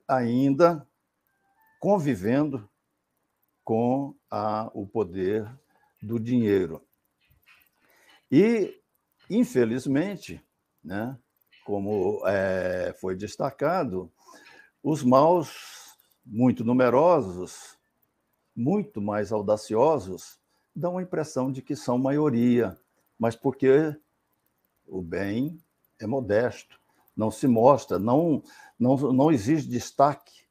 ainda 0.09 0.87
convivendo 1.79 2.69
com 3.65 4.15
a, 4.31 4.71
o 4.75 4.87
poder 4.87 5.49
do 6.03 6.19
dinheiro. 6.19 6.83
E, 8.31 8.81
infelizmente, 9.31 10.43
né, 10.83 11.17
como 11.65 12.21
é, 12.27 12.95
foi 13.01 13.15
destacado, 13.15 14.11
os 14.83 15.03
maus 15.03 15.97
muito 16.25 16.65
numerosos, 16.65 17.79
muito 18.55 19.01
mais 19.01 19.33
audaciosos, 19.33 20.39
dão 20.75 20.99
a 20.99 21.03
impressão 21.03 21.53
de 21.53 21.63
que 21.63 21.77
são 21.77 21.99
maioria, 21.99 22.77
mas 23.19 23.37
porque 23.37 23.95
o 24.87 25.01
bem 25.01 25.59
é 26.01 26.07
modesto, 26.07 26.81
não 27.17 27.31
se 27.31 27.47
mostra, 27.47 27.99
não, 27.99 28.43
não, 28.79 28.97
não 29.13 29.31
exige 29.31 29.69
destaque. 29.69 30.43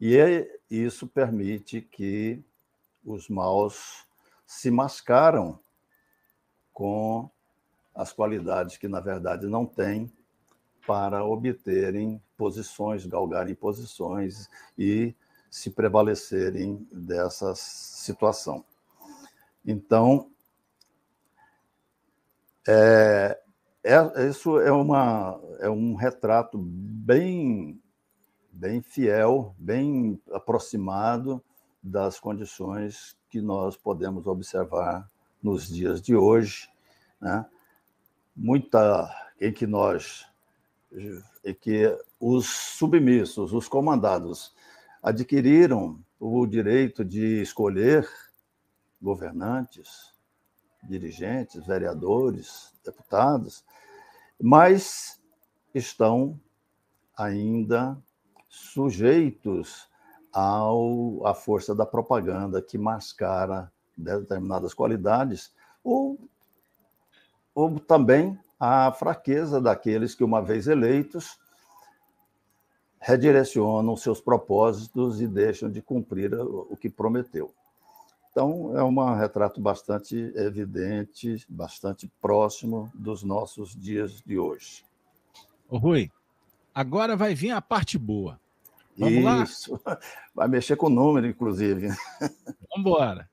E 0.00 0.16
é, 0.16 0.55
isso 0.70 1.06
permite 1.06 1.80
que 1.80 2.42
os 3.04 3.28
maus 3.28 4.06
se 4.46 4.70
mascaram 4.70 5.58
com 6.72 7.30
as 7.94 8.12
qualidades 8.12 8.76
que, 8.76 8.88
na 8.88 9.00
verdade, 9.00 9.46
não 9.46 9.64
têm 9.64 10.12
para 10.86 11.24
obterem 11.24 12.22
posições, 12.36 13.06
galgarem 13.06 13.54
posições 13.54 14.48
e 14.78 15.14
se 15.50 15.70
prevalecerem 15.70 16.86
dessa 16.92 17.54
situação. 17.54 18.64
Então, 19.64 20.30
é, 22.68 23.40
é, 23.82 24.28
isso 24.28 24.60
é, 24.60 24.70
uma, 24.70 25.40
é 25.60 25.70
um 25.70 25.94
retrato 25.94 26.58
bem, 26.58 27.80
bem 28.56 28.80
fiel, 28.80 29.54
bem 29.58 30.20
aproximado 30.32 31.42
das 31.82 32.18
condições 32.18 33.16
que 33.28 33.40
nós 33.40 33.76
podemos 33.76 34.26
observar 34.26 35.08
nos 35.42 35.68
dias 35.68 36.00
de 36.00 36.16
hoje, 36.16 36.68
né? 37.20 37.44
muita 38.34 39.08
em 39.38 39.52
que 39.52 39.66
nós 39.66 40.26
e 41.44 41.52
que 41.52 41.94
os 42.18 42.46
submissos, 42.46 43.52
os 43.52 43.68
comandados, 43.68 44.54
adquiriram 45.02 46.02
o 46.18 46.46
direito 46.46 47.04
de 47.04 47.42
escolher 47.42 48.08
governantes, 49.00 50.14
dirigentes, 50.82 51.66
vereadores, 51.66 52.72
deputados, 52.82 53.62
mas 54.40 55.20
estão 55.74 56.40
ainda 57.14 58.02
sujeitos 58.56 59.88
ao, 60.32 61.26
à 61.26 61.34
força 61.34 61.74
da 61.74 61.86
propaganda 61.86 62.62
que 62.62 62.78
mascara 62.78 63.70
determinadas 63.96 64.74
qualidades, 64.74 65.52
ou, 65.82 66.18
ou 67.54 67.78
também 67.80 68.38
a 68.58 68.92
fraqueza 68.92 69.60
daqueles 69.60 70.14
que, 70.14 70.24
uma 70.24 70.42
vez 70.42 70.66
eleitos, 70.66 71.38
redirecionam 72.98 73.96
seus 73.96 74.20
propósitos 74.20 75.20
e 75.20 75.26
deixam 75.26 75.70
de 75.70 75.80
cumprir 75.80 76.34
o 76.34 76.76
que 76.76 76.90
prometeu. 76.90 77.54
Então, 78.30 78.76
é 78.76 78.82
um 78.82 79.14
retrato 79.14 79.60
bastante 79.60 80.30
evidente, 80.34 81.46
bastante 81.48 82.10
próximo 82.20 82.90
dos 82.94 83.22
nossos 83.22 83.74
dias 83.74 84.20
de 84.20 84.38
hoje. 84.38 84.84
Ô 85.70 85.78
Rui, 85.78 86.10
agora 86.74 87.16
vai 87.16 87.34
vir 87.34 87.52
a 87.52 87.62
parte 87.62 87.96
boa. 87.96 88.38
Vamos 88.96 89.50
Isso. 89.50 89.80
lá? 89.84 89.98
Vai 90.34 90.48
mexer 90.48 90.76
com 90.76 90.86
o 90.86 90.90
número, 90.90 91.26
inclusive. 91.26 91.88
Vamos 92.20 92.76
embora. 92.76 93.28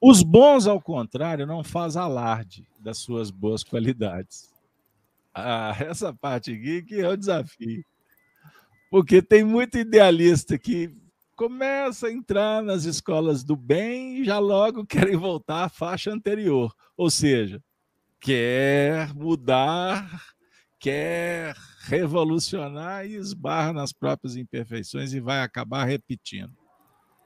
Os 0.00 0.22
bons, 0.22 0.66
ao 0.66 0.80
contrário, 0.80 1.46
não 1.46 1.62
fazem 1.62 2.00
alarde 2.00 2.66
das 2.78 2.98
suas 2.98 3.30
boas 3.30 3.62
qualidades. 3.62 4.50
Ah, 5.34 5.76
essa 5.78 6.12
parte 6.12 6.52
aqui 6.52 6.82
que 6.82 7.00
é 7.00 7.08
o 7.08 7.16
desafio. 7.16 7.84
Porque 8.90 9.22
tem 9.22 9.44
muito 9.44 9.78
idealista 9.78 10.58
que 10.58 10.92
começa 11.36 12.08
a 12.08 12.12
entrar 12.12 12.62
nas 12.62 12.84
escolas 12.84 13.44
do 13.44 13.56
bem 13.56 14.18
e 14.18 14.24
já 14.24 14.38
logo 14.38 14.84
querem 14.84 15.16
voltar 15.16 15.64
à 15.64 15.68
faixa 15.68 16.10
anterior. 16.10 16.74
Ou 16.96 17.10
seja, 17.10 17.62
quer 18.20 19.14
mudar, 19.14 20.34
quer 20.80 21.54
revolucionar 21.82 23.06
e 23.06 23.14
esbarra 23.14 23.72
nas 23.72 23.92
próprias 23.92 24.34
imperfeições 24.34 25.12
e 25.12 25.20
vai 25.20 25.42
acabar 25.42 25.84
repetindo. 25.84 26.56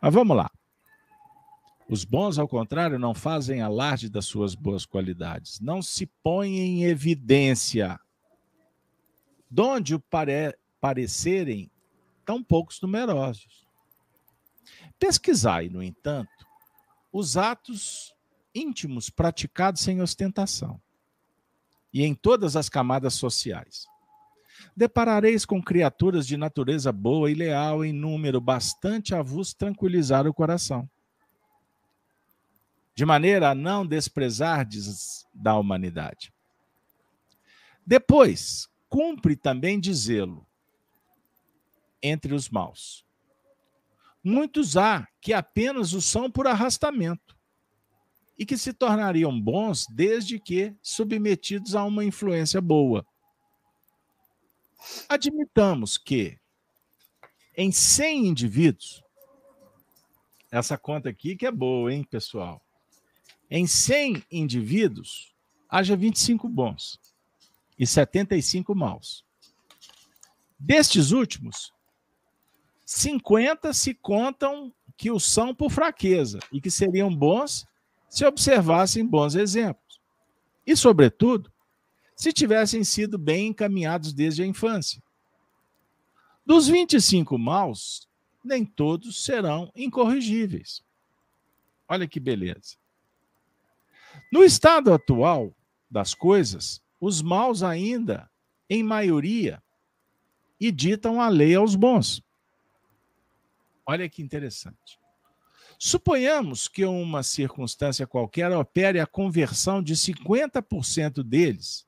Mas 0.02 0.12
vamos 0.12 0.36
lá. 0.36 0.50
Os 1.88 2.04
bons, 2.04 2.38
ao 2.38 2.48
contrário, 2.48 2.98
não 2.98 3.14
fazem 3.14 3.62
alarde 3.62 4.10
das 4.10 4.26
suas 4.26 4.54
boas 4.54 4.84
qualidades, 4.84 5.60
não 5.60 5.80
se 5.80 6.06
põem 6.22 6.58
em 6.58 6.84
evidência. 6.84 7.98
Donde 9.48 9.96
pare 9.98 10.58
parecerem 10.80 11.70
tão 12.26 12.42
poucos 12.42 12.80
numerosos. 12.82 13.66
Pesquisai, 14.98 15.68
no 15.68 15.82
entanto, 15.82 16.46
os 17.12 17.36
atos 17.36 18.14
íntimos 18.54 19.08
praticados 19.08 19.80
sem 19.80 20.02
ostentação 20.02 20.80
e 21.94 22.02
em 22.02 22.12
todas 22.12 22.56
as 22.56 22.68
camadas 22.68 23.14
sociais. 23.14 23.86
Deparareis 24.76 25.46
com 25.46 25.62
criaturas 25.62 26.26
de 26.26 26.36
natureza 26.36 26.90
boa 26.90 27.30
e 27.30 27.34
leal 27.34 27.84
em 27.84 27.92
número 27.92 28.40
bastante 28.40 29.14
a 29.14 29.22
vos 29.22 29.54
tranquilizar 29.54 30.26
o 30.26 30.34
coração, 30.34 30.90
de 32.96 33.06
maneira 33.06 33.50
a 33.50 33.54
não 33.54 33.86
desprezardes 33.86 35.24
da 35.32 35.56
humanidade. 35.56 36.32
Depois, 37.86 38.68
cumpre 38.88 39.36
também 39.36 39.78
dizê-lo, 39.78 40.44
entre 42.02 42.34
os 42.34 42.48
maus. 42.48 43.04
Muitos 44.22 44.76
há 44.76 45.06
que 45.20 45.32
apenas 45.32 45.92
o 45.92 46.02
são 46.02 46.30
por 46.30 46.46
arrastamento 46.46 47.33
e 48.38 48.44
que 48.44 48.56
se 48.56 48.72
tornariam 48.72 49.38
bons 49.40 49.86
desde 49.90 50.38
que 50.38 50.74
submetidos 50.82 51.74
a 51.74 51.84
uma 51.84 52.04
influência 52.04 52.60
boa. 52.60 53.06
Admitamos 55.08 55.96
que 55.96 56.38
em 57.56 57.70
100 57.70 58.26
indivíduos, 58.26 59.02
essa 60.50 60.76
conta 60.76 61.08
aqui 61.08 61.36
que 61.36 61.46
é 61.46 61.52
boa, 61.52 61.92
hein, 61.92 62.04
pessoal? 62.04 62.60
Em 63.48 63.66
100 63.66 64.24
indivíduos, 64.30 65.32
haja 65.68 65.96
25 65.96 66.48
bons 66.48 66.98
e 67.78 67.86
75 67.86 68.74
maus. 68.74 69.24
Destes 70.58 71.12
últimos, 71.12 71.72
50 72.84 73.72
se 73.72 73.94
contam 73.94 74.72
que 74.96 75.10
o 75.10 75.18
são 75.18 75.54
por 75.54 75.70
fraqueza 75.70 76.38
e 76.52 76.60
que 76.60 76.70
seriam 76.70 77.14
bons 77.14 77.66
se 78.14 78.24
observassem 78.24 79.04
bons 79.04 79.34
exemplos. 79.34 80.00
E, 80.64 80.76
sobretudo, 80.76 81.52
se 82.14 82.32
tivessem 82.32 82.84
sido 82.84 83.18
bem 83.18 83.48
encaminhados 83.48 84.12
desde 84.12 84.40
a 84.40 84.46
infância. 84.46 85.02
Dos 86.46 86.68
25 86.68 87.36
maus, 87.36 88.08
nem 88.44 88.64
todos 88.64 89.24
serão 89.24 89.68
incorrigíveis. 89.74 90.84
Olha 91.88 92.06
que 92.06 92.20
beleza. 92.20 92.76
No 94.30 94.44
estado 94.44 94.92
atual 94.92 95.52
das 95.90 96.14
coisas, 96.14 96.80
os 97.00 97.20
maus 97.20 97.64
ainda, 97.64 98.30
em 98.70 98.84
maioria, 98.84 99.60
e 100.60 100.70
ditam 100.70 101.20
a 101.20 101.28
lei 101.28 101.56
aos 101.56 101.74
bons. 101.74 102.22
Olha 103.84 104.08
que 104.08 104.22
interessante. 104.22 105.00
Suponhamos 105.78 106.68
que 106.68 106.84
uma 106.84 107.22
circunstância 107.22 108.06
qualquer 108.06 108.50
opere 108.52 109.00
a 109.00 109.06
conversão 109.06 109.82
de 109.82 109.94
50% 109.94 111.22
deles. 111.22 111.86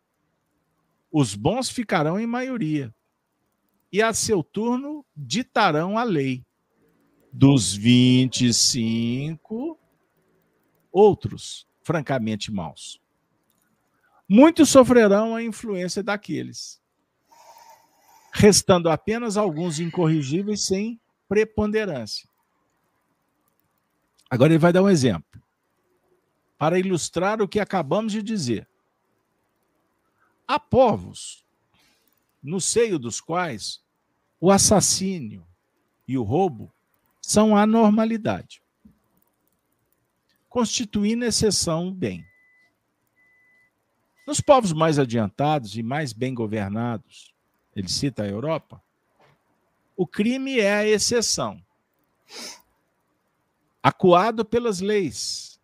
Os 1.10 1.34
bons 1.34 1.70
ficarão 1.70 2.18
em 2.18 2.26
maioria 2.26 2.94
e, 3.92 4.02
a 4.02 4.12
seu 4.12 4.42
turno, 4.42 5.04
ditarão 5.16 5.96
a 5.96 6.02
lei. 6.02 6.44
Dos 7.32 7.74
25, 7.74 9.78
outros 10.90 11.66
francamente 11.82 12.50
maus. 12.50 13.00
Muitos 14.28 14.70
sofrerão 14.70 15.36
a 15.36 15.42
influência 15.42 16.02
daqueles, 16.02 16.82
restando 18.32 18.90
apenas 18.90 19.36
alguns 19.36 19.78
incorrigíveis 19.78 20.64
sem 20.64 21.00
preponderância. 21.28 22.28
Agora 24.28 24.52
ele 24.52 24.58
vai 24.58 24.72
dar 24.72 24.82
um 24.82 24.88
exemplo 24.88 25.42
para 26.58 26.78
ilustrar 26.78 27.40
o 27.40 27.48
que 27.48 27.60
acabamos 27.60 28.12
de 28.12 28.22
dizer. 28.22 28.68
Há 30.48 30.58
povos 30.58 31.44
no 32.42 32.60
seio 32.60 32.98
dos 32.98 33.20
quais 33.20 33.82
o 34.40 34.50
assassínio 34.50 35.46
e 36.06 36.16
o 36.16 36.22
roubo 36.22 36.72
são 37.20 37.56
a 37.56 37.66
normalidade, 37.66 38.62
constituindo 40.48 41.24
exceção 41.24 41.92
bem. 41.92 42.24
Nos 44.26 44.40
povos 44.40 44.72
mais 44.72 44.98
adiantados 44.98 45.76
e 45.76 45.82
mais 45.82 46.12
bem 46.12 46.32
governados, 46.34 47.34
ele 47.74 47.88
cita 47.88 48.22
a 48.22 48.28
Europa, 48.28 48.82
o 49.96 50.06
crime 50.06 50.60
é 50.60 50.74
a 50.74 50.86
exceção. 50.86 51.60
Acuado 53.86 54.44
pelas 54.44 54.80
leis, 54.80 55.60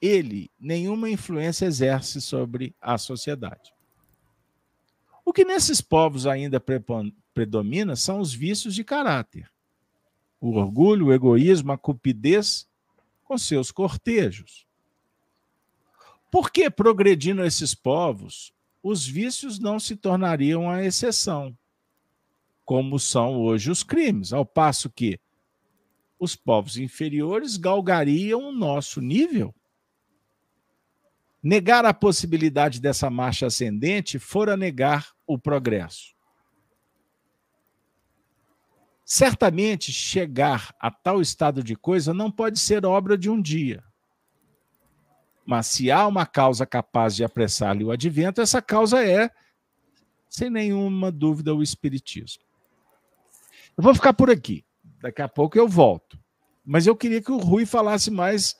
ele 0.00 0.50
nenhuma 0.58 1.10
influência 1.10 1.66
exerce 1.66 2.22
sobre 2.22 2.74
a 2.80 2.96
sociedade. 2.96 3.74
O 5.22 5.30
que 5.30 5.44
nesses 5.44 5.82
povos 5.82 6.26
ainda 6.26 6.58
predomina 7.34 7.96
são 7.96 8.18
os 8.18 8.32
vícios 8.32 8.74
de 8.74 8.82
caráter. 8.82 9.52
O 10.40 10.52
orgulho, 10.52 11.08
o 11.08 11.12
egoísmo, 11.12 11.70
a 11.70 11.76
cupidez 11.76 12.66
com 13.24 13.36
seus 13.36 13.70
cortejos. 13.70 14.66
Por 16.30 16.50
que, 16.50 16.70
progredindo 16.70 17.44
esses 17.44 17.74
povos, 17.74 18.54
os 18.82 19.06
vícios 19.06 19.58
não 19.58 19.78
se 19.78 19.96
tornariam 19.96 20.70
a 20.70 20.82
exceção? 20.82 21.54
como 22.66 22.98
são 22.98 23.36
hoje 23.36 23.70
os 23.70 23.84
crimes, 23.84 24.32
ao 24.32 24.44
passo 24.44 24.90
que 24.90 25.20
os 26.18 26.34
povos 26.34 26.76
inferiores 26.76 27.56
galgariam 27.56 28.48
o 28.48 28.52
nosso 28.52 29.00
nível. 29.00 29.54
Negar 31.42 31.84
a 31.84 31.94
possibilidade 31.94 32.80
dessa 32.80 33.08
marcha 33.08 33.46
ascendente 33.46 34.18
fora 34.18 34.56
negar 34.56 35.12
o 35.26 35.38
progresso. 35.38 36.16
Certamente, 39.04 39.92
chegar 39.92 40.74
a 40.80 40.90
tal 40.90 41.20
estado 41.20 41.62
de 41.62 41.76
coisa 41.76 42.12
não 42.12 42.28
pode 42.30 42.58
ser 42.58 42.84
obra 42.84 43.16
de 43.16 43.30
um 43.30 43.40
dia. 43.40 43.84
Mas 45.46 45.68
se 45.68 45.92
há 45.92 46.04
uma 46.08 46.26
causa 46.26 46.66
capaz 46.66 47.14
de 47.14 47.22
apressar-lhe 47.22 47.84
o 47.84 47.92
advento, 47.92 48.40
essa 48.40 48.60
causa 48.60 49.06
é, 49.06 49.30
sem 50.28 50.50
nenhuma 50.50 51.12
dúvida, 51.12 51.54
o 51.54 51.62
Espiritismo. 51.62 52.42
Eu 53.78 53.84
vou 53.84 53.94
ficar 53.94 54.12
por 54.12 54.28
aqui. 54.28 54.65
Daqui 55.06 55.22
a 55.22 55.28
pouco 55.28 55.56
eu 55.56 55.68
volto. 55.68 56.18
Mas 56.64 56.84
eu 56.84 56.96
queria 56.96 57.22
que 57.22 57.30
o 57.30 57.36
Rui 57.36 57.64
falasse 57.64 58.10
mais 58.10 58.56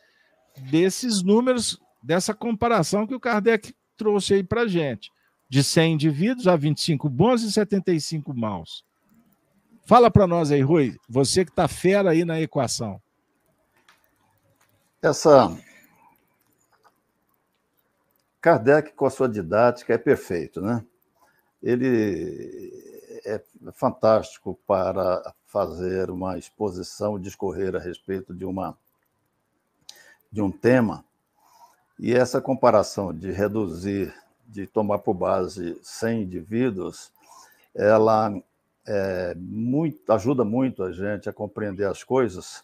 desses 0.70 1.24
números, 1.24 1.76
dessa 2.00 2.32
comparação 2.32 3.04
que 3.04 3.16
o 3.16 3.20
Kardec 3.20 3.74
trouxe 3.96 4.34
aí 4.34 4.44
para 4.44 4.68
gente. 4.68 5.10
de 5.48 5.62
100 5.62 5.94
indivíduos, 5.94 6.48
há 6.48 6.56
25 6.56 7.08
bons 7.08 7.42
e 7.42 7.52
75 7.52 8.34
maus. 8.34 8.84
Fala 9.84 10.10
para 10.10 10.26
nós 10.26 10.50
aí, 10.50 10.60
Rui, 10.60 10.96
você 11.08 11.44
que 11.44 11.50
está 11.50 11.68
fera 11.68 12.10
aí 12.10 12.24
na 12.24 12.40
equação. 12.40 13.00
Essa. 15.02 15.56
Kardec, 18.40 18.92
com 18.92 19.06
a 19.06 19.10
sua 19.10 19.28
didática, 19.28 19.94
é 19.94 19.98
perfeito, 19.98 20.60
né? 20.60 20.84
Ele 21.62 22.95
é 23.26 23.42
fantástico 23.72 24.58
para 24.66 25.34
fazer 25.46 26.10
uma 26.10 26.38
exposição, 26.38 27.18
discorrer 27.18 27.74
a 27.74 27.80
respeito 27.80 28.32
de, 28.32 28.44
uma, 28.44 28.78
de 30.30 30.40
um 30.40 30.50
tema. 30.50 31.04
E 31.98 32.14
essa 32.14 32.40
comparação 32.40 33.12
de 33.12 33.32
reduzir, 33.32 34.14
de 34.46 34.66
tomar 34.66 34.98
por 34.98 35.14
base 35.14 35.78
100 35.82 36.22
indivíduos, 36.22 37.10
ela 37.74 38.32
é, 38.86 39.34
muito, 39.34 40.12
ajuda 40.12 40.44
muito 40.44 40.84
a 40.84 40.92
gente 40.92 41.28
a 41.28 41.32
compreender 41.32 41.86
as 41.86 42.04
coisas, 42.04 42.62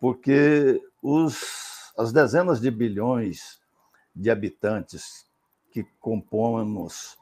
porque 0.00 0.82
os, 1.00 1.92
as 1.96 2.12
dezenas 2.12 2.60
de 2.60 2.70
bilhões 2.70 3.60
de 4.14 4.28
habitantes 4.30 5.24
que 5.70 5.84
compomos 6.00 7.16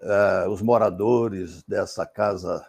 é, 0.00 0.48
os 0.48 0.62
moradores 0.62 1.62
dessa 1.64 2.06
casa, 2.06 2.66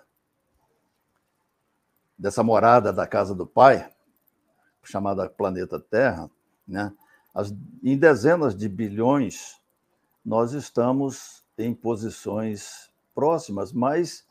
dessa 2.18 2.44
morada 2.44 2.92
da 2.92 3.08
casa 3.08 3.34
do 3.34 3.46
Pai, 3.46 3.90
chamada 4.84 5.30
planeta 5.30 5.80
Terra, 5.80 6.30
né? 6.68 6.94
As, 7.34 7.54
em 7.82 7.98
dezenas 7.98 8.56
de 8.56 8.68
bilhões, 8.68 9.62
nós 10.24 10.52
estamos 10.52 11.46
em 11.58 11.74
posições 11.74 12.92
próximas, 13.16 13.72
mas 13.72 14.26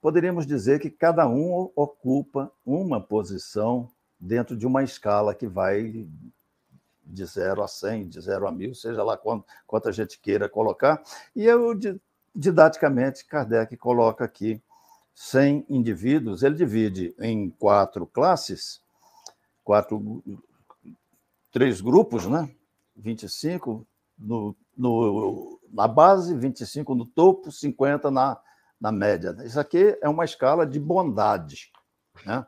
poderíamos 0.00 0.46
dizer 0.46 0.80
que 0.80 0.90
cada 0.90 1.28
um 1.28 1.70
ocupa 1.74 2.50
uma 2.64 3.00
posição 3.00 3.90
dentro 4.18 4.56
de 4.56 4.66
uma 4.66 4.82
escala 4.82 5.34
que 5.34 5.46
vai 5.46 6.08
de 7.04 7.24
0 7.24 7.62
a 7.62 7.68
100, 7.68 8.08
de 8.08 8.20
0 8.20 8.48
a 8.48 8.52
1000, 8.52 8.74
seja 8.74 9.02
lá 9.02 9.16
quanto, 9.16 9.46
quanto 9.66 9.88
a 9.88 9.92
gente 9.92 10.18
queira 10.18 10.48
colocar. 10.48 11.02
E 11.34 11.44
eu, 11.44 11.72
didaticamente, 12.36 13.24
Kardec 13.24 13.76
coloca 13.76 14.24
aqui 14.24 14.62
100 15.14 15.66
indivíduos, 15.68 16.42
ele 16.42 16.54
divide 16.54 17.14
em 17.18 17.48
quatro 17.50 18.06
classes, 18.06 18.82
quatro, 19.64 20.22
três 21.50 21.80
grupos, 21.80 22.26
né? 22.26 22.50
25 22.94 23.86
no, 24.18 24.54
no, 24.76 25.60
na 25.72 25.88
base, 25.88 26.34
25 26.36 26.94
no 26.94 27.06
topo, 27.06 27.50
50 27.50 28.10
na, 28.10 28.38
na 28.80 28.92
média. 28.92 29.34
Isso 29.44 29.58
aqui 29.58 29.98
é 30.00 30.08
uma 30.08 30.24
escala 30.24 30.66
de 30.66 30.78
bondade, 30.78 31.72
né? 32.24 32.46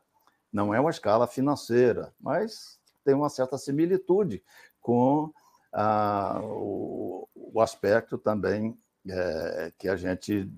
não 0.53 0.75
é 0.75 0.81
uma 0.81 0.91
escala 0.91 1.27
financeira, 1.27 2.13
mas 2.21 2.79
tem 3.05 3.15
uma 3.15 3.29
certa 3.29 3.57
similitude 3.59 4.43
com 4.81 5.33
ah, 5.73 6.41
o, 6.43 7.29
o, 7.35 7.61
aspecto 7.61 8.17
também 8.17 8.77
é, 9.09 9.73
que 9.79 9.89
a 9.89 9.97
gente 9.97 10.51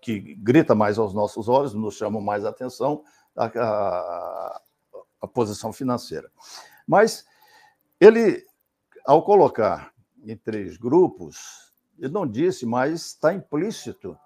que 0.00 0.20
grita 0.36 0.74
mais 0.74 0.98
aos 0.98 1.14
nossos 1.14 1.48
olhos, 1.48 1.74
nos 1.74 1.94
chama 1.94 2.20
mais 2.20 2.44
atenção 2.44 3.02
a, 3.34 3.46
a, 3.46 4.60
a 5.22 5.26
posição 5.26 5.72
financeira. 5.72 6.30
Mas 6.86 7.24
ele, 7.98 8.44
ao 9.04 9.24
colocar 9.24 9.92
em 10.24 10.36
três 10.36 10.76
grupos, 10.76 11.72
ele 11.98 12.12
não 12.12 12.26
disse, 12.26 12.66
mas 12.66 13.06
está 13.06 13.32
implícito 13.32 14.16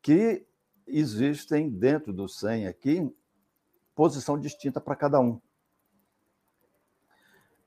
que 0.00 0.44
existem 0.86 1.70
dentro 1.70 2.12
do 2.12 2.28
100 2.28 2.66
aqui 2.66 3.14
posição 3.94 4.38
distinta 4.38 4.80
para 4.80 4.96
cada 4.96 5.20
um. 5.20 5.40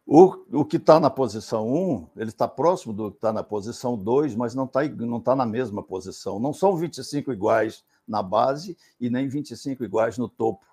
O, 0.08 0.60
o 0.60 0.64
que 0.64 0.78
está 0.78 1.00
na 1.00 1.10
posição 1.10 1.68
1, 1.68 2.08
ele 2.18 2.30
está 2.30 2.48
próximo 2.48 2.94
do 2.94 3.10
que 3.10 3.18
está 3.18 3.34
na 3.34 3.44
posição 3.44 3.98
2, 3.98 4.36
mas 4.36 4.54
não 4.54 4.66
está 4.66 4.88
não 4.88 5.20
tá 5.20 5.36
na 5.36 5.46
mesma 5.46 5.82
posição. 5.82 6.40
Não 6.40 6.54
são 6.54 6.76
25 6.78 7.34
iguais 7.34 7.84
na 8.08 8.22
base 8.22 8.78
e 9.00 9.10
nem 9.10 9.28
25 9.28 9.84
iguais 9.84 10.18
no 10.18 10.30
topo. 10.30 10.64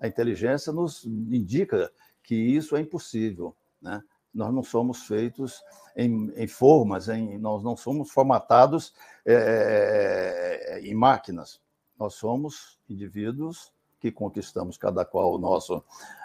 A 0.00 0.06
inteligência 0.06 0.72
nos 0.72 1.04
indica 1.04 1.90
que 2.22 2.36
isso 2.36 2.76
é 2.76 2.80
impossível. 2.80 3.56
Né? 3.82 4.00
Nós 4.32 4.54
não 4.54 4.62
somos 4.62 5.02
feitos 5.02 5.60
em, 5.96 6.32
em 6.36 6.46
formas, 6.46 7.08
em, 7.08 7.36
nós 7.38 7.64
não 7.64 7.76
somos 7.76 8.12
formatados 8.12 8.94
é, 9.26 10.80
em 10.84 10.94
máquinas. 10.94 11.60
Nós 11.98 12.14
somos 12.14 12.78
indivíduos 12.88 13.72
que 13.98 14.12
conquistamos 14.12 14.76
cada 14.76 15.04
qual 15.04 15.34
o 15.34 15.38
nosso, 15.38 15.82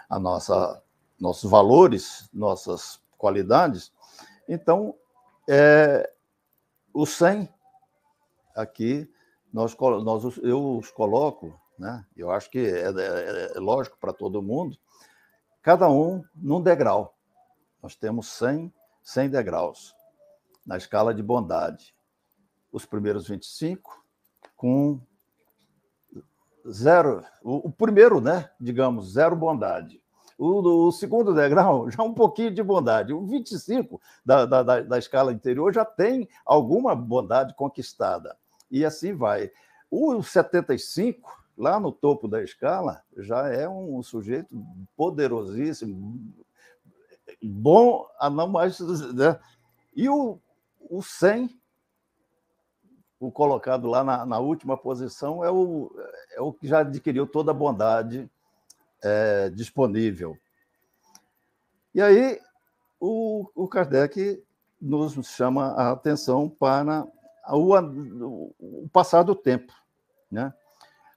a 0.08 0.20
nossa, 0.20 0.80
nossos 1.20 1.50
valores, 1.50 2.28
nossas 2.32 3.00
qualidades. 3.16 3.92
Então, 4.48 4.94
é, 5.48 6.10
o 6.92 7.06
100 7.06 7.48
aqui 8.54 9.10
nós, 9.52 9.76
nós 9.78 10.36
eu 10.38 10.78
os 10.78 10.90
coloco, 10.90 11.58
né? 11.78 12.04
Eu 12.16 12.30
acho 12.30 12.50
que 12.50 12.58
é, 12.58 12.88
é, 12.88 13.52
é 13.56 13.60
lógico 13.60 13.96
para 13.98 14.12
todo 14.12 14.42
mundo, 14.42 14.76
cada 15.62 15.88
um 15.88 16.24
num 16.34 16.60
degrau. 16.60 17.16
Nós 17.82 17.94
temos 17.94 18.28
100, 18.28 18.72
100 19.02 19.30
degraus 19.30 19.94
na 20.66 20.76
escala 20.76 21.14
de 21.14 21.22
bondade. 21.22 21.94
Os 22.72 22.84
primeiros 22.84 23.28
25 23.28 24.04
com 24.56 25.00
zero, 26.68 27.24
o, 27.42 27.68
o 27.68 27.72
primeiro, 27.72 28.20
né, 28.20 28.50
digamos, 28.60 29.12
zero 29.12 29.36
bondade. 29.36 30.02
O, 30.36 30.86
o, 30.86 30.92
segundo 30.92 31.34
degrau, 31.34 31.88
já 31.92 32.02
um 32.02 32.14
pouquinho 32.14 32.50
de 32.50 32.62
bondade. 32.62 33.12
O 33.12 33.24
25 33.24 34.00
da, 34.24 34.44
da, 34.44 34.80
da, 34.80 34.98
escala 34.98 35.32
interior 35.32 35.72
já 35.72 35.84
tem 35.84 36.28
alguma 36.44 36.94
bondade 36.94 37.54
conquistada. 37.54 38.36
E 38.70 38.84
assim 38.84 39.14
vai. 39.14 39.50
O 39.90 40.22
75, 40.22 41.30
lá 41.56 41.78
no 41.78 41.92
topo 41.92 42.26
da 42.26 42.42
escala, 42.42 43.02
já 43.16 43.48
é 43.48 43.68
um 43.68 44.02
sujeito 44.02 44.48
poderosíssimo, 44.96 46.34
bom 47.42 48.06
a 48.18 48.28
não 48.28 48.48
mais. 48.48 48.78
Né? 49.14 49.38
E 49.94 50.08
o, 50.08 50.40
o 50.90 51.02
100, 51.02 51.56
o 53.20 53.30
colocado 53.30 53.86
lá 53.86 54.02
na, 54.02 54.26
na, 54.26 54.38
última 54.38 54.76
posição, 54.76 55.44
é 55.44 55.50
o, 55.50 55.90
é 56.32 56.40
o 56.40 56.52
que 56.52 56.66
já 56.66 56.80
adquiriu 56.80 57.26
toda 57.26 57.52
a 57.52 57.54
bondade 57.54 58.28
é, 59.04 59.50
disponível. 59.50 60.36
E 61.94 62.00
aí 62.00 62.40
o, 62.98 63.46
o 63.54 63.68
Kardec 63.68 64.42
nos 64.80 65.14
chama 65.28 65.66
a 65.72 65.92
atenção 65.92 66.48
para 66.48 67.06
o, 67.50 67.74
o 68.58 68.88
passar 68.90 69.22
do 69.22 69.34
tempo. 69.34 69.72
Né? 70.30 70.52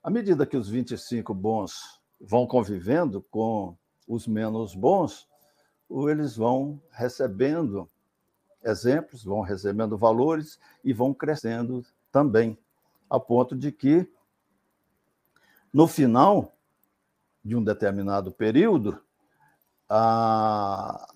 À 0.02 0.10
medida 0.10 0.46
que 0.46 0.56
os 0.56 0.68
25 0.68 1.34
bons 1.34 2.00
vão 2.20 2.46
convivendo 2.46 3.22
com 3.30 3.76
os 4.06 4.26
menos 4.26 4.74
bons, 4.74 5.28
eles 6.08 6.36
vão 6.36 6.80
recebendo 6.90 7.88
exemplos, 8.62 9.24
vão 9.24 9.40
recebendo 9.40 9.96
valores 9.96 10.60
e 10.84 10.92
vão 10.92 11.14
crescendo 11.14 11.84
também, 12.12 12.58
a 13.08 13.18
ponto 13.18 13.56
de 13.56 13.72
que, 13.72 14.06
no 15.72 15.86
final 15.86 16.57
de 17.48 17.56
um 17.56 17.64
determinado 17.64 18.30
período, 18.30 19.00
a, 19.88 21.08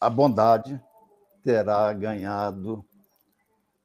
a 0.00 0.08
bondade 0.08 0.80
terá 1.42 1.92
ganhado 1.92 2.84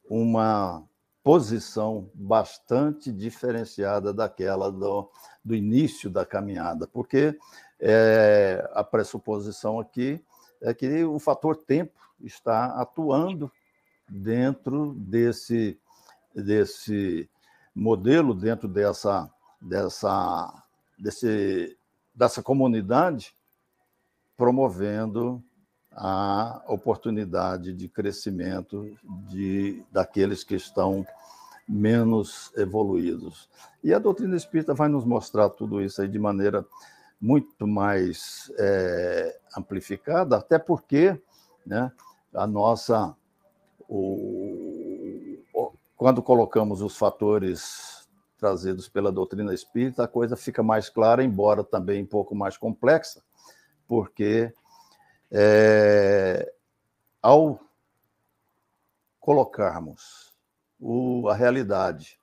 uma 0.07 0.83
posição 1.23 2.11
bastante 2.13 3.11
diferenciada 3.11 4.13
daquela 4.13 4.71
do, 4.71 5.09
do 5.43 5.55
início 5.55 6.11
da 6.11 6.27
caminhada, 6.27 6.85
porque 6.85 7.35
é, 7.79 8.63
a 8.75 8.83
pressuposição 8.83 9.79
aqui 9.79 10.23
é 10.61 10.75
que 10.75 11.03
o 11.03 11.17
fator 11.17 11.55
tempo 11.55 11.99
está 12.19 12.79
atuando 12.79 13.51
dentro 14.07 14.93
desse, 14.93 15.79
desse 16.35 17.27
modelo, 17.73 18.35
dentro 18.35 18.67
dessa, 18.67 19.27
dessa, 19.61 20.63
desse, 20.97 21.77
dessa 22.15 22.41
comunidade, 22.41 23.35
promovendo 24.35 25.43
a 25.91 26.63
oportunidade 26.67 27.73
de 27.73 27.87
crescimento 27.87 28.97
de, 29.29 29.83
daqueles 29.91 30.43
que 30.43 30.55
estão 30.55 31.05
menos 31.67 32.51
evoluídos. 32.57 33.49
E 33.83 33.93
a 33.93 33.99
doutrina 33.99 34.35
espírita 34.35 34.73
vai 34.73 34.89
nos 34.89 35.05
mostrar 35.05 35.49
tudo 35.49 35.81
isso 35.81 36.01
aí 36.01 36.07
de 36.07 36.17
maneira 36.17 36.65
muito 37.19 37.67
mais 37.67 38.51
é, 38.57 39.39
amplificada, 39.55 40.37
até 40.37 40.57
porque 40.57 41.21
né, 41.65 41.91
a 42.33 42.47
nossa 42.47 43.15
o, 43.87 45.37
quando 45.95 46.23
colocamos 46.23 46.81
os 46.81 46.97
fatores 46.97 47.90
trazidos 48.41 48.89
pela 48.89 49.11
doutrina 49.11 49.53
espírita, 49.53 50.03
a 50.03 50.07
coisa 50.07 50.35
fica 50.35 50.63
mais 50.63 50.89
clara, 50.89 51.23
embora 51.23 51.63
também 51.63 52.01
um 52.01 52.07
pouco 52.07 52.33
mais 52.33 52.57
complexa, 52.57 53.23
porque 53.87 54.51
é, 55.29 56.51
ao 57.21 57.59
colocarmos 59.19 60.35
o, 60.79 61.29
a 61.29 61.35
realidade, 61.35 62.19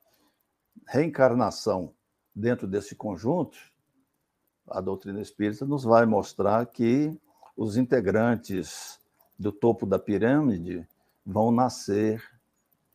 reencarnação 0.89 1.95
dentro 2.35 2.67
desse 2.67 2.97
conjunto, 2.97 3.57
a 4.69 4.81
doutrina 4.81 5.21
espírita 5.21 5.65
nos 5.65 5.85
vai 5.85 6.05
mostrar 6.05 6.67
que 6.67 7.17
os 7.57 7.77
integrantes 7.77 8.99
do 9.39 9.53
topo 9.53 9.87
da 9.87 10.01
pirâmide 10.01 10.85
vão 11.25 11.53
nascer 11.53 12.21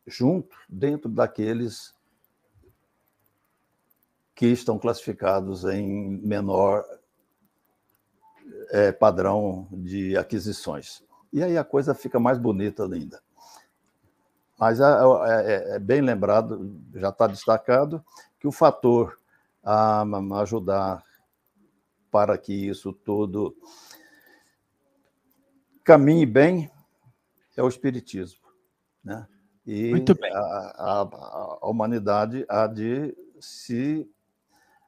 junto 0.06 0.58
dentro 0.68 1.10
daqueles 1.10 1.93
que 4.44 4.48
estão 4.48 4.78
classificados 4.78 5.64
em 5.64 6.18
menor 6.18 6.84
é, 8.72 8.92
padrão 8.92 9.70
de 9.72 10.18
aquisições. 10.18 11.02
E 11.32 11.42
aí 11.42 11.58
a 11.58 11.64
coisa 11.64 11.96
fica 11.96 12.20
mais 12.20 12.38
bonita 12.38 12.84
ainda. 12.84 13.22
Mas 14.60 14.82
é, 14.82 14.84
é, 14.84 15.76
é 15.76 15.80
bem 15.80 16.02
lembrado, 16.02 16.78
já 16.94 17.08
está 17.08 17.26
destacado, 17.26 18.04
que 18.38 18.46
o 18.46 18.52
fator 18.52 19.18
a 19.64 20.04
ajudar 20.42 21.02
para 22.12 22.38
que 22.38 22.68
isso 22.68 22.92
tudo 22.92 23.56
caminhe 25.86 26.26
bem 26.26 26.70
é 27.56 27.64
o 27.64 27.70
Espiritismo. 27.70 28.46
Né? 29.02 29.26
E 29.66 29.92
Muito 29.92 30.14
bem. 30.20 30.30
A, 30.34 30.38
a, 30.38 31.02
a 31.62 31.70
humanidade 31.70 32.46
há 32.50 32.68
de 32.68 33.16
se 33.40 34.06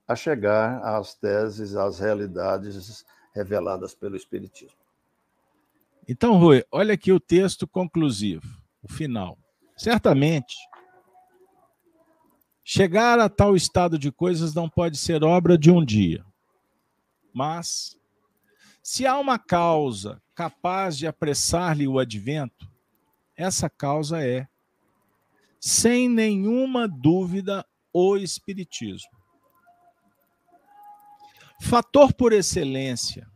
achegar 0.07 0.83
às 0.85 1.15
teses, 1.15 1.75
às 1.75 1.99
realidades 1.99 3.05
reveladas 3.33 3.93
pelo 3.93 4.15
Espiritismo. 4.15 4.77
Então, 6.07 6.37
Rui, 6.37 6.63
olha 6.71 6.93
aqui 6.93 7.11
o 7.11 7.19
texto 7.19 7.67
conclusivo, 7.67 8.47
o 8.81 8.87
final. 8.87 9.37
Certamente, 9.75 10.55
chegar 12.63 13.19
a 13.19 13.27
tal 13.27 13.55
estado 13.55 13.97
de 13.97 14.11
coisas 14.11 14.53
não 14.53 14.69
pode 14.69 14.97
ser 14.97 15.23
obra 15.23 15.57
de 15.57 15.71
um 15.71 15.83
dia. 15.83 16.23
Mas, 17.33 17.97
se 18.83 19.05
há 19.05 19.17
uma 19.17 19.39
causa 19.39 20.21
capaz 20.35 20.97
de 20.97 21.07
apressar-lhe 21.07 21.87
o 21.87 21.97
advento, 21.97 22.69
essa 23.35 23.69
causa 23.69 24.23
é, 24.23 24.47
sem 25.59 26.07
nenhuma 26.07 26.87
dúvida, 26.87 27.65
o 27.91 28.15
Espiritismo. 28.15 29.14
Fator 31.61 32.13
por 32.13 32.33
excelência 32.33 33.27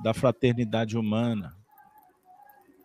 da 0.00 0.14
fraternidade 0.14 0.96
humana, 0.96 1.56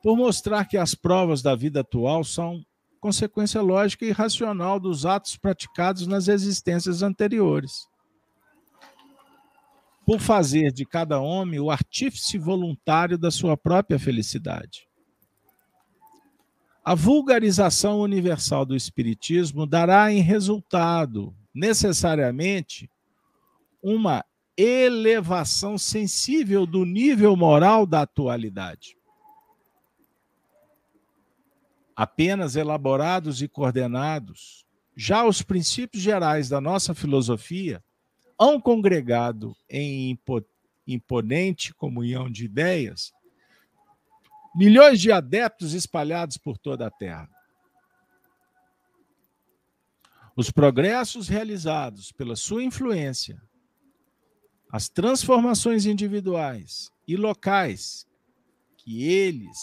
por 0.01 0.17
mostrar 0.17 0.65
que 0.65 0.77
as 0.77 0.93
provas 0.93 1.41
da 1.41 1.55
vida 1.55 1.81
atual 1.81 2.23
são 2.23 2.65
consequência 2.99 3.61
lógica 3.61 4.05
e 4.05 4.11
racional 4.11 4.79
dos 4.79 5.05
atos 5.05 5.37
praticados 5.37 6.07
nas 6.07 6.27
existências 6.27 7.01
anteriores. 7.01 7.87
Por 10.05 10.19
fazer 10.19 10.71
de 10.71 10.85
cada 10.85 11.19
homem 11.19 11.59
o 11.59 11.71
artífice 11.71 12.37
voluntário 12.37 13.17
da 13.17 13.31
sua 13.31 13.55
própria 13.55 13.97
felicidade. 13.97 14.87
A 16.83 16.95
vulgarização 16.95 18.01
universal 18.01 18.65
do 18.65 18.75
Espiritismo 18.75 19.65
dará 19.65 20.11
em 20.11 20.19
resultado, 20.19 21.33
necessariamente, 21.53 22.89
uma 23.81 24.25
elevação 24.57 25.77
sensível 25.77 26.65
do 26.65 26.85
nível 26.85 27.35
moral 27.35 27.85
da 27.85 28.01
atualidade 28.01 28.95
apenas 31.95 32.55
elaborados 32.55 33.41
e 33.41 33.47
coordenados, 33.47 34.65
já 34.95 35.25
os 35.25 35.41
princípios 35.41 36.03
gerais 36.03 36.49
da 36.49 36.59
nossa 36.59 36.93
filosofia 36.93 37.83
hão 38.37 38.59
congregado 38.59 39.55
em 39.69 40.17
imponente 40.87 41.73
comunhão 41.73 42.29
de 42.29 42.45
ideias 42.45 43.13
milhões 44.55 44.99
de 44.99 45.11
adeptos 45.11 45.73
espalhados 45.73 46.37
por 46.37 46.59
toda 46.59 46.85
a 46.85 46.91
Terra. 46.91 47.27
Os 50.35 50.51
progressos 50.51 51.27
realizados 51.27 52.11
pela 52.11 52.35
sua 52.35 52.63
influência, 52.63 53.41
as 54.73 54.89
transformações 54.89 55.85
individuais 55.85 56.91
e 57.07 57.15
locais 57.15 58.07
que 58.75 59.03
eles 59.03 59.59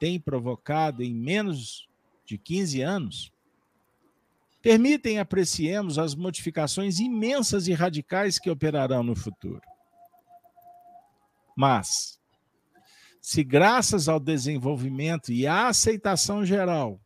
tem 0.00 0.18
provocado 0.18 1.02
em 1.02 1.14
menos 1.14 1.86
de 2.24 2.38
15 2.38 2.80
anos, 2.80 3.32
permitem 4.62 5.18
apreciemos 5.18 5.98
as 5.98 6.14
modificações 6.14 6.98
imensas 6.98 7.68
e 7.68 7.74
radicais 7.74 8.38
que 8.38 8.48
operarão 8.48 9.02
no 9.02 9.14
futuro. 9.14 9.60
Mas, 11.54 12.18
se 13.20 13.44
graças 13.44 14.08
ao 14.08 14.18
desenvolvimento 14.18 15.30
e 15.30 15.46
à 15.46 15.68
aceitação 15.68 16.42
geral 16.42 16.98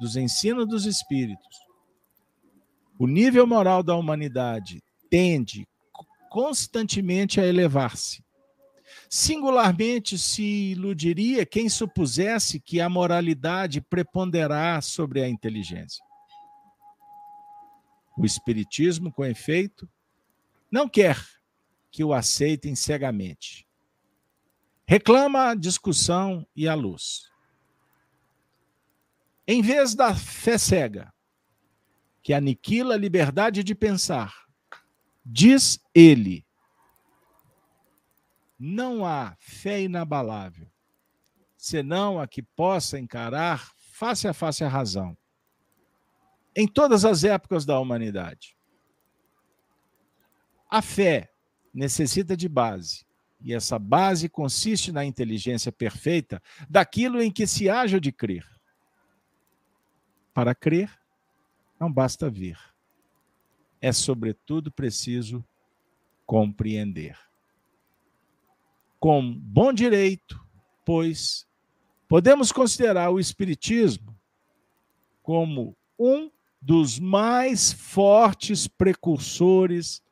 dos 0.00 0.16
ensinos 0.16 0.66
dos 0.66 0.84
espíritos, 0.84 1.60
o 2.98 3.06
nível 3.06 3.46
moral 3.46 3.84
da 3.84 3.94
humanidade 3.94 4.82
tende 5.08 5.64
constantemente 6.36 7.40
a 7.40 7.46
elevar-se, 7.46 8.22
Singularmente 9.08 10.18
se 10.18 10.42
iludiria 10.72 11.46
quem 11.46 11.66
supusesse 11.66 12.60
que 12.60 12.78
a 12.78 12.90
moralidade 12.90 13.80
preponderar 13.80 14.82
sobre 14.82 15.22
a 15.22 15.28
inteligência. 15.28 16.04
O 18.18 18.26
Espiritismo, 18.26 19.10
com 19.10 19.24
efeito, 19.24 19.88
não 20.70 20.86
quer 20.86 21.18
que 21.90 22.04
o 22.04 22.12
aceitem 22.12 22.74
cegamente. 22.74 23.66
Reclama 24.86 25.50
a 25.50 25.54
discussão 25.54 26.46
e 26.54 26.68
a 26.68 26.74
luz. 26.74 27.30
Em 29.46 29.62
vez 29.62 29.94
da 29.94 30.14
fé 30.14 30.58
cega, 30.58 31.10
que 32.22 32.34
aniquila 32.34 32.94
a 32.94 32.98
liberdade 32.98 33.64
de 33.64 33.74
pensar, 33.74 34.45
diz 35.26 35.80
ele: 35.92 36.46
não 38.58 39.04
há 39.04 39.36
fé 39.40 39.82
inabalável, 39.82 40.70
senão 41.56 42.20
a 42.20 42.28
que 42.28 42.42
possa 42.42 42.98
encarar 42.98 43.72
face 43.76 44.28
a 44.28 44.32
face 44.32 44.62
a 44.62 44.68
razão, 44.68 45.16
em 46.54 46.68
todas 46.68 47.04
as 47.04 47.24
épocas 47.24 47.66
da 47.66 47.78
humanidade. 47.78 48.56
A 50.70 50.80
fé 50.80 51.30
necessita 51.74 52.36
de 52.36 52.48
base, 52.48 53.04
e 53.40 53.52
essa 53.52 53.78
base 53.78 54.28
consiste 54.28 54.92
na 54.92 55.04
inteligência 55.04 55.72
perfeita 55.72 56.40
daquilo 56.68 57.20
em 57.20 57.30
que 57.30 57.46
se 57.46 57.68
haja 57.68 58.00
de 58.00 58.12
crer. 58.12 58.46
Para 60.32 60.54
crer, 60.54 60.90
não 61.78 61.92
basta 61.92 62.30
ver. 62.30 62.58
É, 63.86 63.92
sobretudo, 63.92 64.68
preciso 64.72 65.44
compreender. 66.26 67.16
Com 68.98 69.32
bom 69.32 69.72
direito, 69.72 70.44
pois 70.84 71.46
podemos 72.08 72.50
considerar 72.50 73.10
o 73.10 73.20
Espiritismo 73.20 74.12
como 75.22 75.76
um 75.96 76.28
dos 76.60 76.98
mais 76.98 77.72
fortes 77.72 78.66
precursores 78.66 80.02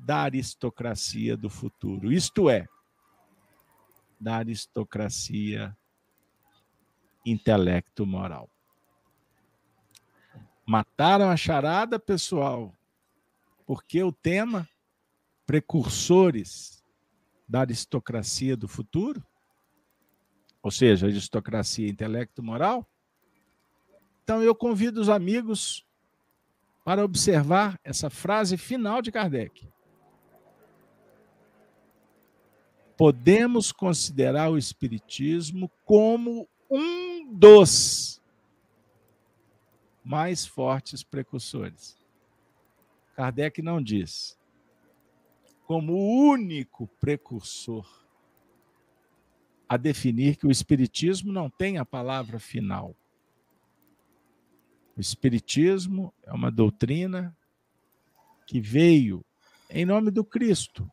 da 0.00 0.18
aristocracia 0.18 1.34
do 1.34 1.48
futuro, 1.48 2.12
isto 2.12 2.50
é, 2.50 2.68
da 4.20 4.36
aristocracia 4.36 5.74
intelecto-moral. 7.24 8.50
Mataram 10.66 11.30
a 11.30 11.36
charada, 11.38 11.98
pessoal, 11.98 12.74
porque 13.68 14.02
o 14.02 14.10
tema 14.10 14.66
precursores 15.44 16.82
da 17.46 17.60
aristocracia 17.60 18.56
do 18.56 18.66
futuro? 18.66 19.22
Ou 20.62 20.70
seja, 20.70 21.06
aristocracia 21.06 21.86
intelecto-moral? 21.86 22.90
Então 24.24 24.42
eu 24.42 24.54
convido 24.54 25.02
os 25.02 25.10
amigos 25.10 25.84
para 26.82 27.04
observar 27.04 27.78
essa 27.84 28.08
frase 28.08 28.56
final 28.56 29.02
de 29.02 29.12
Kardec. 29.12 29.68
Podemos 32.96 33.70
considerar 33.70 34.50
o 34.50 34.56
Espiritismo 34.56 35.70
como 35.84 36.48
um 36.70 37.34
dos 37.34 38.18
mais 40.02 40.46
fortes 40.46 41.02
precursores. 41.02 41.97
Kardec 43.18 43.60
não 43.60 43.82
diz. 43.82 44.38
Como 45.66 45.92
o 45.92 46.30
único 46.30 46.86
precursor 47.00 47.84
a 49.68 49.76
definir 49.76 50.36
que 50.36 50.46
o 50.46 50.52
Espiritismo 50.52 51.32
não 51.32 51.50
tem 51.50 51.78
a 51.78 51.84
palavra 51.84 52.38
final. 52.38 52.94
O 54.96 55.00
Espiritismo 55.00 56.14
é 56.22 56.32
uma 56.32 56.48
doutrina 56.48 57.36
que 58.46 58.60
veio, 58.60 59.24
em 59.68 59.84
nome 59.84 60.12
do 60.12 60.22
Cristo, 60.22 60.88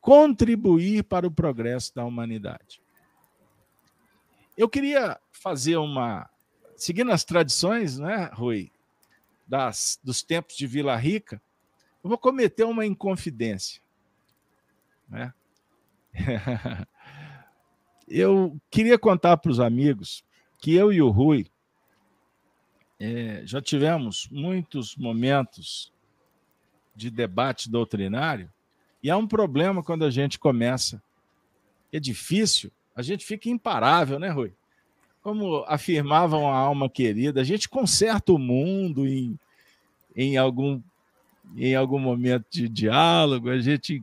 contribuir 0.00 1.04
para 1.04 1.26
o 1.26 1.30
progresso 1.30 1.94
da 1.94 2.02
humanidade. 2.02 2.80
Eu 4.56 4.70
queria 4.70 5.20
fazer 5.30 5.76
uma. 5.76 6.30
Seguindo 6.76 7.12
as 7.12 7.24
tradições, 7.24 7.98
né, 7.98 8.30
Rui, 8.32 8.72
das, 9.50 9.98
dos 10.04 10.22
tempos 10.22 10.56
de 10.56 10.64
Vila 10.64 10.94
Rica, 10.94 11.42
eu 12.04 12.08
vou 12.08 12.16
cometer 12.16 12.62
uma 12.62 12.86
inconfidência. 12.86 13.82
Né? 15.08 15.34
eu 18.06 18.56
queria 18.70 18.96
contar 18.96 19.38
para 19.38 19.50
os 19.50 19.58
amigos 19.58 20.24
que 20.56 20.72
eu 20.72 20.92
e 20.92 21.02
o 21.02 21.10
Rui 21.10 21.50
é, 23.00 23.42
já 23.44 23.60
tivemos 23.60 24.28
muitos 24.30 24.94
momentos 24.94 25.92
de 26.94 27.10
debate 27.10 27.68
doutrinário 27.68 28.52
e 29.02 29.10
há 29.10 29.16
um 29.16 29.26
problema 29.26 29.82
quando 29.82 30.04
a 30.04 30.10
gente 30.10 30.38
começa. 30.38 31.02
É 31.92 31.98
difícil, 31.98 32.70
a 32.94 33.02
gente 33.02 33.24
fica 33.24 33.48
imparável, 33.48 34.20
né, 34.20 34.28
Rui? 34.28 34.54
Como 35.22 35.64
afirmavam 35.66 36.48
a 36.48 36.56
alma 36.56 36.88
querida, 36.88 37.40
a 37.40 37.44
gente 37.44 37.68
conserta 37.68 38.32
o 38.32 38.38
mundo 38.38 39.06
em, 39.06 39.38
em, 40.16 40.36
algum, 40.36 40.80
em 41.56 41.74
algum 41.74 41.98
momento 41.98 42.46
de 42.50 42.68
diálogo, 42.68 43.50
a 43.50 43.58
gente. 43.58 44.02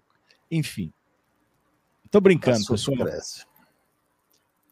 Enfim. 0.50 0.94
Estou 2.06 2.22
brincando, 2.22 2.66
pessoal. 2.66 2.98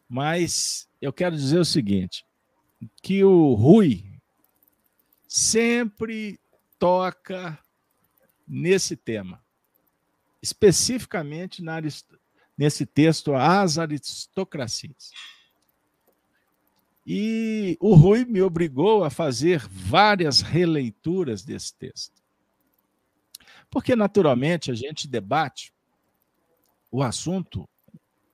Mas 0.07 0.88
eu 1.01 1.11
quero 1.11 1.35
dizer 1.35 1.59
o 1.59 1.65
seguinte: 1.65 2.26
que 3.01 3.23
o 3.23 3.53
Rui 3.53 4.05
sempre 5.27 6.39
toca 6.77 7.57
nesse 8.47 8.95
tema, 8.95 9.43
especificamente 10.41 11.63
na, 11.63 11.81
nesse 12.57 12.85
texto 12.85 13.34
As 13.34 13.77
Aristocracias. 13.77 15.11
E 17.06 17.77
o 17.80 17.94
Rui 17.94 18.26
me 18.26 18.41
obrigou 18.41 19.03
a 19.03 19.10
fazer 19.10 19.60
várias 19.68 20.41
releituras 20.41 21.44
desse 21.44 21.76
texto. 21.76 22.23
Porque, 23.69 23.95
naturalmente, 23.95 24.72
a 24.72 24.73
gente 24.73 25.07
debate 25.07 25.73
o 26.90 27.03
assunto 27.03 27.68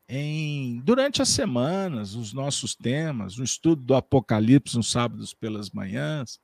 em, 0.07 0.79
durante 0.81 1.21
as 1.21 1.29
semanas, 1.29 2.15
os 2.15 2.33
nossos 2.33 2.75
temas, 2.75 3.37
o 3.37 3.43
estudo 3.43 3.81
do 3.81 3.95
Apocalipse 3.95 4.75
nos 4.75 4.91
sábados 4.91 5.33
pelas 5.33 5.69
manhãs, 5.69 6.39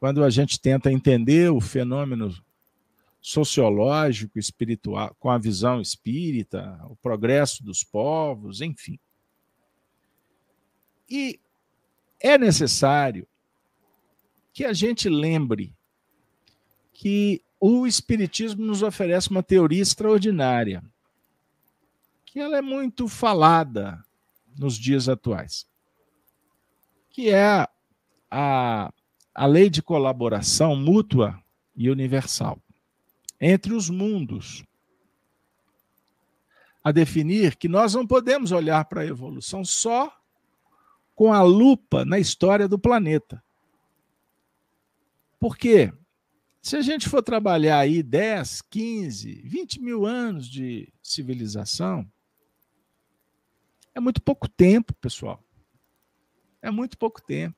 quando 0.00 0.24
a 0.24 0.30
gente 0.30 0.60
tenta 0.60 0.92
entender 0.92 1.50
o 1.50 1.60
fenômeno 1.60 2.34
sociológico, 3.20 4.36
espiritual, 4.36 5.14
com 5.20 5.30
a 5.30 5.38
visão 5.38 5.80
espírita, 5.80 6.80
o 6.90 6.96
progresso 6.96 7.64
dos 7.64 7.84
povos, 7.84 8.60
enfim. 8.60 8.98
E 11.14 11.38
é 12.18 12.38
necessário 12.38 13.28
que 14.50 14.64
a 14.64 14.72
gente 14.72 15.10
lembre 15.10 15.76
que 16.90 17.44
o 17.60 17.86
Espiritismo 17.86 18.64
nos 18.64 18.82
oferece 18.82 19.28
uma 19.28 19.42
teoria 19.42 19.82
extraordinária 19.82 20.82
que 22.24 22.40
ela 22.40 22.56
é 22.56 22.62
muito 22.62 23.08
falada 23.08 24.02
nos 24.58 24.78
dias 24.78 25.06
atuais, 25.06 25.68
que 27.10 27.28
é 27.28 27.68
a, 28.30 28.90
a 29.34 29.46
lei 29.46 29.68
de 29.68 29.82
colaboração 29.82 30.74
mútua 30.74 31.38
e 31.76 31.90
universal 31.90 32.58
entre 33.38 33.74
os 33.74 33.90
mundos. 33.90 34.64
A 36.82 36.90
definir 36.90 37.56
que 37.56 37.68
nós 37.68 37.92
não 37.92 38.06
podemos 38.06 38.50
olhar 38.50 38.86
para 38.86 39.02
a 39.02 39.06
evolução 39.06 39.62
só 39.62 40.21
com 41.14 41.32
a 41.32 41.42
lupa 41.42 42.04
na 42.04 42.18
história 42.18 42.68
do 42.68 42.78
planeta. 42.78 43.42
Por 45.38 45.56
quê? 45.56 45.92
Se 46.60 46.76
a 46.76 46.82
gente 46.82 47.08
for 47.08 47.22
trabalhar 47.22 47.78
aí 47.78 48.02
10, 48.02 48.62
15, 48.62 49.42
20 49.44 49.80
mil 49.80 50.06
anos 50.06 50.48
de 50.48 50.92
civilização, 51.02 52.06
é 53.94 54.00
muito 54.00 54.22
pouco 54.22 54.48
tempo, 54.48 54.94
pessoal. 54.94 55.42
É 56.62 56.70
muito 56.70 56.96
pouco 56.96 57.20
tempo. 57.20 57.56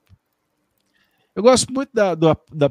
Eu 1.35 1.43
gosto 1.43 1.73
muito 1.73 1.91
da, 1.93 2.15
da, 2.15 2.37
da, 2.53 2.71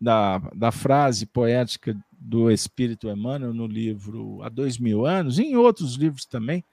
da, 0.00 0.38
da 0.38 0.70
frase 0.70 1.26
poética 1.26 1.96
do 2.12 2.50
Espírito 2.50 3.08
Emmanuel 3.08 3.52
no 3.52 3.66
livro 3.66 4.42
Há 4.42 4.48
Dois 4.48 4.78
Mil 4.78 5.04
Anos, 5.04 5.38
e 5.38 5.42
em 5.42 5.56
outros 5.56 5.94
livros 5.94 6.24
também, 6.24 6.64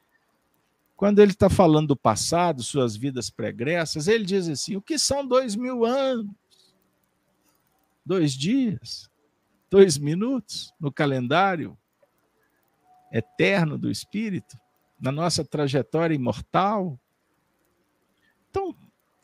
quando 1.01 1.17
ele 1.17 1.31
está 1.31 1.49
falando 1.49 1.87
do 1.87 1.95
passado, 1.95 2.61
suas 2.61 2.95
vidas 2.95 3.27
pregressas, 3.31 4.07
ele 4.07 4.23
diz 4.23 4.47
assim: 4.47 4.75
o 4.75 4.81
que 4.83 4.99
são 4.99 5.25
dois 5.25 5.55
mil 5.55 5.83
anos? 5.83 6.29
Dois 8.05 8.33
dias? 8.33 9.09
Dois 9.67 9.97
minutos 9.97 10.71
no 10.79 10.91
calendário 10.91 11.75
eterno 13.11 13.79
do 13.79 13.89
Espírito? 13.89 14.55
na 15.01 15.11
nossa 15.11 15.43
trajetória 15.43 16.13
imortal. 16.13 16.99
Então, 18.51 18.75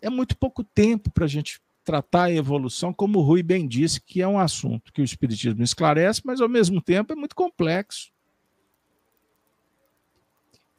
é 0.01 0.09
muito 0.09 0.35
pouco 0.35 0.63
tempo 0.63 1.11
para 1.11 1.25
a 1.25 1.27
gente 1.27 1.61
tratar 1.83 2.23
a 2.23 2.31
evolução, 2.31 2.91
como 2.91 3.19
o 3.19 3.21
Rui 3.21 3.43
bem 3.43 3.67
disse, 3.67 4.01
que 4.01 4.19
é 4.19 4.27
um 4.27 4.39
assunto 4.39 4.91
que 4.91 4.99
o 4.99 5.05
Espiritismo 5.05 5.61
esclarece, 5.61 6.23
mas 6.25 6.41
ao 6.41 6.49
mesmo 6.49 6.81
tempo 6.81 7.13
é 7.13 7.15
muito 7.15 7.35
complexo. 7.35 8.11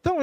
Então, 0.00 0.16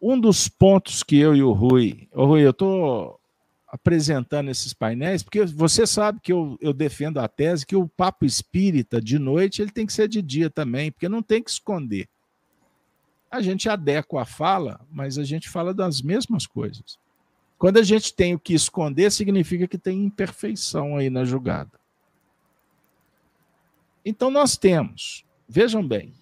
um 0.00 0.18
dos 0.18 0.48
pontos 0.48 1.02
que 1.02 1.18
eu 1.18 1.34
e 1.36 1.42
o 1.42 1.52
Rui, 1.52 2.08
o 2.12 2.24
Rui, 2.24 2.44
eu 2.44 2.50
estou 2.50 3.20
apresentando 3.68 4.50
esses 4.50 4.72
painéis, 4.72 5.22
porque 5.22 5.44
você 5.44 5.86
sabe 5.86 6.20
que 6.20 6.32
eu, 6.32 6.58
eu 6.60 6.72
defendo 6.72 7.18
a 7.18 7.28
tese 7.28 7.66
que 7.66 7.76
o 7.76 7.88
papo 7.88 8.24
espírita 8.24 9.00
de 9.00 9.18
noite 9.18 9.62
ele 9.62 9.70
tem 9.70 9.86
que 9.86 9.92
ser 9.92 10.08
de 10.08 10.20
dia 10.20 10.50
também, 10.50 10.90
porque 10.90 11.08
não 11.08 11.22
tem 11.22 11.42
que 11.42 11.50
esconder 11.50 12.08
a 13.30 13.40
gente 13.40 13.68
adequa 13.68 14.22
a 14.22 14.24
fala, 14.24 14.80
mas 14.90 15.16
a 15.16 15.22
gente 15.22 15.48
fala 15.48 15.72
das 15.72 16.02
mesmas 16.02 16.46
coisas. 16.46 16.98
Quando 17.56 17.78
a 17.78 17.82
gente 17.82 18.12
tem 18.12 18.34
o 18.34 18.38
que 18.38 18.54
esconder, 18.54 19.12
significa 19.12 19.68
que 19.68 19.78
tem 19.78 20.04
imperfeição 20.04 20.96
aí 20.96 21.08
na 21.08 21.24
julgada. 21.24 21.78
Então 24.04 24.30
nós 24.30 24.56
temos, 24.56 25.24
vejam 25.48 25.86
bem, 25.86 26.12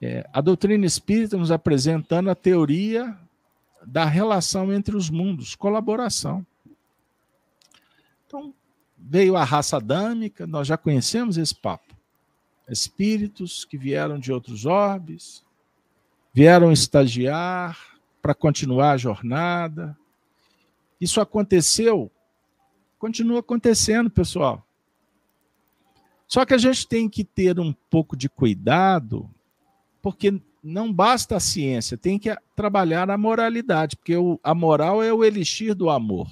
é, 0.00 0.28
a 0.32 0.40
doutrina 0.40 0.86
espírita 0.86 1.36
nos 1.36 1.50
apresentando 1.50 2.30
a 2.30 2.34
teoria 2.34 3.16
da 3.84 4.04
relação 4.04 4.72
entre 4.72 4.96
os 4.96 5.10
mundos, 5.10 5.54
colaboração. 5.54 6.46
Então, 8.26 8.54
veio 8.96 9.36
a 9.36 9.44
raça 9.44 9.76
adâmica, 9.76 10.46
nós 10.46 10.66
já 10.66 10.76
conhecemos 10.76 11.36
esse 11.36 11.54
papo 11.54 11.88
espíritos 12.68 13.64
que 13.64 13.78
vieram 13.78 14.18
de 14.18 14.32
outros 14.32 14.66
orbes, 14.66 15.44
vieram 16.32 16.70
estagiar 16.70 17.78
para 18.20 18.34
continuar 18.34 18.92
a 18.92 18.96
jornada. 18.96 19.96
Isso 21.00 21.20
aconteceu, 21.20 22.10
continua 22.98 23.40
acontecendo, 23.40 24.10
pessoal. 24.10 24.64
Só 26.26 26.44
que 26.44 26.52
a 26.52 26.58
gente 26.58 26.86
tem 26.86 27.08
que 27.08 27.24
ter 27.24 27.58
um 27.58 27.72
pouco 27.88 28.16
de 28.16 28.28
cuidado, 28.28 29.30
porque 30.12 30.40
não 30.62 30.92
basta 30.92 31.36
a 31.36 31.40
ciência, 31.40 31.96
tem 31.96 32.18
que 32.18 32.34
trabalhar 32.56 33.10
a 33.10 33.18
moralidade, 33.18 33.96
porque 33.96 34.14
a 34.42 34.54
moral 34.54 35.02
é 35.02 35.12
o 35.12 35.22
elixir 35.22 35.74
do 35.74 35.90
amor. 35.90 36.28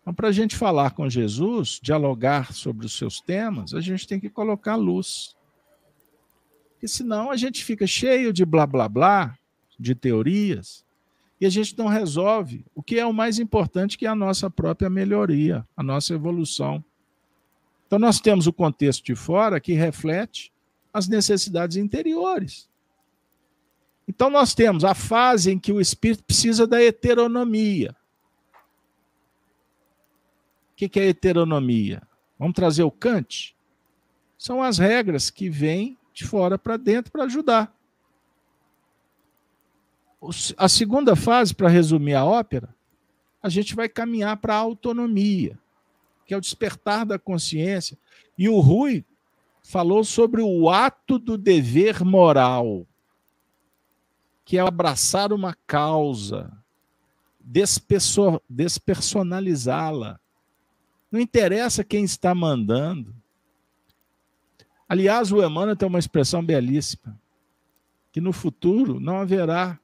Então, 0.00 0.14
para 0.14 0.28
a 0.28 0.32
gente 0.32 0.56
falar 0.56 0.92
com 0.92 1.08
Jesus, 1.08 1.78
dialogar 1.82 2.54
sobre 2.54 2.86
os 2.86 2.96
seus 2.96 3.20
temas, 3.20 3.74
a 3.74 3.80
gente 3.80 4.06
tem 4.06 4.18
que 4.18 4.30
colocar 4.30 4.74
luz. 4.74 5.36
Porque 6.70 6.88
senão 6.88 7.30
a 7.30 7.36
gente 7.36 7.62
fica 7.62 7.86
cheio 7.86 8.32
de 8.32 8.44
blá 8.44 8.66
blá 8.66 8.88
blá, 8.88 9.38
de 9.78 9.94
teorias, 9.94 10.84
e 11.38 11.46
a 11.46 11.50
gente 11.50 11.76
não 11.76 11.88
resolve 11.88 12.64
o 12.74 12.82
que 12.82 12.98
é 12.98 13.04
o 13.04 13.12
mais 13.12 13.38
importante, 13.38 13.98
que 13.98 14.06
é 14.06 14.08
a 14.08 14.14
nossa 14.14 14.50
própria 14.50 14.88
melhoria, 14.88 15.66
a 15.76 15.82
nossa 15.82 16.14
evolução. 16.14 16.82
Então, 17.86 17.98
nós 17.98 18.18
temos 18.18 18.46
o 18.46 18.52
contexto 18.52 19.04
de 19.04 19.14
fora 19.14 19.60
que 19.60 19.74
reflete 19.74 20.50
as 20.98 21.08
necessidades 21.08 21.76
interiores. 21.76 22.68
Então, 24.06 24.28
nós 24.30 24.54
temos 24.54 24.84
a 24.84 24.94
fase 24.94 25.52
em 25.52 25.58
que 25.58 25.72
o 25.72 25.80
espírito 25.80 26.24
precisa 26.24 26.66
da 26.66 26.82
heteronomia. 26.82 27.94
que 30.74 30.98
é 31.00 31.08
heteronomia? 31.08 32.02
Vamos 32.38 32.54
trazer 32.54 32.84
o 32.84 32.90
Kant? 32.90 33.56
São 34.38 34.62
as 34.62 34.78
regras 34.78 35.28
que 35.28 35.50
vêm 35.50 35.98
de 36.12 36.24
fora 36.24 36.56
para 36.56 36.76
dentro 36.76 37.10
para 37.10 37.24
ajudar. 37.24 37.74
A 40.56 40.68
segunda 40.68 41.16
fase, 41.16 41.54
para 41.54 41.68
resumir 41.68 42.14
a 42.14 42.24
ópera, 42.24 42.74
a 43.42 43.48
gente 43.48 43.74
vai 43.74 43.88
caminhar 43.88 44.36
para 44.36 44.54
a 44.54 44.58
autonomia, 44.58 45.58
que 46.24 46.34
é 46.34 46.36
o 46.36 46.40
despertar 46.40 47.04
da 47.04 47.18
consciência. 47.18 47.98
E 48.36 48.48
o 48.48 48.60
Rui 48.60 49.04
falou 49.68 50.02
sobre 50.02 50.40
o 50.40 50.70
ato 50.70 51.18
do 51.18 51.36
dever 51.36 52.02
moral, 52.02 52.86
que 54.42 54.56
é 54.56 54.60
abraçar 54.62 55.30
uma 55.30 55.54
causa, 55.66 56.50
despersonalizá-la. 58.48 60.18
Não 61.12 61.20
interessa 61.20 61.84
quem 61.84 62.02
está 62.02 62.34
mandando. 62.34 63.14
Aliás, 64.88 65.30
o 65.30 65.44
Emmanuel 65.44 65.76
tem 65.76 65.86
uma 65.86 65.98
expressão 65.98 66.42
belíssima, 66.42 67.20
que 68.10 68.22
no 68.22 68.32
futuro 68.32 68.98
não 68.98 69.18
haverá 69.18 69.78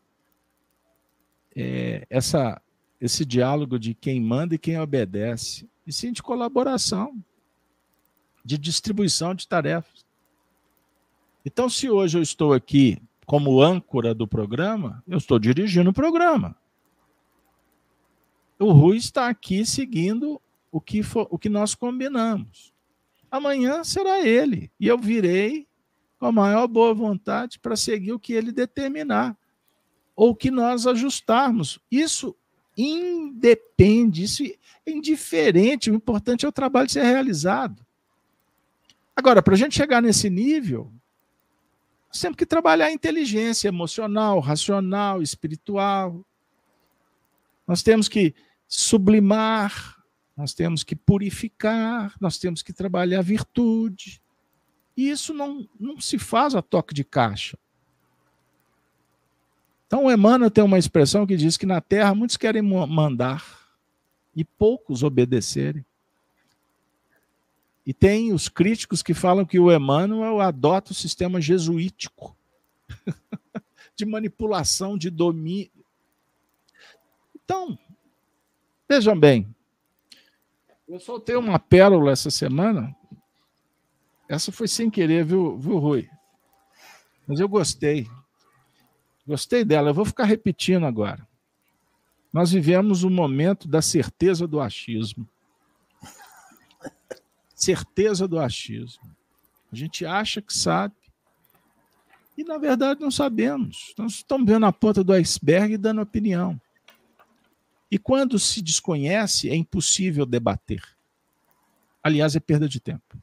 é, 1.54 2.06
essa, 2.08 2.58
esse 2.98 3.22
diálogo 3.22 3.78
de 3.78 3.92
quem 3.92 4.18
manda 4.18 4.54
e 4.54 4.58
quem 4.58 4.80
obedece, 4.80 5.68
e 5.86 5.92
sim 5.92 6.10
de 6.10 6.22
colaboração, 6.22 7.22
de 8.44 8.58
distribuição 8.58 9.34
de 9.34 9.48
tarefas. 9.48 10.04
Então, 11.44 11.68
se 11.68 11.90
hoje 11.90 12.18
eu 12.18 12.22
estou 12.22 12.52
aqui 12.52 13.00
como 13.26 13.62
âncora 13.62 14.14
do 14.14 14.26
programa, 14.26 15.02
eu 15.06 15.18
estou 15.18 15.38
dirigindo 15.38 15.90
o 15.90 15.94
programa. 15.94 16.56
O 18.58 18.70
Rui 18.72 18.96
está 18.96 19.28
aqui 19.28 19.64
seguindo 19.64 20.40
o 20.70 20.80
que, 20.80 21.02
for, 21.02 21.26
o 21.30 21.38
que 21.38 21.48
nós 21.48 21.74
combinamos. 21.74 22.72
Amanhã 23.30 23.82
será 23.82 24.26
ele. 24.26 24.70
E 24.78 24.86
eu 24.86 24.98
virei 24.98 25.66
com 26.18 26.26
a 26.26 26.32
maior 26.32 26.66
boa 26.66 26.94
vontade 26.94 27.58
para 27.58 27.76
seguir 27.76 28.12
o 28.12 28.18
que 28.18 28.32
ele 28.32 28.52
determinar. 28.52 29.36
Ou 30.14 30.34
que 30.34 30.50
nós 30.50 30.86
ajustarmos. 30.86 31.80
Isso 31.90 32.34
independe, 32.76 34.24
isso 34.24 34.44
é 34.44 34.90
indiferente. 34.90 35.90
O 35.90 35.94
importante 35.94 36.44
é 36.44 36.48
o 36.48 36.52
trabalho 36.52 36.88
ser 36.88 37.02
realizado. 37.02 37.83
Agora, 39.16 39.42
para 39.42 39.54
a 39.54 39.56
gente 39.56 39.76
chegar 39.76 40.02
nesse 40.02 40.28
nível, 40.28 40.92
nós 42.08 42.20
temos 42.20 42.36
que 42.36 42.46
trabalhar 42.46 42.86
a 42.86 42.92
inteligência 42.92 43.68
emocional, 43.68 44.40
racional, 44.40 45.22
espiritual. 45.22 46.24
Nós 47.66 47.82
temos 47.82 48.08
que 48.08 48.34
sublimar, 48.66 50.02
nós 50.36 50.52
temos 50.52 50.82
que 50.82 50.96
purificar, 50.96 52.14
nós 52.20 52.38
temos 52.38 52.62
que 52.62 52.72
trabalhar 52.72 53.20
a 53.20 53.22
virtude. 53.22 54.20
E 54.96 55.10
isso 55.10 55.32
não, 55.34 55.68
não 55.78 56.00
se 56.00 56.18
faz 56.18 56.54
a 56.54 56.62
toque 56.62 56.94
de 56.94 57.04
caixa. 57.04 57.58
Então, 59.86 60.10
Emmanuel 60.10 60.50
tem 60.50 60.64
uma 60.64 60.78
expressão 60.78 61.26
que 61.26 61.36
diz 61.36 61.56
que 61.56 61.66
na 61.66 61.80
Terra 61.80 62.14
muitos 62.14 62.36
querem 62.36 62.62
mandar 62.62 63.44
e 64.34 64.44
poucos 64.44 65.02
obedecerem. 65.02 65.84
E 67.86 67.92
tem 67.92 68.32
os 68.32 68.48
críticos 68.48 69.02
que 69.02 69.12
falam 69.12 69.44
que 69.44 69.58
o 69.58 69.70
Emmanuel 69.70 70.40
adota 70.40 70.92
o 70.92 70.94
sistema 70.94 71.40
jesuítico 71.40 72.36
de 73.94 74.06
manipulação, 74.06 74.96
de 74.96 75.10
domínio, 75.10 75.70
então, 77.44 77.78
vejam 78.88 79.18
bem, 79.18 79.54
eu 80.88 80.98
soltei 80.98 81.36
uma 81.36 81.58
pérola 81.58 82.10
essa 82.10 82.30
semana. 82.30 82.96
Essa 84.26 84.50
foi 84.50 84.66
sem 84.66 84.88
querer, 84.88 85.24
viu, 85.24 85.58
viu, 85.58 85.78
Rui? 85.78 86.08
Mas 87.26 87.40
eu 87.40 87.48
gostei. 87.48 88.08
Gostei 89.26 89.62
dela. 89.62 89.90
Eu 89.90 89.94
vou 89.94 90.06
ficar 90.06 90.24
repetindo 90.24 90.86
agora. 90.86 91.26
Nós 92.32 92.50
vivemos 92.50 93.04
o 93.04 93.08
um 93.08 93.10
momento 93.10 93.68
da 93.68 93.82
certeza 93.82 94.46
do 94.46 94.60
achismo. 94.60 95.28
Certeza 97.64 98.28
do 98.28 98.38
achismo. 98.38 99.16
A 99.72 99.74
gente 99.74 100.04
acha 100.04 100.42
que 100.42 100.52
sabe. 100.52 100.94
E, 102.36 102.44
na 102.44 102.58
verdade, 102.58 103.00
não 103.00 103.10
sabemos. 103.10 103.94
Nós 103.96 104.16
estamos 104.16 104.46
vendo 104.46 104.66
a 104.66 104.72
ponta 104.72 105.02
do 105.02 105.14
iceberg 105.14 105.72
e 105.72 105.78
dando 105.78 106.02
opinião. 106.02 106.60
E 107.90 107.98
quando 107.98 108.38
se 108.38 108.60
desconhece, 108.60 109.48
é 109.48 109.54
impossível 109.56 110.26
debater. 110.26 110.82
Aliás, 112.02 112.36
é 112.36 112.40
perda 112.40 112.68
de 112.68 112.78
tempo. 112.80 113.18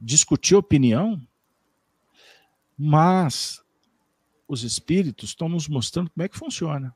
Discutir 0.00 0.54
opinião, 0.54 1.20
mas 2.78 3.64
os 4.46 4.62
espíritos 4.62 5.30
estão 5.30 5.48
nos 5.48 5.66
mostrando 5.66 6.08
como 6.10 6.24
é 6.24 6.28
que 6.28 6.38
funciona. 6.38 6.94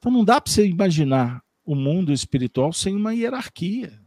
Então 0.00 0.10
não 0.10 0.24
dá 0.24 0.40
para 0.40 0.52
você 0.52 0.66
imaginar 0.66 1.44
o 1.68 1.74
mundo 1.74 2.12
espiritual 2.12 2.72
sem 2.72 2.96
uma 2.96 3.14
hierarquia. 3.14 4.00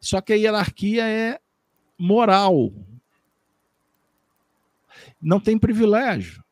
Só 0.00 0.20
que 0.20 0.32
a 0.32 0.36
hierarquia 0.36 1.06
é 1.06 1.40
moral. 1.98 2.72
Não 5.20 5.40
tem 5.40 5.58
privilégio 5.58 6.42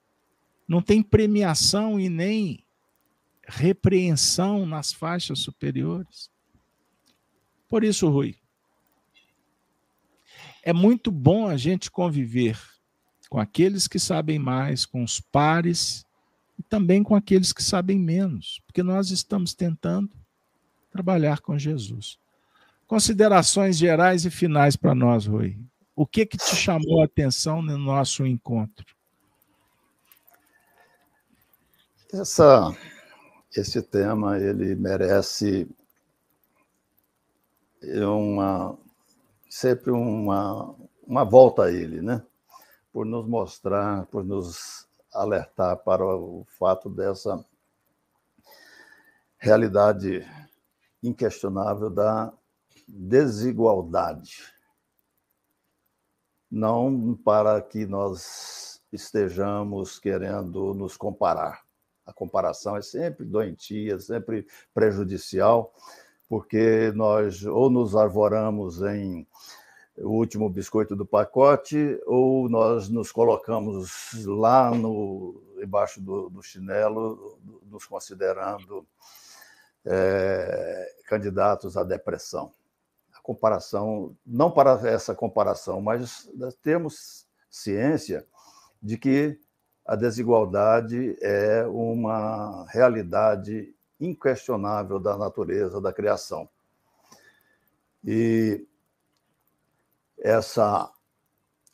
não 0.66 0.82
tem 0.82 1.02
premiação 1.02 1.98
e 2.00 2.08
nem 2.08 2.64
repreensão 3.46 4.66
nas 4.66 4.92
faixas 4.92 5.38
superiores. 5.38 6.30
Por 7.68 7.84
isso, 7.84 8.08
Rui, 8.08 8.36
é 10.62 10.72
muito 10.72 11.10
bom 11.12 11.46
a 11.46 11.56
gente 11.56 11.90
conviver 11.90 12.58
com 13.28 13.38
aqueles 13.38 13.86
que 13.86 13.98
sabem 13.98 14.38
mais, 14.38 14.84
com 14.84 15.02
os 15.02 15.20
pares 15.20 16.05
e 16.58 16.62
também 16.62 17.02
com 17.02 17.14
aqueles 17.14 17.52
que 17.52 17.62
sabem 17.62 17.98
menos, 17.98 18.60
porque 18.66 18.82
nós 18.82 19.10
estamos 19.10 19.54
tentando 19.54 20.10
trabalhar 20.90 21.40
com 21.40 21.58
Jesus. 21.58 22.18
Considerações 22.86 23.76
gerais 23.76 24.24
e 24.24 24.30
finais 24.30 24.76
para 24.76 24.94
nós, 24.94 25.26
Rui. 25.26 25.58
O 25.94 26.06
que 26.06 26.24
que 26.24 26.36
te 26.36 26.54
chamou 26.54 27.00
a 27.00 27.04
atenção 27.04 27.60
no 27.60 27.76
nosso 27.76 28.26
encontro? 28.26 28.86
Essa, 32.12 32.74
esse 33.54 33.82
tema 33.82 34.38
ele 34.38 34.74
merece 34.74 35.68
uma 37.82 38.76
sempre 39.48 39.90
uma, 39.90 40.74
uma 41.06 41.24
volta 41.24 41.64
a 41.64 41.72
ele, 41.72 42.02
né? 42.02 42.22
Por 42.92 43.06
nos 43.06 43.26
mostrar, 43.26 44.06
por 44.06 44.24
nos 44.24 44.85
alertar 45.16 45.76
para 45.78 46.04
o 46.04 46.44
fato 46.58 46.88
dessa 46.88 47.44
realidade 49.38 50.26
inquestionável 51.02 51.90
da 51.90 52.32
desigualdade. 52.86 54.52
Não 56.50 57.14
para 57.24 57.60
que 57.60 57.86
nós 57.86 58.80
estejamos 58.92 59.98
querendo 59.98 60.72
nos 60.74 60.96
comparar, 60.96 61.66
a 62.06 62.12
comparação 62.12 62.76
é 62.76 62.82
sempre 62.82 63.24
doentia, 63.24 63.98
sempre 63.98 64.46
prejudicial, 64.72 65.74
porque 66.28 66.92
nós 66.94 67.44
ou 67.44 67.68
nos 67.68 67.96
arvoramos 67.96 68.80
em 68.82 69.26
o 69.98 70.10
último 70.10 70.48
biscoito 70.48 70.94
do 70.94 71.06
pacote, 71.06 72.00
ou 72.06 72.48
nós 72.48 72.88
nos 72.88 73.10
colocamos 73.10 74.12
lá 74.26 74.70
no 74.70 75.42
embaixo 75.62 76.00
do, 76.00 76.28
do 76.28 76.42
chinelo, 76.42 77.38
nos 77.64 77.86
considerando 77.86 78.86
é, 79.84 80.94
candidatos 81.06 81.76
à 81.76 81.82
depressão. 81.82 82.52
A 83.14 83.20
comparação, 83.20 84.14
não 84.26 84.50
para 84.50 84.88
essa 84.88 85.14
comparação, 85.14 85.80
mas 85.80 86.30
temos 86.62 87.26
ciência 87.50 88.26
de 88.82 88.98
que 88.98 89.40
a 89.84 89.96
desigualdade 89.96 91.16
é 91.22 91.64
uma 91.66 92.66
realidade 92.68 93.74
inquestionável 93.98 94.98
da 94.98 95.16
natureza 95.16 95.80
da 95.80 95.92
criação. 95.92 96.48
E 98.04 98.66
essa, 100.26 100.92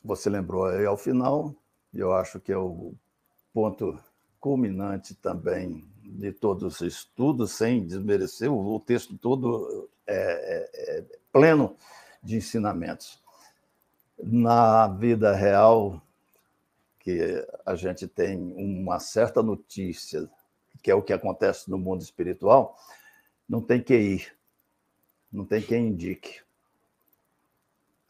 você 0.03 0.29
lembrou 0.29 0.65
aí 0.65 0.85
ao 0.85 0.95
final, 0.95 1.55
e 1.91 1.99
eu 1.99 2.13
acho 2.13 2.39
que 2.39 2.51
é 2.51 2.57
o 2.57 2.93
ponto 3.51 3.99
culminante 4.39 5.15
também 5.15 5.89
de 6.03 6.31
todos 6.31 6.79
os 6.79 6.81
estudos, 6.81 7.53
sem 7.53 7.83
desmerecer, 7.83 8.51
o 8.53 8.79
texto 8.79 9.17
todo 9.17 9.89
é, 10.05 10.13
é, 10.15 10.97
é 10.99 11.05
pleno 11.31 11.75
de 12.21 12.35
ensinamentos. 12.35 13.19
Na 14.19 14.87
vida 14.87 15.33
real, 15.33 15.99
que 16.99 17.43
a 17.65 17.73
gente 17.73 18.07
tem 18.07 18.37
uma 18.55 18.99
certa 18.99 19.41
notícia, 19.41 20.29
que 20.83 20.91
é 20.91 20.95
o 20.95 21.01
que 21.01 21.11
acontece 21.11 21.71
no 21.71 21.79
mundo 21.79 22.03
espiritual, 22.03 22.77
não 23.49 23.61
tem 23.61 23.81
que 23.81 23.95
ir, 23.95 24.37
não 25.31 25.43
tem 25.43 25.59
quem 25.59 25.87
indique. 25.87 26.43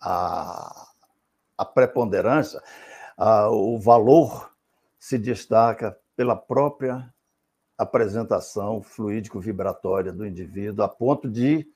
A, 0.04 0.88
a 1.58 1.66
preponderância, 1.66 2.62
a, 3.18 3.50
o 3.50 3.80
valor 3.80 4.52
se 5.00 5.18
destaca 5.18 5.98
pela 6.16 6.36
própria 6.36 7.14
apresentação 7.78 8.82
fluídico-vibratória 8.82 10.12
do 10.12 10.26
indivíduo, 10.26 10.84
a 10.84 10.90
ponto 10.90 11.30
de 11.30 11.68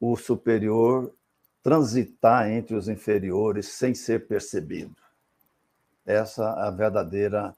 o 0.00 0.16
superior 0.16 1.14
transitar 1.62 2.50
entre 2.50 2.74
os 2.74 2.88
inferiores 2.88 3.68
sem 3.68 3.94
ser 3.94 4.26
percebido. 4.28 4.96
Essa 6.04 6.44
é 6.44 6.68
a 6.68 6.70
verdadeira 6.70 7.56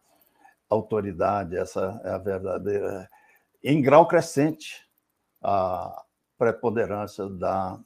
autoridade, 0.71 1.57
essa 1.57 2.01
é 2.05 2.11
a 2.11 2.19
verdadeira, 2.19 3.09
em 3.63 3.83
grau 3.83 4.07
crescente, 4.07 4.89
a 5.43 6.05
preponderância 6.39 7.29
da 7.29 7.79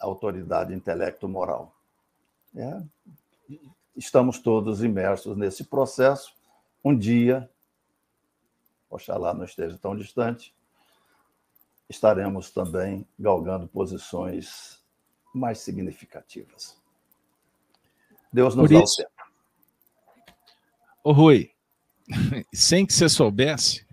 autoridade 0.00 0.74
intelecto-moral. 0.74 1.74
É, 2.56 2.82
estamos 3.96 4.38
todos 4.38 4.82
imersos 4.82 5.36
nesse 5.36 5.64
processo. 5.64 6.34
Um 6.84 6.96
dia, 6.96 7.48
oxalá 8.88 9.34
não 9.34 9.44
esteja 9.44 9.76
tão 9.78 9.94
distante, 9.94 10.54
estaremos 11.88 12.50
também 12.50 13.06
galgando 13.18 13.68
posições 13.68 14.80
mais 15.34 15.58
significativas. 15.58 16.80
Deus 18.32 18.54
nos 18.54 18.68
Por 18.68 18.74
dá 18.74 18.82
isso, 18.82 18.94
o 18.94 19.04
tempo. 19.04 19.20
Ô 21.02 21.12
Rui, 21.12 21.50
sem 22.52 22.86
que 22.86 22.92
você 22.92 23.08
soubesse, 23.08 23.86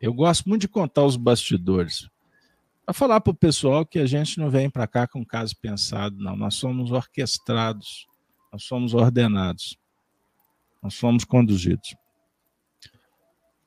eu 0.00 0.12
gosto 0.12 0.48
muito 0.48 0.62
de 0.62 0.68
contar 0.68 1.04
os 1.04 1.16
bastidores. 1.16 2.08
Para 2.84 2.92
falar 2.92 3.20
para 3.20 3.30
o 3.30 3.34
pessoal 3.34 3.86
que 3.86 3.98
a 3.98 4.04
gente 4.04 4.38
não 4.38 4.50
vem 4.50 4.68
para 4.68 4.86
cá 4.86 5.06
com 5.06 5.24
caso 5.24 5.56
pensado, 5.56 6.16
não. 6.18 6.36
Nós 6.36 6.54
somos 6.54 6.92
orquestrados, 6.92 8.06
nós 8.52 8.64
somos 8.64 8.92
ordenados, 8.92 9.78
nós 10.82 10.94
somos 10.94 11.24
conduzidos. 11.24 11.96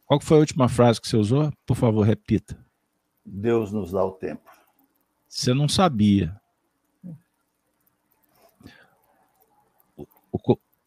Qual 0.06 0.22
foi 0.22 0.38
a 0.38 0.40
última 0.42 0.70
frase 0.70 1.02
que 1.02 1.08
você 1.08 1.18
usou? 1.18 1.52
Por 1.66 1.76
favor, 1.76 2.04
repita. 2.04 2.64
Deus 3.26 3.72
nos 3.72 3.92
dá 3.92 4.06
o 4.06 4.12
tempo. 4.12 4.50
Você 5.28 5.54
não 5.54 5.68
sabia. 5.68 6.40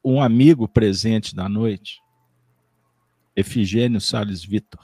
Um 0.03 0.23
amigo 0.23 0.67
presente 0.69 1.35
da 1.35 1.49
noite, 1.49 2.01
Efigênio 3.37 4.01
Sales 4.01 4.43
Vitor, 4.43 4.81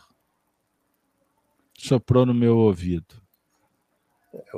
soprou 1.78 2.26
no 2.26 2.34
meu 2.34 2.58
ouvido. 2.58 3.25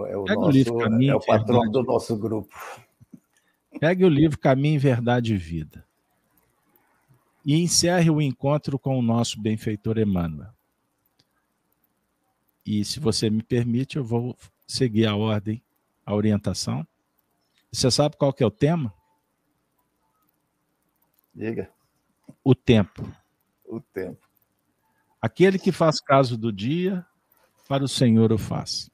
É, 0.06 0.16
o, 0.16 0.24
nosso, 0.24 0.40
o 0.40 0.50
livro 0.50 0.78
Caminho, 0.78 1.12
é 1.12 1.16
o 1.16 1.20
patrão 1.20 1.60
Verdade. 1.60 1.72
do 1.72 1.82
nosso 1.82 2.16
grupo. 2.16 2.54
Pegue 3.80 4.04
o 4.04 4.08
livro 4.08 4.38
Caminho, 4.38 4.80
Verdade 4.80 5.34
e 5.34 5.36
Vida 5.36 5.88
e 7.48 7.54
encerre 7.54 8.10
o 8.10 8.20
encontro 8.20 8.78
com 8.78 8.98
o 8.98 9.00
nosso 9.00 9.40
benfeitor 9.40 9.96
Emmanuel. 9.98 10.52
E 12.64 12.84
se 12.84 13.00
você 13.00 13.30
me 13.30 13.42
permite, 13.42 13.96
eu 13.96 14.04
vou 14.04 14.36
seguir 14.66 15.06
a 15.06 15.16
ordem, 15.16 15.62
a 16.04 16.14
orientação. 16.14 16.86
Você 17.72 17.90
sabe 17.90 18.18
qual 18.18 18.34
que 18.34 18.42
é 18.42 18.46
o 18.46 18.50
tema? 18.50 18.92
Diga. 21.34 21.70
O 22.44 22.54
tempo. 22.54 23.10
O 23.64 23.80
tempo. 23.80 24.28
Aquele 25.18 25.58
que 25.58 25.72
faz 25.72 26.02
caso 26.02 26.36
do 26.36 26.52
dia, 26.52 27.02
para 27.66 27.82
o 27.82 27.88
Senhor 27.88 28.30
o 28.30 28.36
faz. 28.36 28.90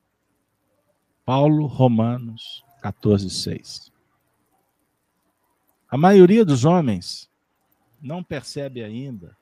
Paulo, 1.24 1.64
Romanos 1.66 2.62
14, 2.82 3.30
6. 3.30 3.90
A 5.88 5.96
maioria 5.96 6.44
dos 6.44 6.66
homens 6.66 7.30
não 7.98 8.22
percebe 8.22 8.84
ainda 8.84 9.34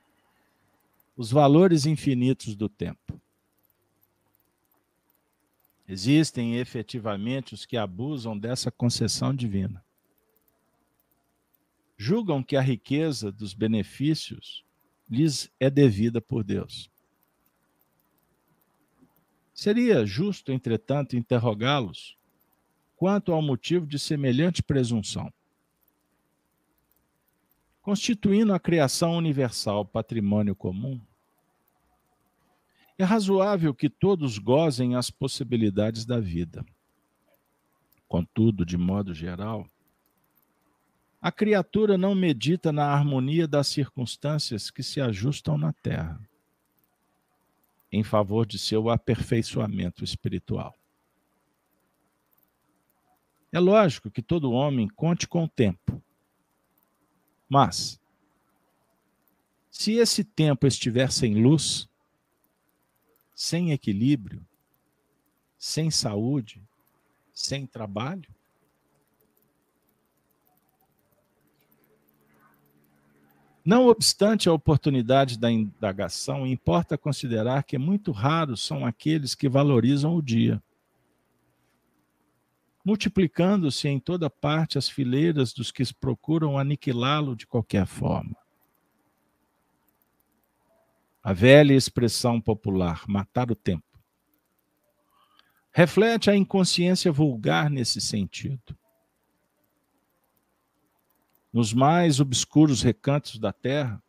os 1.16 1.32
valores 1.32 1.84
infinitos 1.84 2.54
do 2.54 2.68
tempo. 2.68 3.20
Existem 5.88 6.56
efetivamente 6.56 7.52
os 7.52 7.66
que 7.66 7.76
abusam 7.76 8.38
dessa 8.38 8.70
concessão 8.70 9.34
divina. 9.34 9.84
Julgam 11.96 12.44
que 12.44 12.56
a 12.56 12.60
riqueza 12.60 13.32
dos 13.32 13.54
benefícios 13.54 14.64
lhes 15.10 15.50
é 15.58 15.68
devida 15.68 16.20
por 16.20 16.44
Deus. 16.44 16.91
Seria 19.54 20.04
justo, 20.06 20.50
entretanto, 20.50 21.16
interrogá-los 21.16 22.16
quanto 22.96 23.32
ao 23.32 23.42
motivo 23.42 23.86
de 23.86 23.98
semelhante 23.98 24.62
presunção. 24.62 25.32
Constituindo 27.82 28.54
a 28.54 28.60
criação 28.60 29.16
universal 29.16 29.84
patrimônio 29.84 30.54
comum, 30.54 31.00
é 32.96 33.04
razoável 33.04 33.74
que 33.74 33.90
todos 33.90 34.38
gozem 34.38 34.94
as 34.94 35.10
possibilidades 35.10 36.06
da 36.06 36.20
vida. 36.20 36.64
Contudo, 38.06 38.64
de 38.64 38.76
modo 38.76 39.12
geral, 39.12 39.68
a 41.20 41.32
criatura 41.32 41.98
não 41.98 42.14
medita 42.14 42.72
na 42.72 42.86
harmonia 42.86 43.48
das 43.48 43.66
circunstâncias 43.66 44.70
que 44.70 44.82
se 44.82 45.00
ajustam 45.00 45.58
na 45.58 45.72
Terra 45.72 46.20
em 47.92 48.02
favor 48.02 48.46
de 48.46 48.58
seu 48.58 48.88
aperfeiçoamento 48.88 50.02
espiritual. 50.02 50.74
É 53.52 53.60
lógico 53.60 54.10
que 54.10 54.22
todo 54.22 54.50
homem 54.50 54.88
conte 54.88 55.28
com 55.28 55.44
o 55.44 55.48
tempo. 55.48 56.02
Mas, 57.46 58.00
se 59.70 59.92
esse 59.92 60.24
tempo 60.24 60.66
estiver 60.66 61.12
sem 61.12 61.34
luz, 61.34 61.86
sem 63.34 63.72
equilíbrio, 63.72 64.42
sem 65.58 65.90
saúde, 65.90 66.66
sem 67.34 67.66
trabalho, 67.66 68.34
Não 73.64 73.86
obstante 73.86 74.48
a 74.48 74.52
oportunidade 74.52 75.38
da 75.38 75.50
indagação, 75.50 76.44
importa 76.44 76.98
considerar 76.98 77.62
que 77.62 77.78
muito 77.78 78.10
raros 78.10 78.60
são 78.60 78.84
aqueles 78.84 79.36
que 79.36 79.48
valorizam 79.48 80.16
o 80.16 80.22
dia. 80.22 80.60
Multiplicando-se 82.84 83.86
em 83.86 84.00
toda 84.00 84.28
parte 84.28 84.78
as 84.78 84.88
fileiras 84.88 85.52
dos 85.52 85.70
que 85.70 85.84
procuram 85.94 86.58
aniquilá-lo 86.58 87.36
de 87.36 87.46
qualquer 87.46 87.86
forma. 87.86 88.36
A 91.22 91.32
velha 91.32 91.74
expressão 91.74 92.40
popular, 92.40 93.04
matar 93.06 93.52
o 93.52 93.54
tempo, 93.54 93.84
reflete 95.70 96.28
a 96.28 96.36
inconsciência 96.36 97.12
vulgar 97.12 97.70
nesse 97.70 98.00
sentido 98.00 98.76
nos 101.52 101.74
mais 101.74 102.18
obscuros 102.18 102.82
recantos 102.82 103.38
da 103.38 103.52
terra, 103.52 104.02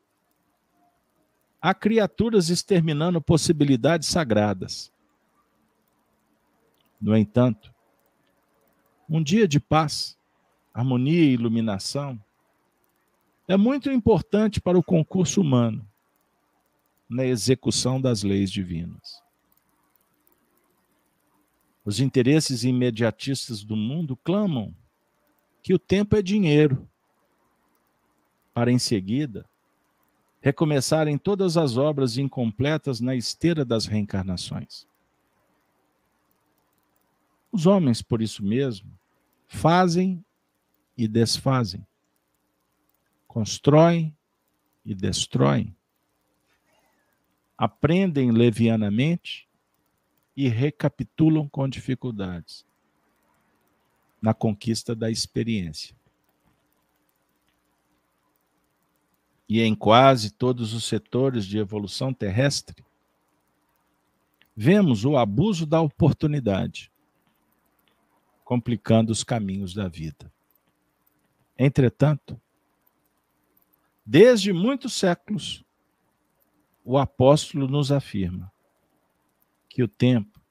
há 1.61 1.73
criaturas 1.73 2.49
exterminando 2.49 3.21
possibilidades 3.21 4.07
sagradas. 4.07 4.91
No 7.01 7.17
entanto, 7.17 7.73
um 9.09 9.21
dia 9.21 9.47
de 9.47 9.59
paz, 9.59 10.17
harmonia 10.73 11.21
e 11.21 11.33
iluminação 11.33 12.19
é 13.47 13.57
muito 13.57 13.91
importante 13.91 14.61
para 14.61 14.77
o 14.79 14.83
concurso 14.83 15.41
humano 15.41 15.85
na 17.09 17.25
execução 17.25 17.99
das 17.99 18.23
leis 18.23 18.49
divinas. 18.49 19.21
Os 21.85 21.99
interesses 21.99 22.63
imediatistas 22.63 23.63
do 23.63 23.75
mundo 23.75 24.15
clamam 24.15 24.73
que 25.61 25.73
o 25.73 25.79
tempo 25.79 26.15
é 26.15 26.21
dinheiro 26.21 26.87
para 28.53 28.71
em 28.71 28.79
seguida 28.79 29.45
recomeçarem 30.41 31.17
todas 31.17 31.55
as 31.55 31.77
obras 31.77 32.17
incompletas 32.17 32.99
na 32.99 33.15
esteira 33.15 33.63
das 33.63 33.85
reencarnações. 33.85 34.85
Os 37.49 37.65
homens, 37.65 38.01
por 38.01 38.21
isso 38.21 38.43
mesmo, 38.43 38.91
fazem 39.47 40.23
e 40.97 41.07
desfazem, 41.07 41.85
constroem 43.25 44.13
e 44.85 44.93
destroem, 44.93 45.73
aprendem 47.57 48.31
levianamente 48.31 49.47
e 50.35 50.49
recapitulam 50.49 51.47
com 51.47 51.69
dificuldades 51.69 52.65
na 54.21 54.33
conquista 54.33 54.95
da 54.95 55.09
experiência. 55.09 55.95
E 59.47 59.61
em 59.61 59.75
quase 59.75 60.31
todos 60.31 60.73
os 60.73 60.85
setores 60.85 61.45
de 61.45 61.57
evolução 61.57 62.13
terrestre, 62.13 62.83
vemos 64.55 65.05
o 65.05 65.17
abuso 65.17 65.65
da 65.65 65.81
oportunidade, 65.81 66.91
complicando 68.43 69.11
os 69.11 69.23
caminhos 69.23 69.73
da 69.73 69.87
vida. 69.87 70.31
Entretanto, 71.57 72.39
desde 74.05 74.51
muitos 74.51 74.93
séculos, 74.93 75.63
o 76.83 76.97
apóstolo 76.97 77.67
nos 77.67 77.91
afirma 77.91 78.51
que 79.69 79.81
o 79.81 79.87
tempo 79.87 80.41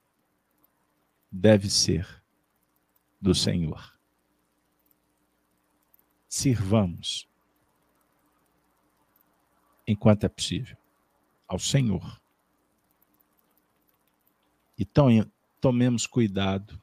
deve 1.31 1.71
ser 1.71 2.23
do 3.21 3.35
Senhor. 3.35 3.97
Sirvamos, 6.29 7.29
enquanto 9.87 10.25
é 10.25 10.29
possível, 10.29 10.77
ao 11.47 11.59
Senhor. 11.59 12.21
Então, 14.79 15.09
tomemos 15.61 16.07
cuidado 16.07 16.81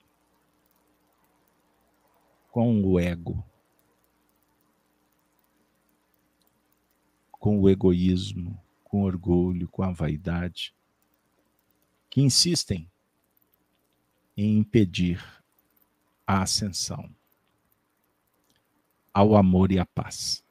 com 2.52 2.82
o 2.84 3.00
ego, 3.00 3.44
com 7.32 7.60
o 7.60 7.70
egoísmo, 7.70 8.62
com 8.84 9.02
o 9.02 9.06
orgulho, 9.06 9.68
com 9.68 9.84
a 9.84 9.92
vaidade, 9.92 10.74
que 12.10 12.22
insistem 12.22 12.90
em 14.36 14.58
impedir 14.58 15.24
a 16.26 16.42
ascensão 16.42 17.14
ao 19.14 19.36
amor 19.36 19.72
e 19.72 19.80
à 19.80 19.86
paz. 19.86 20.44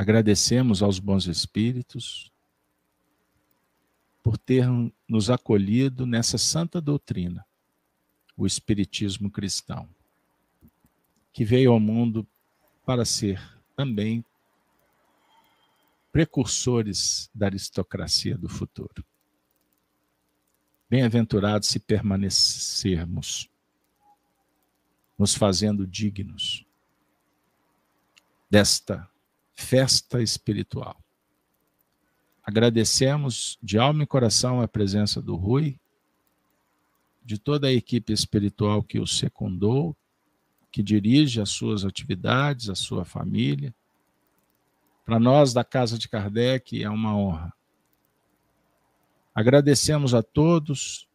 Agradecemos 0.00 0.82
aos 0.82 0.98
bons 0.98 1.26
espíritos 1.26 2.32
por 4.22 4.38
ter 4.38 4.64
nos 5.06 5.28
acolhido 5.28 6.06
nessa 6.06 6.38
santa 6.38 6.80
doutrina 6.80 7.44
o 8.34 8.46
Espiritismo 8.46 9.30
cristão, 9.30 9.86
que 11.34 11.44
veio 11.44 11.70
ao 11.70 11.78
mundo 11.78 12.26
para 12.86 13.04
ser 13.04 13.38
também 13.76 14.24
precursores 16.10 17.28
da 17.34 17.44
aristocracia 17.44 18.38
do 18.38 18.48
futuro. 18.48 19.04
Bem-aventurados 20.88 21.68
se 21.68 21.78
permanecermos, 21.78 23.50
nos 25.18 25.34
fazendo 25.34 25.86
dignos 25.86 26.64
desta 28.48 29.09
festa 29.60 30.22
espiritual. 30.22 30.96
Agradecemos 32.42 33.58
de 33.62 33.78
alma 33.78 34.02
e 34.02 34.06
coração 34.06 34.60
a 34.60 34.66
presença 34.66 35.20
do 35.22 35.36
Rui 35.36 35.78
de 37.22 37.38
toda 37.38 37.68
a 37.68 37.72
equipe 37.72 38.12
espiritual 38.12 38.82
que 38.82 38.98
o 38.98 39.06
secundou, 39.06 39.96
que 40.72 40.82
dirige 40.82 41.40
as 41.40 41.50
suas 41.50 41.84
atividades, 41.84 42.68
a 42.68 42.74
sua 42.74 43.04
família. 43.04 43.74
Para 45.04 45.20
nós 45.20 45.52
da 45.52 45.62
Casa 45.62 45.98
de 45.98 46.08
Kardec 46.08 46.82
é 46.82 46.88
uma 46.88 47.16
honra. 47.16 47.52
Agradecemos 49.34 50.14
a 50.14 50.22
todos 50.22 51.08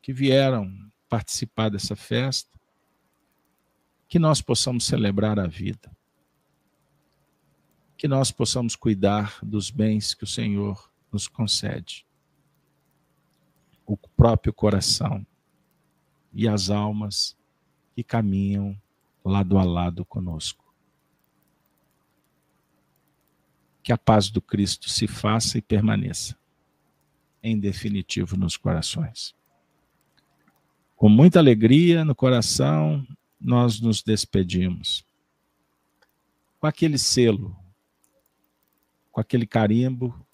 que 0.00 0.12
vieram 0.12 0.72
participar 1.08 1.70
dessa 1.70 1.96
festa, 1.96 2.50
que 4.08 4.18
nós 4.18 4.40
possamos 4.40 4.84
celebrar 4.84 5.38
a 5.38 5.46
vida, 5.46 5.90
que 8.02 8.08
nós 8.08 8.32
possamos 8.32 8.74
cuidar 8.74 9.38
dos 9.44 9.70
bens 9.70 10.12
que 10.12 10.24
o 10.24 10.26
Senhor 10.26 10.90
nos 11.12 11.28
concede 11.28 12.04
o 13.86 13.96
próprio 13.96 14.52
coração 14.52 15.24
e 16.32 16.48
as 16.48 16.68
almas 16.68 17.36
que 17.94 18.02
caminham 18.02 18.76
lado 19.24 19.56
a 19.56 19.62
lado 19.62 20.04
conosco. 20.04 20.74
Que 23.84 23.92
a 23.92 23.96
paz 23.96 24.30
do 24.30 24.42
Cristo 24.42 24.90
se 24.90 25.06
faça 25.06 25.56
e 25.56 25.62
permaneça, 25.62 26.36
em 27.40 27.56
definitivo, 27.56 28.36
nos 28.36 28.56
corações. 28.56 29.32
Com 30.96 31.08
muita 31.08 31.38
alegria 31.38 32.04
no 32.04 32.16
coração, 32.16 33.06
nós 33.40 33.80
nos 33.80 34.02
despedimos. 34.02 35.06
Com 36.58 36.66
aquele 36.66 36.98
selo, 36.98 37.61
com 39.12 39.20
aquele 39.20 39.46
carimbo 39.46 40.26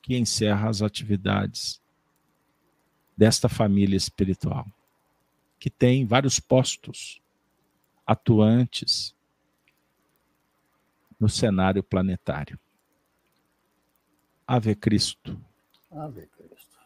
que 0.00 0.16
encerra 0.16 0.68
as 0.68 0.80
atividades 0.80 1.82
desta 3.16 3.48
família 3.48 3.96
espiritual, 3.96 4.66
que 5.58 5.68
tem 5.68 6.06
vários 6.06 6.40
postos 6.40 7.20
atuantes 8.06 9.14
no 11.18 11.28
cenário 11.28 11.82
planetário. 11.82 12.58
Ave 14.46 14.74
Cristo. 14.74 15.38
Ave 15.90 16.26
Cristo. 16.28 16.78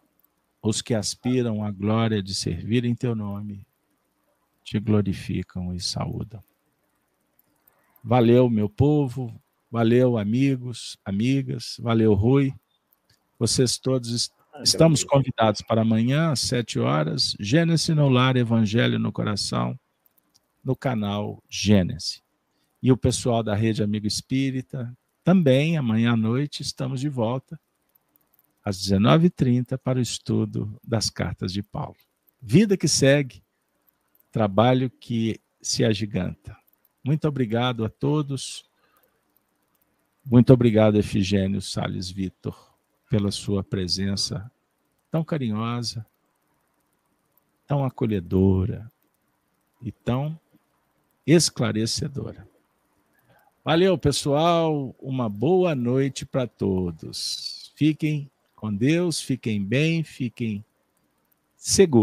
Os 0.60 0.82
que 0.82 0.94
aspiram 0.94 1.62
à 1.62 1.70
glória 1.70 2.22
de 2.22 2.34
servir 2.34 2.84
em 2.84 2.94
teu 2.94 3.14
nome, 3.14 3.66
te 4.64 4.80
glorificam 4.80 5.74
e 5.74 5.80
saúdam. 5.80 6.42
Valeu, 8.02 8.50
meu 8.50 8.68
povo, 8.68 9.40
valeu, 9.74 10.16
amigos, 10.16 10.96
amigas, 11.04 11.80
valeu, 11.80 12.14
Rui. 12.14 12.54
Vocês 13.36 13.76
todos 13.76 14.32
Estamos 14.62 15.02
convidados 15.02 15.62
para 15.62 15.82
amanhã, 15.82 16.30
às 16.30 16.38
sete 16.38 16.78
horas, 16.78 17.36
Gênesis 17.40 17.88
no 17.88 18.08
Lar, 18.08 18.36
Evangelho 18.36 19.00
no 19.00 19.10
Coração, 19.10 19.76
no 20.62 20.76
canal 20.76 21.42
Gênesis. 21.48 22.22
E 22.80 22.92
o 22.92 22.96
pessoal 22.96 23.42
da 23.42 23.56
Rede 23.56 23.82
Amigo 23.82 24.06
Espírita, 24.06 24.96
também 25.24 25.76
amanhã 25.76 26.12
à 26.12 26.16
noite, 26.16 26.62
estamos 26.62 27.00
de 27.00 27.08
volta, 27.08 27.58
às 28.64 28.78
19h30, 28.78 29.76
para 29.76 29.98
o 29.98 30.02
estudo 30.02 30.78
das 30.84 31.10
cartas 31.10 31.52
de 31.52 31.64
Paulo. 31.64 31.96
Vida 32.40 32.76
que 32.76 32.86
segue, 32.86 33.42
trabalho 34.30 34.88
que 34.88 35.40
se 35.60 35.84
agiganta. 35.84 36.56
Muito 37.02 37.26
obrigado 37.26 37.84
a 37.84 37.88
todos. 37.88 38.72
Muito 40.24 40.52
obrigado, 40.52 40.96
Efigênio 40.96 41.60
Sales 41.60 42.10
Vitor 42.10 42.74
pela 43.10 43.30
sua 43.30 43.62
presença 43.62 44.50
tão 45.10 45.22
carinhosa, 45.22 46.04
tão 47.66 47.84
acolhedora 47.84 48.90
e 49.82 49.92
tão 49.92 50.38
esclarecedora. 51.26 52.48
Valeu, 53.64 53.96
pessoal. 53.96 54.94
Uma 54.98 55.28
boa 55.28 55.74
noite 55.74 56.26
para 56.26 56.46
todos. 56.46 57.72
Fiquem 57.76 58.30
com 58.56 58.74
Deus, 58.74 59.20
fiquem 59.20 59.62
bem, 59.62 60.02
fiquem 60.02 60.64
seguros. 61.56 62.02